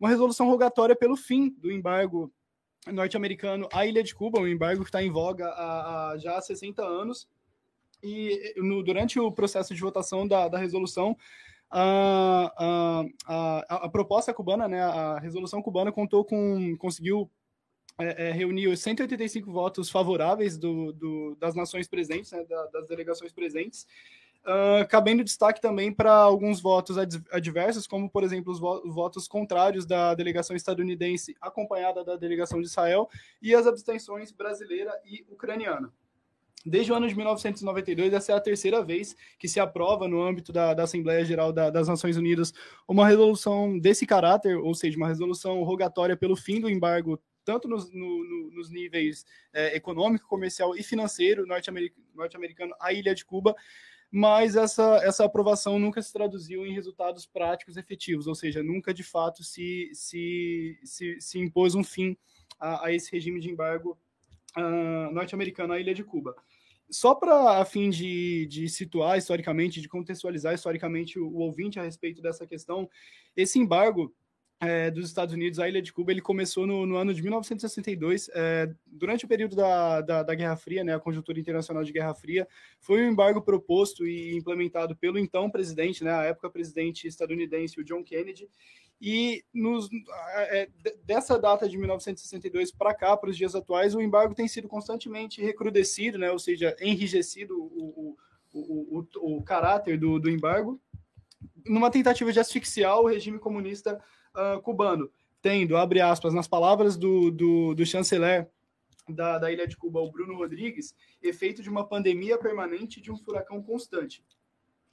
uma 0.00 0.08
resolução 0.08 0.48
rogatória 0.48 0.96
pelo 0.96 1.16
fim 1.16 1.50
do 1.50 1.70
embargo 1.70 2.32
norte-americano 2.86 3.68
à 3.72 3.86
Ilha 3.86 4.02
de 4.02 4.14
Cuba, 4.14 4.40
um 4.40 4.46
embargo 4.46 4.82
que 4.82 4.88
está 4.88 5.02
em 5.02 5.10
voga 5.10 5.46
há, 5.48 6.10
há 6.10 6.18
já 6.18 6.36
há 6.36 6.40
60 6.40 6.82
anos, 6.82 7.28
e 8.02 8.54
no, 8.56 8.82
durante 8.82 9.18
o 9.18 9.30
processo 9.32 9.74
de 9.74 9.80
votação 9.80 10.26
da, 10.26 10.48
da 10.48 10.58
resolução, 10.58 11.16
a, 11.70 12.52
a, 12.56 13.04
a, 13.26 13.84
a, 13.84 13.88
proposta 13.88 14.32
cubana, 14.32 14.66
né, 14.66 14.80
a 14.82 15.18
resolução 15.18 15.60
cubana 15.60 15.92
contou 15.92 16.24
com, 16.24 16.76
conseguiu 16.78 17.30
é, 17.98 18.28
é, 18.28 18.32
reunir 18.32 18.68
os 18.68 18.80
185 18.80 19.50
votos 19.52 19.90
favoráveis 19.90 20.56
do, 20.56 20.92
do, 20.92 21.36
das 21.36 21.54
nações 21.54 21.88
presentes, 21.88 22.32
né, 22.32 22.44
da, 22.44 22.66
das 22.66 22.86
delegações 22.86 23.32
presentes, 23.32 23.86
uh, 24.44 24.86
cabendo 24.88 25.24
destaque 25.24 25.60
também 25.60 25.92
para 25.92 26.12
alguns 26.12 26.60
votos 26.60 26.96
adversos, 26.96 27.86
como, 27.86 28.08
por 28.08 28.22
exemplo, 28.22 28.52
os, 28.52 28.58
vo 28.58 28.82
votos 28.90 29.28
contrários 29.28 29.84
da 29.84 30.14
delegação 30.14 30.56
estadunidense 30.56 31.36
acompanhada 31.40 32.04
da 32.04 32.16
delegação 32.16 32.60
de 32.60 32.66
Israel 32.66 33.08
e 33.42 33.54
as 33.54 33.66
abstenções 33.66 34.32
brasileira 34.32 34.92
e 35.04 35.26
ucraniana. 35.28 35.92
Desde 36.66 36.92
o 36.92 36.94
ano 36.94 37.08
de 37.08 37.14
1992, 37.14 38.12
essa 38.12 38.32
é 38.32 38.34
a 38.34 38.40
terceira 38.40 38.82
vez 38.82 39.16
que 39.38 39.48
se 39.48 39.60
aprova, 39.60 40.08
no 40.08 40.22
âmbito 40.22 40.52
da, 40.52 40.74
da 40.74 40.82
Assembleia 40.82 41.24
Geral 41.24 41.52
da, 41.52 41.70
das 41.70 41.86
Nações 41.86 42.16
Unidas, 42.16 42.52
uma 42.86 43.06
resolução 43.06 43.78
desse 43.78 44.04
caráter, 44.04 44.56
ou 44.56 44.74
seja, 44.74 44.96
uma 44.96 45.08
resolução 45.08 45.62
rogatória 45.62 46.16
pelo 46.16 46.36
fim 46.36 46.60
do 46.60 46.68
embargo, 46.68 47.20
tanto 47.44 47.68
nos, 47.68 47.92
no, 47.92 48.24
no, 48.24 48.50
nos 48.50 48.70
níveis 48.70 49.24
é, 49.52 49.76
econômico, 49.76 50.28
comercial 50.28 50.76
e 50.76 50.82
financeiro 50.82 51.46
norte-americano 51.46 52.04
norte 52.14 52.36
à 52.80 52.92
ilha 52.92 53.14
de 53.14 53.24
Cuba, 53.24 53.54
mas 54.10 54.56
essa, 54.56 55.00
essa 55.04 55.24
aprovação 55.24 55.78
nunca 55.78 56.02
se 56.02 56.12
traduziu 56.12 56.66
em 56.66 56.74
resultados 56.74 57.24
práticos 57.24 57.76
efetivos, 57.76 58.26
ou 58.26 58.34
seja, 58.34 58.62
nunca 58.62 58.92
de 58.92 59.02
fato 59.02 59.44
se, 59.44 59.90
se, 59.92 60.78
se, 60.82 61.20
se 61.20 61.38
impôs 61.38 61.74
um 61.74 61.84
fim 61.84 62.16
a, 62.58 62.86
a 62.86 62.92
esse 62.92 63.12
regime 63.12 63.38
de 63.38 63.50
embargo 63.50 63.98
norte-americano 65.12 65.72
à 65.72 65.80
ilha 65.80 65.94
de 65.94 66.04
Cuba. 66.04 66.34
só 66.90 67.14
para 67.14 67.60
a 67.60 67.64
fim 67.64 67.90
de, 67.90 68.46
de 68.46 68.68
situar 68.68 69.18
historicamente, 69.18 69.80
de 69.80 69.88
contextualizar 69.88 70.54
historicamente 70.54 71.18
o, 71.18 71.28
o 71.28 71.38
ouvinte 71.38 71.78
a 71.78 71.82
respeito 71.82 72.22
dessa 72.22 72.46
questão, 72.46 72.88
esse 73.36 73.58
embargo 73.58 74.14
é, 74.60 74.90
dos 74.90 75.06
Estados 75.06 75.34
Unidos 75.34 75.60
à 75.60 75.68
ilha 75.68 75.80
de 75.80 75.92
Cuba 75.92 76.10
ele 76.10 76.20
começou 76.20 76.66
no, 76.66 76.84
no 76.84 76.96
ano 76.96 77.14
de 77.14 77.22
1962, 77.22 78.28
é, 78.34 78.72
durante 78.86 79.24
o 79.24 79.28
período 79.28 79.54
da, 79.54 80.00
da, 80.00 80.22
da, 80.22 80.34
Guerra 80.34 80.56
Fria, 80.56 80.82
né, 80.82 80.94
a 80.94 81.00
conjuntura 81.00 81.38
internacional 81.38 81.84
de 81.84 81.92
Guerra 81.92 82.14
Fria, 82.14 82.46
foi 82.80 83.02
um 83.02 83.10
embargo 83.10 83.40
proposto 83.40 84.06
e 84.06 84.36
implementado 84.36 84.96
pelo 84.96 85.18
então 85.18 85.48
presidente, 85.48 86.02
né, 86.02 86.10
a 86.10 86.24
época 86.24 86.50
presidente 86.50 87.06
estadunidense, 87.06 87.80
o 87.80 87.84
John 87.84 88.02
Kennedy, 88.02 88.48
e 89.00 89.44
nos, 89.54 89.88
é, 90.34 90.68
dessa 91.04 91.38
data 91.38 91.68
de 91.68 91.78
1962 91.78 92.72
para 92.72 92.94
cá, 92.94 93.16
para 93.16 93.30
os 93.30 93.36
dias 93.36 93.54
atuais, 93.54 93.94
o 93.94 94.00
embargo 94.00 94.34
tem 94.34 94.48
sido 94.48 94.66
constantemente 94.66 95.40
recrudescido, 95.40 96.18
né, 96.18 96.30
ou 96.30 96.38
seja, 96.38 96.74
enrijecido 96.80 97.56
o, 97.56 98.16
o, 98.52 99.06
o, 99.22 99.36
o 99.38 99.42
caráter 99.42 99.98
do, 99.98 100.18
do 100.18 100.28
embargo, 100.28 100.80
numa 101.64 101.90
tentativa 101.90 102.32
de 102.32 102.40
asfixiar 102.40 102.98
o 102.98 103.06
regime 103.06 103.38
comunista 103.38 104.02
uh, 104.34 104.60
cubano, 104.62 105.10
tendo, 105.40 105.76
abre 105.76 106.00
aspas, 106.00 106.34
nas 106.34 106.48
palavras 106.48 106.96
do, 106.96 107.30
do, 107.30 107.74
do 107.74 107.86
chanceler 107.86 108.50
da, 109.08 109.38
da 109.38 109.52
ilha 109.52 109.66
de 109.66 109.76
Cuba, 109.76 110.00
o 110.00 110.10
Bruno 110.10 110.36
Rodrigues, 110.36 110.94
efeito 111.22 111.62
de 111.62 111.70
uma 111.70 111.86
pandemia 111.86 112.36
permanente 112.36 113.00
de 113.00 113.10
um 113.10 113.16
furacão 113.16 113.62
constante. 113.62 114.24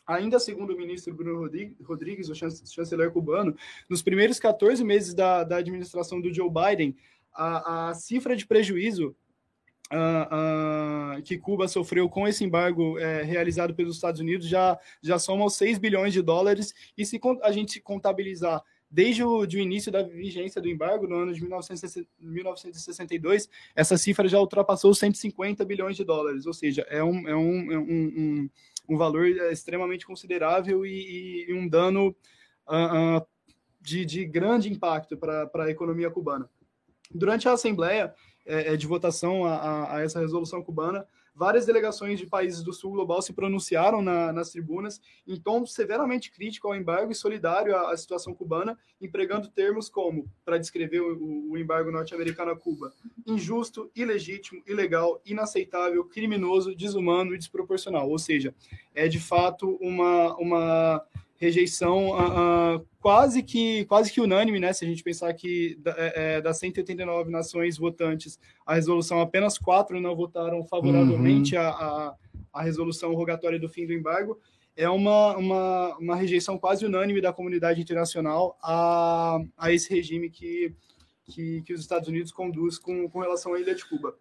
Ainda 0.08 0.40
segundo 0.40 0.74
o 0.74 0.78
ministro 0.78 1.14
Bruno 1.14 1.50
Rodrigues, 1.84 2.30
o 2.30 2.36
chanceler 2.36 3.12
cubano, 3.12 3.56
nos 3.90 4.02
primeiros 4.02 4.40
14 4.40 4.84
meses 4.84 5.14
da, 5.14 5.44
da 5.44 5.58
administração 5.58 6.22
do 6.22 6.34
Joe 6.34 6.50
Biden, 6.50 6.96
a, 7.34 7.90
a 7.90 7.94
cifra 7.94 8.36
de 8.36 8.46
prejuízo 8.46 9.16
uh, 9.92 11.18
uh, 11.18 11.22
que 11.24 11.38
Cuba 11.38 11.68
sofreu 11.68 12.08
com 12.10 12.28
esse 12.28 12.44
embargo 12.44 12.98
é, 13.00 13.24
realizado 13.24 13.74
pelos 13.74 13.96
Estados 13.96 14.22
Unidos 14.22 14.48
já, 14.48 14.78
já 15.02 15.18
soma 15.20 15.44
aos 15.44 15.56
6 15.56 15.78
bilhões 15.78 16.14
de 16.14 16.22
dólares. 16.22 16.74
E 16.98 17.06
se 17.06 17.20
a 17.42 17.52
gente 17.52 17.82
contabilizar 17.82 18.64
desde 18.90 19.24
o 19.24 19.46
início 19.46 19.92
da 19.92 20.02
vigência 20.04 20.62
do 20.62 20.70
embargo, 20.70 21.06
no 21.08 21.18
ano 21.18 21.34
de 21.34 21.44
1962, 21.44 23.50
essa 23.76 23.98
cifra 23.98 24.26
já 24.28 24.40
ultrapassou 24.40 24.92
os 24.92 25.00
150 25.00 25.66
bilhões 25.66 25.98
de 25.98 26.06
dólares, 26.06 26.46
ou 26.46 26.54
seja, 26.54 26.86
é 26.90 27.04
um, 27.04 27.28
é 27.28 27.36
um, 27.36 27.72
é 27.74 27.78
um, 27.78 27.84
um 27.84 28.48
um 28.88 28.98
valor 28.98 29.26
é, 29.28 29.52
extremamente 29.52 30.06
considerável 30.06 30.86
e, 30.86 31.46
e 31.48 31.54
um 31.54 31.68
dano 31.68 32.16
uh, 32.68 33.18
uh, 33.18 33.28
de, 33.82 34.06
de, 34.06 34.26
grande 34.26 34.72
impacto 34.72 35.18
para 35.18 35.50
a 35.56 35.70
economia 35.70 36.10
cubana. 36.10 36.50
Durante 37.12 37.48
a 37.48 37.54
Assembleia 37.54 38.14
é, 38.46 38.76
de 38.76 38.88
votação 38.88 39.46
a, 39.46 39.96
a, 39.96 40.02
essa 40.02 40.20
resolução 40.20 40.64
cubana, 40.64 41.06
várias 41.36 41.66
delegações 41.66 42.18
de 42.18 42.26
países 42.26 42.64
do 42.64 42.72
sul 42.72 42.92
global 42.92 43.22
se 43.22 43.34
pronunciaram 43.34 44.02
na, 44.02 44.32
nas 44.32 44.52
tribunas 44.52 45.02
em 45.28 45.36
tom 45.36 45.66
severamente 45.66 46.32
crítico 46.32 46.68
ao 46.68 46.76
embargo 46.76 47.12
e 47.12 47.16
solidário 47.16 47.76
à, 47.76 47.92
à 47.92 47.98
situação 47.98 48.34
cubana, 48.34 48.78
empregando 49.02 49.50
termos 49.50 49.90
como, 49.90 50.32
para 50.46 50.58
descrever 50.58 51.02
o, 51.02 51.52
o 51.52 51.58
embargo 51.58 51.92
norte-americano 51.92 52.52
a 52.52 52.56
Cuba, 52.56 52.94
injusto, 53.28 53.92
ilegítimo, 53.96 54.64
ilegal, 54.66 55.22
inaceitável, 55.26 56.06
criminoso, 56.06 56.74
desumano 56.74 57.36
e 57.36 57.38
desproporcional. 57.38 58.10
Ou 58.10 58.18
seja, 58.18 58.56
é 58.94 59.08
de 59.08 59.20
fato 59.20 59.78
uma, 59.82 60.36
uma 60.38 61.06
rejeição 61.38 62.12
uh, 62.12 62.86
quase 63.00 63.44
que 63.44 63.86
quase 63.86 64.12
que 64.12 64.22
unânime, 64.22 64.60
né? 64.60 64.74
Se 64.74 64.86
a 64.86 64.88
gente 64.88 65.04
pensar 65.04 65.34
que 65.34 65.78
é, 65.86 66.36
é 66.38 66.42
das 66.42 66.58
189 66.60 67.30
nações 67.30 67.78
votantes, 67.78 68.40
a 68.66 68.76
resolução 68.76 69.20
apenas 69.20 69.58
quatro 69.58 70.00
não 70.00 70.16
votaram 70.16 70.64
favoravelmente 70.66 71.56
uhum. 71.56 71.62
a, 71.62 71.70
a, 71.70 72.16
a, 72.54 72.62
resolução 72.64 73.14
rogatória 73.14 73.60
do 73.60 73.70
fim 73.70 73.86
do 73.86 73.94
embargo, 73.94 74.40
é 74.76 74.90
uma, 74.90 75.36
uma, 75.38 75.98
uma 75.98 76.16
rejeição 76.16 76.58
quase 76.58 76.86
unânime 76.86 77.22
da 77.22 77.34
comunidade 77.34 77.82
internacional 77.82 78.58
a, 78.62 79.40
a 79.58 79.72
esse 79.72 79.94
regime 79.94 80.30
que, 80.30 80.74
que, 81.26 81.62
que 81.64 81.74
os 81.74 81.82
Estados 81.82 82.08
Unidos 82.08 82.32
conduz 82.32 82.78
com, 82.78 83.10
com 83.10 83.20
relação 83.20 83.54
à 83.54 83.60
ilha 83.60 83.76
de 83.76 83.86
Cuba. 83.86 84.16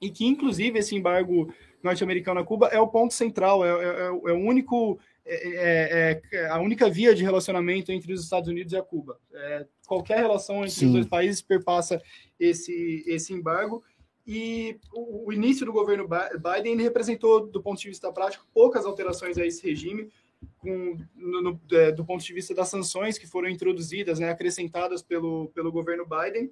E 0.00 0.10
que, 0.10 0.26
inclusive, 0.26 0.78
esse 0.78 0.94
embargo 0.94 1.52
norte-americano 1.82 2.40
a 2.40 2.44
Cuba 2.44 2.68
é 2.68 2.80
o 2.80 2.88
ponto 2.88 3.14
central, 3.14 3.64
é, 3.64 3.70
é, 3.70 4.06
é 4.06 4.32
o 4.32 4.38
único 4.38 4.98
é, 5.26 6.12
é, 6.12 6.22
é, 6.32 6.46
a 6.48 6.60
única 6.60 6.88
via 6.90 7.14
de 7.14 7.22
relacionamento 7.22 7.90
entre 7.90 8.12
os 8.12 8.22
Estados 8.22 8.48
Unidos 8.48 8.72
e 8.72 8.76
a 8.76 8.82
Cuba. 8.82 9.18
É, 9.32 9.66
qualquer 9.86 10.18
relação 10.18 10.58
entre 10.58 10.70
Sim. 10.70 10.86
os 10.86 10.92
dois 10.92 11.06
países 11.06 11.40
perpassa 11.40 12.02
esse, 12.38 13.02
esse 13.06 13.32
embargo. 13.32 13.82
E 14.26 14.78
o, 14.92 15.28
o, 15.28 15.32
início 15.32 15.64
do 15.64 15.72
governo 15.72 16.06
Biden 16.06 16.76
representou, 16.76 17.46
do 17.46 17.62
ponto 17.62 17.80
de 17.80 17.88
vista 17.88 18.12
prático, 18.12 18.46
poucas 18.52 18.84
alterações 18.84 19.38
a 19.38 19.46
esse 19.46 19.66
regime, 19.66 20.10
com, 20.58 20.98
no, 21.14 21.42
no, 21.42 21.60
é, 21.72 21.90
do 21.90 22.04
ponto 22.04 22.22
de 22.22 22.32
vista 22.32 22.54
das 22.54 22.68
sanções 22.68 23.16
que 23.18 23.26
foram 23.26 23.48
introduzidas, 23.48 24.18
né, 24.18 24.30
acrescentadas 24.30 25.02
pelo, 25.02 25.48
pelo 25.54 25.72
governo 25.72 26.06
Biden. 26.06 26.50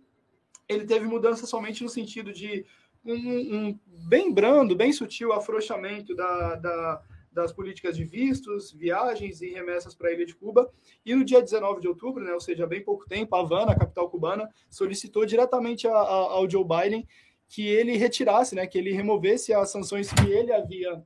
Ele 0.66 0.84
teve 0.84 1.06
mudança 1.06 1.46
somente 1.46 1.82
no 1.82 1.88
sentido 1.90 2.32
de 2.32 2.64
um, 3.04 3.14
um 3.14 3.78
bem 3.86 4.32
brando, 4.32 4.76
bem 4.76 4.92
sutil 4.92 5.32
afrouxamento 5.32 6.14
da, 6.14 6.54
da 6.56 7.02
das 7.33 7.53
políticas 7.53 7.97
de 7.97 8.05
vistos, 8.05 8.72
viagens 8.72 9.41
e 9.41 9.51
remessas 9.51 9.95
para 9.95 10.09
a 10.09 10.12
ilha 10.12 10.26
de 10.26 10.35
Cuba. 10.35 10.70
E 11.05 11.14
no 11.14 11.24
dia 11.24 11.41
19 11.41 11.80
de 11.80 11.89
outubro, 11.89 12.22
né, 12.22 12.33
ou 12.33 12.41
seja, 12.41 12.66
bem 12.66 12.83
pouco 12.83 13.09
tempo, 13.09 13.35
Havana, 13.35 13.72
a 13.72 13.78
capital 13.78 14.11
cubana, 14.11 14.49
solicitou 14.68 15.24
diretamente 15.24 15.87
a, 15.87 15.93
a, 15.93 16.16
ao 16.33 16.49
Joe 16.49 16.64
Biden 16.64 17.07
que 17.49 17.66
ele 17.66 17.97
retirasse, 17.97 18.55
né, 18.55 18.66
que 18.66 18.78
ele 18.78 18.93
removesse 18.93 19.53
as 19.53 19.70
sanções 19.70 20.11
que 20.12 20.30
ele 20.30 20.53
havia 20.53 21.03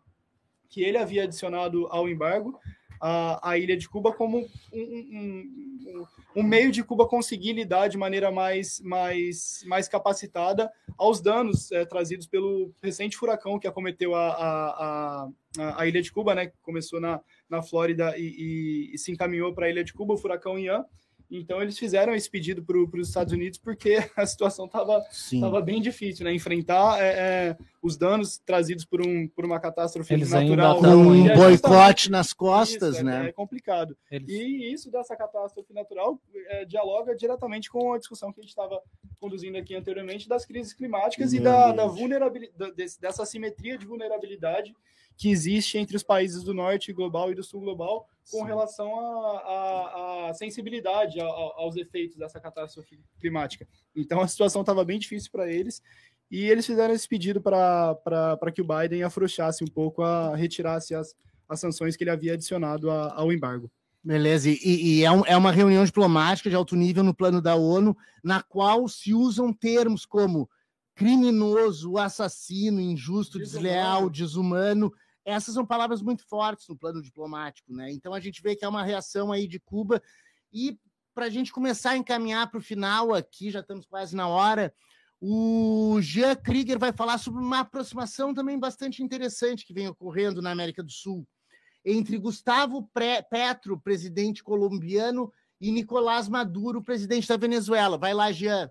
que 0.69 0.83
ele 0.83 0.99
havia 0.99 1.23
adicionado 1.25 1.87
ao 1.87 2.09
embargo 2.09 2.59
à, 3.01 3.51
à 3.51 3.59
ilha 3.59 3.77
de 3.77 3.89
Cuba 3.89 4.13
como 4.13 4.39
um, 4.39 4.45
um, 4.73 5.51
um, 5.87 6.07
um, 6.37 6.43
meio 6.43 6.71
de 6.71 6.85
Cuba 6.85 7.09
conseguir 7.09 7.55
lidar 7.55 7.89
de 7.89 7.97
maneira 7.97 8.31
mais, 8.31 8.81
mais, 8.81 9.65
mais 9.67 9.89
capacitada 9.89 10.71
aos 10.99 11.21
danos 11.21 11.73
é, 11.73 11.85
trazidos 11.87 12.27
pelo 12.27 12.73
recente 12.83 13.17
furacão 13.17 13.59
que 13.59 13.67
acometeu 13.67 14.15
a, 14.15 14.29
a, 14.29 15.29
a, 15.59 15.83
a 15.83 15.87
ilha 15.87 16.03
de 16.03 16.13
Cuba, 16.13 16.35
né? 16.35 16.53
Começou 16.63 17.01
na, 17.01 17.21
na 17.49 17.63
Flórida 17.63 18.17
e, 18.19 18.23
e, 18.23 18.95
e 18.95 18.99
se 18.99 19.11
encaminhou 19.11 19.55
para 19.55 19.67
a 19.67 19.71
ilha 19.71 19.83
de 19.83 19.95
Cuba, 19.95 20.15
o 20.15 20.19
furacão 20.19 20.59
Ian. 20.59 20.85
Então 21.31 21.61
eles 21.61 21.79
fizeram 21.79 22.15
esse 22.15 22.31
pedido 22.31 22.63
para 22.63 23.01
os 23.01 23.09
Estados 23.09 23.33
Unidos 23.33 23.59
porque 23.59 23.97
a 24.17 24.27
situação 24.27 24.67
estava 24.67 25.61
bem 25.61 25.81
difícil, 25.81 26.25
né? 26.25 26.33
Enfrentar 26.33 27.01
é, 27.01 27.09
é, 27.09 27.57
os 27.83 27.97
danos 27.97 28.39
trazidos 28.39 28.85
por, 28.85 29.01
um, 29.01 29.29
por 29.29 29.45
uma 29.45 29.59
catástrofe 29.59 30.15
eles 30.15 30.31
natural. 30.31 30.79
Um 30.81 31.35
boicote 31.35 32.11
nas 32.11 32.33
costas, 32.33 32.95
isso, 32.97 33.01
é, 33.01 33.05
né? 33.05 33.29
É, 33.29 33.33
complicado. 33.33 33.97
Eles... 34.11 34.29
E 34.29 34.73
isso 34.73 34.91
dessa 34.91 35.17
catástrofe 35.17 35.73
natural 35.73 36.21
é, 36.49 36.65
dialoga 36.65 37.15
diretamente 37.15 37.71
com 37.71 37.93
a 37.93 37.99
discussão 37.99 38.33
que 38.33 38.41
a 38.41 38.43
gente 38.43 38.51
estava 38.51 38.81
conduzindo 39.19 39.57
aqui 39.57 39.75
anteriormente 39.75 40.29
das 40.29 40.45
crises 40.45 40.73
climáticas 40.73 41.33
Meu 41.33 41.41
e 41.41 41.45
da, 41.45 41.73
da 41.73 41.87
vulnerabilidade, 41.87 42.75
dessa 43.01 43.23
assimetria 43.23 43.77
de 43.77 43.87
vulnerabilidade 43.87 44.75
que 45.17 45.31
existe 45.31 45.79
entre 45.79 45.97
os 45.97 46.03
países 46.03 46.43
do 46.43 46.53
norte 46.53 46.93
global 46.93 47.33
e 47.33 47.35
do 47.35 47.43
sul 47.43 47.61
global 47.61 48.09
com 48.31 48.41
Sim. 48.41 48.45
relação 48.45 48.93
à 48.99 50.33
sensibilidade 50.35 51.21
a, 51.21 51.25
a, 51.25 51.53
aos 51.57 51.77
efeitos 51.77 52.17
dessa 52.19 52.41
catástrofe 52.41 53.01
climática. 53.19 53.67
Então 53.95 54.21
a 54.21 54.29
situação 54.29 54.61
estava 54.61 54.85
bem 54.85 54.99
difícil 54.99 55.31
para 55.31 55.51
eles 55.51 55.83
e 56.31 56.45
eles 56.45 56.67
fizeram 56.67 56.93
esse 56.93 57.09
pedido 57.09 57.41
para 57.41 58.53
que 58.53 58.61
o 58.61 58.67
Biden 58.67 59.05
afrouxasse 59.05 59.63
um 59.65 59.69
pouco, 59.69 60.03
a, 60.03 60.35
retirasse 60.37 60.95
as, 60.95 61.15
as 61.49 61.61
sanções 61.61 61.97
que 61.97 62.05
ele 62.05 62.11
havia 62.11 62.35
adicionado 62.35 62.91
a, 62.91 63.15
ao 63.15 63.33
embargo. 63.33 63.71
Beleza, 64.03 64.49
e, 64.51 64.59
e 64.63 65.05
é, 65.05 65.11
um, 65.11 65.25
é, 65.27 65.37
uma 65.37 65.51
reunião 65.51 65.85
diplomática 65.85 66.49
de 66.49 66.55
alto 66.55 66.77
nível 66.77 67.03
no 67.03 67.15
plano 67.15 67.43
da 67.43 67.57
ONU, 67.57 67.97
na 68.23 68.41
qual 68.41 68.87
se 68.87 69.13
usam 69.13 69.53
termos 69.53 70.07
como 70.07 70.49
criminoso, 70.95 71.99
assassino, 71.99 72.81
injusto, 72.81 73.39
desleal, 73.39 74.09
desumano, 74.09 74.93
essas 75.27 75.55
são 75.55 75.67
palavras 75.67 76.01
muito 76.01 76.25
fortes 76.27 76.69
no 76.69 76.79
plano 76.79 77.03
diplomático, 77.03 77.73
né? 77.75 77.91
Então 77.91 78.15
a 78.15 78.21
gente 78.21 78.41
vê 78.41 78.55
que 78.55 78.65
é 78.65 78.69
uma 78.69 78.85
reação 78.85 79.33
aí 79.33 79.49
de 79.49 79.59
Cuba. 79.59 80.01
E 80.53 80.79
para 81.13 81.27
a 81.27 81.31
gente 81.31 81.53
começar 81.53 81.91
a 81.91 81.97
encaminhar 81.97 82.49
para 82.49 82.59
o 82.59 82.63
final 82.63 83.13
aqui, 83.13 83.51
já 83.51 83.61
estamos 83.61 83.85
quase 83.87 84.15
na 84.15 84.29
hora, 84.29 84.73
o 85.21 85.99
Jean 86.01 86.37
Krieger 86.37 86.79
vai 86.79 86.93
falar 86.93 87.19
sobre 87.19 87.43
uma 87.43 87.61
aproximação 87.61 88.33
também 88.33 88.59
bastante 88.59 89.03
interessante 89.03 89.67
que 89.67 89.75
vem 89.75 89.89
ocorrendo 89.89 90.41
na 90.41 90.53
América 90.53 90.83
do 90.83 90.93
Sul 90.93 91.27
entre 91.85 92.19
Gustavo 92.19 92.91
Petro, 93.31 93.81
presidente 93.81 94.43
colombiano, 94.43 95.33
e 95.61 95.71
Nicolás 95.71 96.29
Maduro, 96.29 96.83
presidente 96.83 97.29
da 97.29 97.37
Venezuela. 97.37 97.97
Vai 97.97 98.13
lá, 98.13 98.31
Jean. 98.33 98.71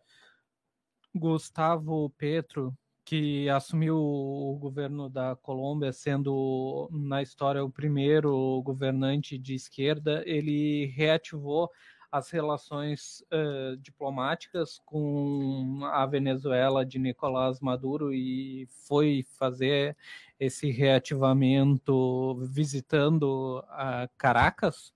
Gustavo 1.13 2.09
Petro 2.17 2.77
que 3.05 3.47
assumiu 3.49 3.95
o 3.97 4.57
governo 4.59 5.07
da 5.07 5.35
Colômbia, 5.35 5.93
sendo 5.93 6.89
na 6.91 7.21
história 7.21 7.63
o 7.63 7.69
primeiro 7.69 8.59
governante 8.63 9.37
de 9.37 9.53
esquerda, 9.53 10.23
ele 10.25 10.87
reativou 10.87 11.71
as 12.11 12.31
relações 12.31 13.23
uh, 13.31 13.77
diplomáticas 13.77 14.81
com 14.85 15.81
a 15.83 16.05
Venezuela 16.05 16.85
de 16.85 16.97
Nicolás 16.97 17.59
Maduro 17.59 18.13
e 18.13 18.67
foi 18.87 19.25
fazer 19.37 19.95
esse 20.39 20.71
reativamento 20.71 22.35
visitando 22.47 23.63
a 23.67 24.09
Caracas. 24.17 24.93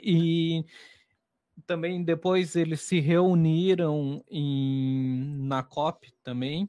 E 0.00 0.64
também 1.66 2.04
depois 2.04 2.54
eles 2.54 2.82
se 2.82 3.00
reuniram 3.00 4.22
em, 4.30 5.38
na 5.40 5.62
COP 5.62 6.12
também. 6.22 6.68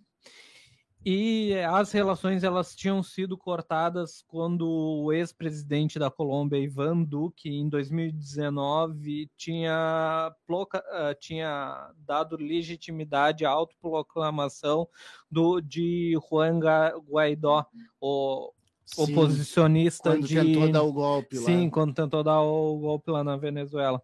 E 1.09 1.53
as 1.63 1.93
relações 1.93 2.43
elas 2.43 2.75
tinham 2.75 3.01
sido 3.01 3.37
cortadas 3.37 4.25
quando 4.27 4.67
o 4.67 5.13
ex-presidente 5.13 5.97
da 5.97 6.11
Colômbia, 6.11 6.59
Ivan 6.59 7.01
Duque, 7.01 7.47
em 7.49 7.69
2019, 7.69 9.31
tinha, 9.37 10.29
ah, 10.33 11.15
tinha 11.17 11.93
dado 11.99 12.35
legitimidade 12.35 13.45
à 13.45 13.49
autoproclamação 13.51 14.85
do, 15.31 15.61
de 15.61 16.13
Juan 16.29 16.59
Guaidó, 17.07 17.65
o 18.01 18.51
Sim, 18.83 19.03
oposicionista 19.03 20.11
quando 20.11 20.27
de... 20.27 20.35
tentou 20.35 20.69
dar 20.69 20.83
o 20.83 20.91
golpe 20.91 21.37
lá. 21.37 21.45
Sim, 21.45 21.69
quando 21.69 21.93
tentou 21.93 22.21
dar 22.21 22.41
o 22.41 22.77
golpe 22.79 23.09
lá 23.11 23.23
na 23.23 23.37
Venezuela. 23.37 24.03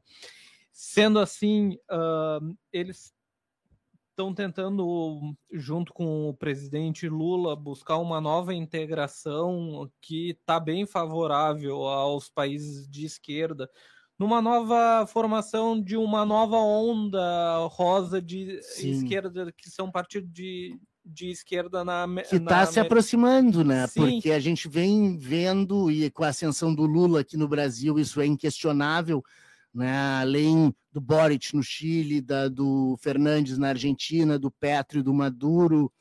Sendo 0.72 1.20
assim, 1.20 1.78
uh, 1.92 2.56
eles 2.72 3.14
estão 4.14 4.34
tentando, 4.34 5.36
junto 5.52 5.92
com 5.92 6.30
o 6.30 6.34
presidente 6.34 7.10
Lula, 7.10 7.56
buscar 7.56 7.98
uma 7.98 8.22
nova 8.22 8.54
integração 8.54 9.90
que 10.00 10.30
está 10.30 10.60
bem 10.60 10.86
favorável 10.86 11.84
aos 11.84 12.30
países 12.30 12.88
de 12.88 13.06
esquerda, 13.06 13.68
numa 14.18 14.40
nova 14.40 15.08
formação 15.08 15.82
de 15.82 15.98
uma 15.98 16.24
nova 16.24 16.58
onda 16.58 17.68
rosa 17.72 18.22
de 18.22 18.62
Sim. 18.62 18.92
esquerda, 18.92 19.52
que 19.52 19.70
são 19.70 19.92
partidos 19.92 20.32
de, 20.32 20.80
de 21.04 21.32
esquerda 21.32 21.84
na 21.84 22.08
que 22.30 22.36
está 22.36 22.68
se 22.68 22.80
aproximando, 22.80 23.64
né? 23.66 23.88
Sim. 23.88 24.00
Porque 24.00 24.32
a 24.32 24.40
gente 24.40 24.70
vem 24.70 25.18
vendo 25.18 25.90
e 25.90 26.10
com 26.12 26.24
a 26.24 26.28
ascensão 26.28 26.74
do 26.74 26.86
Lula 26.86 27.22
aqui 27.22 27.36
no 27.36 27.48
Brasil 27.48 27.98
isso 27.98 28.22
é 28.22 28.28
inquestionável 28.28 29.24
né? 29.74 30.20
além 30.20 30.74
do 30.92 31.02
Boric 31.02 31.56
no 31.56 31.64
Chile, 31.64 32.22
da, 32.22 32.48
do 32.48 32.96
Fernandes 33.02 33.58
na 33.58 33.70
Argentina, 33.70 34.38
do 34.38 34.52
Petro 34.52 35.00
e 35.00 35.04
do 35.04 35.14
Maduro, 35.14 35.92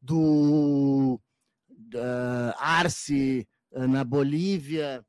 do 0.00 1.20
uh, 1.94 2.54
Arce 2.58 3.46
uh, 3.72 3.86
na 3.86 4.02
Bolívia. 4.02 5.04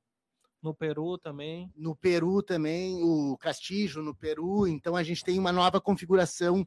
No 0.61 0.73
Peru 0.73 1.17
também. 1.17 1.71
No 1.75 1.95
Peru 1.95 2.41
também, 2.41 3.01
o 3.03 3.37
Castillo 3.37 4.03
no 4.03 4.15
Peru. 4.15 4.67
Então 4.67 4.95
a 4.95 5.03
gente 5.03 5.23
tem 5.23 5.39
uma 5.39 5.51
nova 5.51 5.79
configuração 5.79 6.65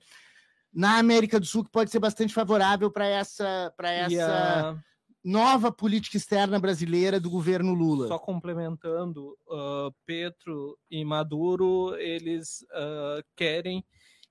na 0.73 0.99
América 0.99 1.41
do 1.41 1.47
Sul 1.47 1.65
que 1.65 1.71
pode 1.71 1.91
ser 1.91 1.99
bastante 1.99 2.33
favorável 2.33 2.91
para 2.91 3.07
essa, 3.07 3.75
essa 3.83 4.79
nova 5.25 5.71
política 5.73 6.17
externa 6.17 6.59
brasileira 6.59 7.19
do 7.19 7.31
governo 7.31 7.73
Lula. 7.75 8.09
Só 8.09 8.19
complementando, 8.19 9.37
uh, 9.49 9.93
Petro 10.07 10.79
e 10.91 11.05
Maduro, 11.05 11.95
eles 11.97 12.63
uh, 12.73 13.23
querem 13.37 13.85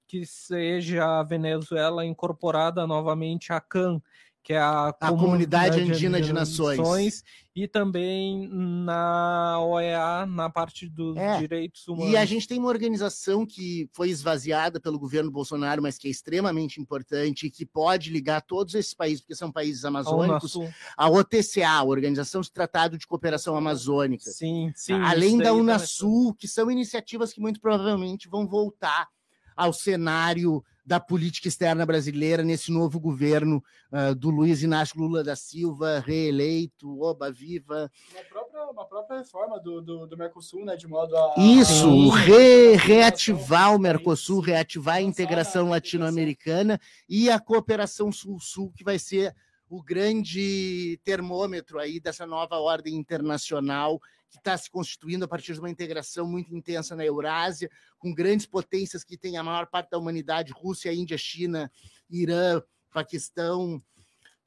que 0.07 0.25
seja 0.25 1.19
a 1.19 1.23
Venezuela 1.23 2.05
incorporada 2.05 2.87
novamente 2.87 3.51
à 3.51 3.59
CAN, 3.59 4.01
que 4.41 4.53
é 4.53 4.59
a, 4.59 4.95
a 5.01 5.09
Comunidade 5.09 5.81
Andina 5.81 6.21
de 6.21 6.31
Nações. 6.31 6.77
Nações, 6.77 7.23
e 7.57 7.67
também 7.67 8.47
na 8.51 9.59
OEA, 9.61 10.27
na 10.27 10.47
parte 10.47 10.87
dos 10.87 11.17
é. 11.17 11.39
direitos 11.39 11.87
humanos. 11.87 12.13
E 12.13 12.15
a 12.15 12.23
gente 12.23 12.47
tem 12.47 12.59
uma 12.59 12.67
organização 12.67 13.47
que 13.47 13.89
foi 13.93 14.09
esvaziada 14.09 14.79
pelo 14.79 14.99
governo 14.99 15.31
Bolsonaro, 15.31 15.81
mas 15.81 15.97
que 15.97 16.07
é 16.07 16.11
extremamente 16.11 16.79
importante 16.79 17.47
e 17.47 17.49
que 17.49 17.65
pode 17.65 18.11
ligar 18.11 18.43
todos 18.43 18.75
esses 18.75 18.93
países, 18.93 19.21
porque 19.21 19.33
são 19.33 19.51
países 19.51 19.83
amazônicos, 19.85 20.55
a 20.95 21.09
OTCA, 21.09 21.81
Organização 21.83 22.41
de 22.41 22.51
Tratado 22.51 22.95
de 22.95 23.07
Cooperação 23.07 23.55
Amazônica. 23.55 24.29
Sim, 24.29 24.71
sim. 24.75 24.93
Além 24.93 25.39
da 25.39 25.51
Unasul, 25.51 26.35
que 26.35 26.47
são 26.47 26.69
iniciativas 26.69 27.33
que 27.33 27.41
muito 27.41 27.59
provavelmente 27.59 28.29
vão 28.29 28.47
voltar 28.47 29.07
ao 29.55 29.73
cenário 29.73 30.63
da 30.87 31.01
política 31.01 31.49
externa 31.49 31.85
brasileira 31.85 32.41
nesse 32.41 32.71
novo 32.71 32.97
governo 32.97 33.61
uh, 33.91 34.15
do 34.15 34.29
Luiz 34.29 34.63
Inácio 34.63 34.97
Lula 34.97 35.21
da 35.21 35.35
Silva, 35.35 35.99
reeleito, 35.99 37.01
oba 37.01 37.29
viva. 37.29 37.91
Uma 38.13 38.23
própria, 38.23 38.63
uma 38.71 38.85
própria 38.85 39.17
reforma 39.17 39.59
do, 39.59 39.81
do, 39.81 40.07
do 40.07 40.17
Mercosul, 40.17 40.63
né, 40.63 40.77
de 40.77 40.87
modo 40.87 41.13
a... 41.17 41.35
Isso, 41.37 42.07
re, 42.07 42.77
reativar 42.77 43.75
o 43.75 43.79
Mercosul, 43.79 44.39
reativar 44.39 44.95
a 44.95 45.01
integração 45.01 45.67
latino-americana 45.67 46.79
e 47.09 47.29
a 47.29 47.37
cooperação 47.37 48.09
sul-sul, 48.09 48.71
que 48.71 48.85
vai 48.85 48.97
ser 48.97 49.35
o 49.69 49.83
grande 49.83 50.97
termômetro 51.03 51.79
aí 51.79 51.99
dessa 51.99 52.25
nova 52.25 52.55
ordem 52.59 52.95
internacional 52.95 53.99
que 54.29 54.37
está 54.37 54.57
se 54.57 54.69
constituindo 54.69 55.25
a 55.25 55.27
partir 55.27 55.53
de 55.53 55.59
uma 55.59 55.69
integração 55.69 56.27
muito 56.27 56.55
intensa 56.55 56.95
na 56.95 57.05
Eurásia, 57.05 57.69
com 57.97 58.13
grandes 58.13 58.45
potências 58.45 59.03
que 59.03 59.17
têm 59.17 59.37
a 59.37 59.43
maior 59.43 59.67
parte 59.67 59.89
da 59.89 59.97
humanidade, 59.97 60.51
Rússia, 60.51 60.93
Índia, 60.93 61.17
China, 61.17 61.71
Irã, 62.09 62.61
Paquistão, 62.91 63.81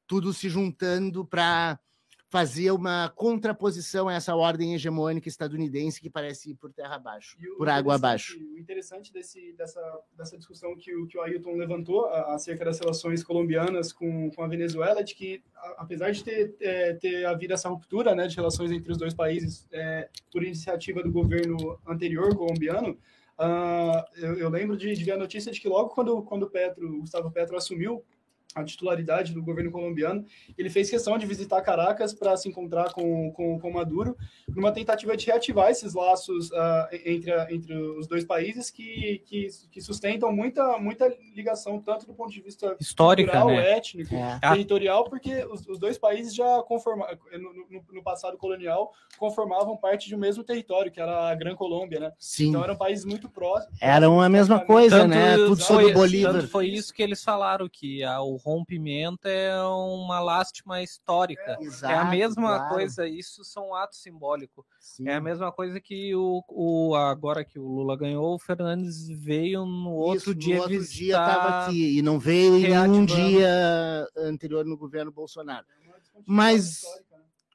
tudo 0.05 0.33
se 0.33 0.49
juntando 0.49 1.25
para 1.25 1.79
fazer 2.31 2.71
uma 2.71 3.09
contraposição 3.09 4.07
a 4.07 4.13
essa 4.13 4.33
ordem 4.33 4.73
hegemônica 4.73 5.27
estadunidense 5.27 5.99
que 5.99 6.09
parece 6.09 6.51
ir 6.51 6.55
por 6.55 6.71
terra 6.71 6.95
abaixo, 6.95 7.37
por 7.57 7.67
água 7.67 7.95
abaixo. 7.95 8.39
O 8.39 8.57
interessante 8.57 9.11
desse, 9.11 9.51
dessa, 9.51 9.81
dessa 10.17 10.37
discussão 10.37 10.73
que 10.77 10.95
o, 10.95 11.05
que 11.07 11.17
o 11.17 11.21
Ailton 11.21 11.57
levantou 11.57 12.05
acerca 12.05 12.63
das 12.63 12.79
relações 12.79 13.21
colombianas 13.21 13.91
com, 13.91 14.31
com 14.31 14.43
a 14.43 14.47
Venezuela 14.47 15.01
é 15.01 15.03
de 15.03 15.13
que, 15.13 15.43
apesar 15.77 16.11
de 16.11 16.23
ter, 16.23 16.55
é, 16.61 16.93
ter 16.93 17.25
havido 17.25 17.53
essa 17.53 17.67
ruptura 17.67 18.15
né, 18.15 18.27
de 18.27 18.35
relações 18.37 18.71
entre 18.71 18.93
os 18.93 18.97
dois 18.97 19.13
países 19.13 19.67
é, 19.69 20.07
por 20.31 20.41
iniciativa 20.41 21.03
do 21.03 21.11
governo 21.11 21.77
anterior 21.85 22.33
colombiano, 22.33 22.97
uh, 23.37 24.05
eu, 24.15 24.37
eu, 24.37 24.49
lembro 24.49 24.77
de, 24.77 24.93
de 24.95 25.03
ver 25.03 25.11
a 25.11 25.17
notícia 25.17 25.51
de 25.51 25.59
que 25.59 25.67
logo 25.67 25.89
quando, 25.89 26.23
quando 26.23 26.49
Petro, 26.49 27.01
Gustavo 27.01 27.29
Petro 27.29 27.57
assumiu 27.57 28.05
a 28.55 28.63
titularidade 28.63 29.33
do 29.33 29.41
governo 29.41 29.71
colombiano. 29.71 30.25
Ele 30.57 30.69
fez 30.69 30.89
questão 30.89 31.17
de 31.17 31.25
visitar 31.25 31.61
Caracas 31.61 32.13
para 32.13 32.35
se 32.35 32.49
encontrar 32.49 32.91
com, 32.93 33.31
com, 33.31 33.59
com, 33.59 33.71
Maduro, 33.71 34.17
numa 34.47 34.71
tentativa 34.71 35.15
de 35.15 35.25
reativar 35.25 35.69
esses 35.69 35.93
laços 35.93 36.51
uh, 36.51 36.87
entre, 37.05 37.31
a, 37.31 37.47
entre 37.51 37.73
os 37.73 38.07
dois 38.07 38.25
países 38.25 38.69
que, 38.69 39.21
que, 39.25 39.47
que, 39.71 39.81
sustentam 39.81 40.31
muita, 40.31 40.77
muita 40.77 41.07
ligação, 41.33 41.79
tanto 41.79 42.05
do 42.05 42.13
ponto 42.13 42.31
de 42.31 42.41
vista 42.41 42.75
histórico, 42.79 43.31
né? 43.31 43.77
étnico, 43.77 44.13
é. 44.13 44.39
territorial, 44.39 45.05
porque 45.05 45.45
os, 45.45 45.65
os, 45.67 45.79
dois 45.79 45.97
países 45.97 46.35
já 46.35 46.61
conformavam, 46.63 47.17
no, 47.33 47.83
no, 47.93 48.03
passado 48.03 48.37
colonial, 48.37 48.91
conformavam 49.17 49.77
parte 49.77 50.07
de 50.07 50.15
um 50.15 50.19
mesmo 50.19 50.43
território, 50.43 50.91
que 50.91 50.99
era 50.99 51.29
a 51.29 51.35
Gran 51.35 51.55
Colômbia, 51.55 51.99
né? 51.99 52.11
Sim. 52.19 52.49
Então 52.49 52.63
eram 52.63 52.75
países 52.75 53.05
muito 53.05 53.29
próximos. 53.29 53.77
Eram 53.81 54.19
a 54.21 54.27
mesma 54.27 54.59
coisa, 54.59 54.99
tanto, 54.99 55.09
né? 55.09 55.37
Tudo 55.37 55.61
sobre 55.61 55.93
Bolívar. 55.93 56.41
foi 56.47 56.67
isso 56.67 56.93
que 56.93 57.01
eles 57.01 57.23
falaram, 57.23 57.69
que 57.69 58.03
a, 58.03 58.21
o 58.21 58.37
rompimento 58.43 59.27
é 59.27 59.55
uma 59.63 60.19
lástima 60.19 60.81
histórica. 60.81 61.57
É, 61.59 61.63
exato, 61.63 61.93
é 61.93 61.97
a 61.97 62.05
mesma 62.05 62.57
claro. 62.57 62.73
coisa, 62.73 63.07
isso 63.07 63.43
são 63.43 63.73
atos 63.75 64.01
simbólicos. 64.01 64.65
Sim. 64.79 65.07
É 65.07 65.15
a 65.15 65.21
mesma 65.21 65.51
coisa 65.51 65.79
que 65.79 66.15
o, 66.15 66.43
o 66.49 66.95
agora 66.95 67.45
que 67.45 67.59
o 67.59 67.67
Lula 67.67 67.95
ganhou, 67.95 68.35
o 68.35 68.39
Fernandes 68.39 69.07
veio 69.07 69.65
no 69.65 69.91
outro 69.91 70.31
isso, 70.31 70.35
dia 70.35 70.55
no 70.55 70.61
outro 70.63 70.85
dia 70.85 71.13
estava 71.13 71.65
aqui 71.65 71.97
e 71.97 72.01
não 72.01 72.19
veio 72.19 72.57
em 72.57 72.69
nenhum 72.69 73.05
dia 73.05 74.07
anterior 74.17 74.65
no 74.65 74.77
governo 74.77 75.11
Bolsonaro. 75.11 75.65
Mas 76.25 76.81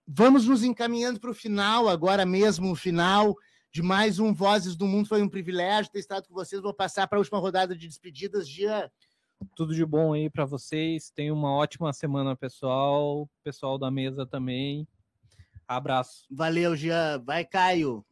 vamos 0.06 0.46
nos 0.46 0.62
encaminhando 0.62 1.20
para 1.20 1.30
o 1.30 1.34
final, 1.34 1.88
agora 1.88 2.24
mesmo 2.24 2.70
o 2.70 2.76
final 2.76 3.36
de 3.76 3.82
mais 3.82 4.18
um 4.18 4.32
Vozes 4.32 4.74
do 4.74 4.86
Mundo. 4.86 5.08
Foi 5.08 5.20
um 5.20 5.28
privilégio 5.28 5.92
ter 5.92 5.98
estado 5.98 6.26
com 6.26 6.34
vocês. 6.34 6.62
Vou 6.62 6.72
passar 6.72 7.06
para 7.06 7.18
a 7.18 7.20
última 7.20 7.38
rodada 7.38 7.76
de 7.76 7.86
despedidas. 7.86 8.48
Dia 8.48 8.90
tudo 9.54 9.74
de 9.74 9.84
bom 9.84 10.12
aí 10.12 10.30
para 10.30 10.44
vocês. 10.44 11.10
Tenham 11.10 11.36
uma 11.36 11.52
ótima 11.52 11.92
semana, 11.92 12.36
pessoal. 12.36 13.28
Pessoal 13.42 13.78
da 13.78 13.90
mesa 13.90 14.26
também. 14.26 14.86
Abraço. 15.66 16.26
Valeu, 16.30 16.76
Jean. 16.76 17.22
Vai, 17.24 17.44
Caio. 17.44 18.04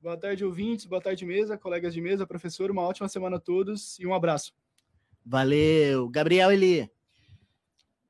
Boa 0.00 0.16
tarde, 0.16 0.44
ouvintes. 0.44 0.84
Boa 0.84 1.00
tarde, 1.00 1.24
mesa, 1.24 1.56
colegas 1.56 1.94
de 1.94 2.00
mesa, 2.00 2.26
professor. 2.26 2.70
Uma 2.70 2.82
ótima 2.82 3.08
semana 3.08 3.36
a 3.36 3.40
todos 3.40 3.98
e 3.98 4.06
um 4.06 4.14
abraço. 4.14 4.52
Valeu. 5.24 6.08
Gabriel 6.08 6.52
Eli. 6.52 6.90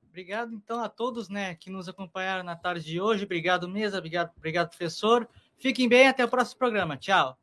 Obrigado, 0.09 0.55
então, 0.55 0.83
a 0.83 0.89
todos 0.89 1.29
né, 1.29 1.55
que 1.55 1.71
nos 1.71 1.89
acompanharam 1.89 2.45
na 2.45 2.55
tarde 2.55 2.85
de 2.85 3.01
hoje. 3.01 3.25
Obrigado, 3.25 3.69
mesa. 3.69 3.99
Obrigado, 3.99 4.33
obrigado 4.37 4.69
professor. 4.69 5.29
Fiquem 5.57 5.89
bem. 5.89 6.09
Até 6.09 6.25
o 6.25 6.29
próximo 6.29 6.59
programa. 6.59 6.97
Tchau. 6.97 7.39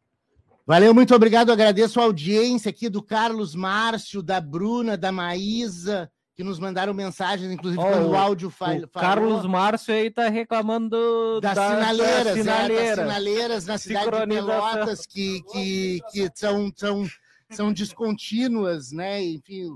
Valeu, 0.71 0.93
muito 0.93 1.13
obrigado. 1.13 1.51
Agradeço 1.51 1.99
a 1.99 2.05
audiência 2.05 2.69
aqui 2.69 2.87
do 2.87 3.03
Carlos 3.03 3.53
Márcio, 3.53 4.23
da 4.23 4.39
Bruna, 4.39 4.95
da 4.95 5.11
Maísa, 5.11 6.09
que 6.33 6.45
nos 6.45 6.59
mandaram 6.59 6.93
mensagens, 6.93 7.51
inclusive 7.51 7.83
oh, 7.83 7.85
quando 7.85 8.07
o 8.07 8.15
áudio 8.15 8.49
falou. 8.49 8.87
Carlos 8.87 9.45
Márcio 9.45 9.93
aí 9.93 10.09
tá 10.09 10.29
reclamando 10.29 11.41
das, 11.41 11.55
das 11.55 11.73
sinaleiras, 11.73 12.23
das 12.23 12.33
sinaleiras. 12.37 12.79
É, 12.79 12.95
das 12.95 13.05
sinaleiras 13.05 13.65
na 13.65 13.77
cidade 13.77 14.11
de 14.11 14.27
Pelotas, 14.27 15.05
que, 15.05 15.43
que, 15.51 15.99
que 16.09 16.31
são, 16.35 16.71
são, 16.73 17.05
são 17.49 17.73
descontínuas, 17.73 18.93
né? 18.93 19.21
Enfim, 19.21 19.75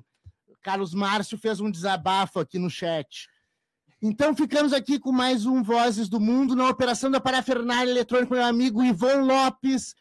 Carlos 0.61 0.93
Márcio 0.93 1.37
fez 1.37 1.59
um 1.59 1.69
desabafo 1.69 2.39
aqui 2.39 2.57
no 2.57 2.69
chat. 2.69 3.27
Então 4.01 4.33
ficamos 4.33 4.71
aqui 4.71 4.97
com 4.97 5.11
mais 5.11 5.45
um 5.45 5.61
Vozes 5.61 6.07
do 6.07 6.21
Mundo 6.21 6.55
na 6.55 6.69
operação 6.69 7.11
da 7.11 7.19
parafernália 7.19 7.91
eletrônica, 7.91 8.33
meu 8.33 8.45
amigo 8.45 8.81
Ivon 8.81 9.25
Lopes. 9.25 9.93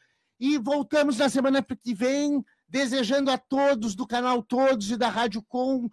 E 0.44 0.58
voltamos 0.58 1.18
na 1.18 1.30
semana 1.30 1.62
que 1.62 1.94
vem, 1.94 2.44
desejando 2.68 3.30
a 3.30 3.38
todos 3.38 3.94
do 3.96 4.08
canal 4.08 4.42
Todos 4.42 4.90
e 4.90 4.98
da 4.98 5.10
Rádio 5.10 5.44
Com 5.48 5.90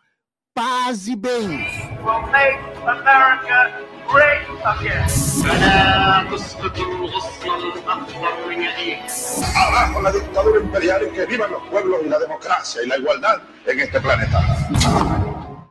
paz 0.54 1.06
e 1.08 1.16
bem. 1.16 1.48
Will 2.02 2.22
make 2.32 2.58
America 2.86 3.84
great 4.08 4.46
again. 4.64 5.06
فلا 5.46 6.26
تسقط 6.30 6.78
الغصن 6.78 7.48
الأخضر 7.48 8.48
من 8.48 8.62
يديك 8.62 9.00
Abajo 9.54 10.02
la 10.02 10.12
dictadura 10.12 10.60
imperial 10.60 11.02
y 11.02 11.12
que 11.12 11.26
vivan 11.26 11.50
los 11.50 11.62
pueblos 11.68 12.00
y 12.04 12.08
la 12.08 12.18
democracia 12.18 12.82
y 12.82 12.86
la 12.86 12.96
igualdad 12.96 13.42
en 13.66 13.80
este 13.80 14.00
planeta. 14.00 15.49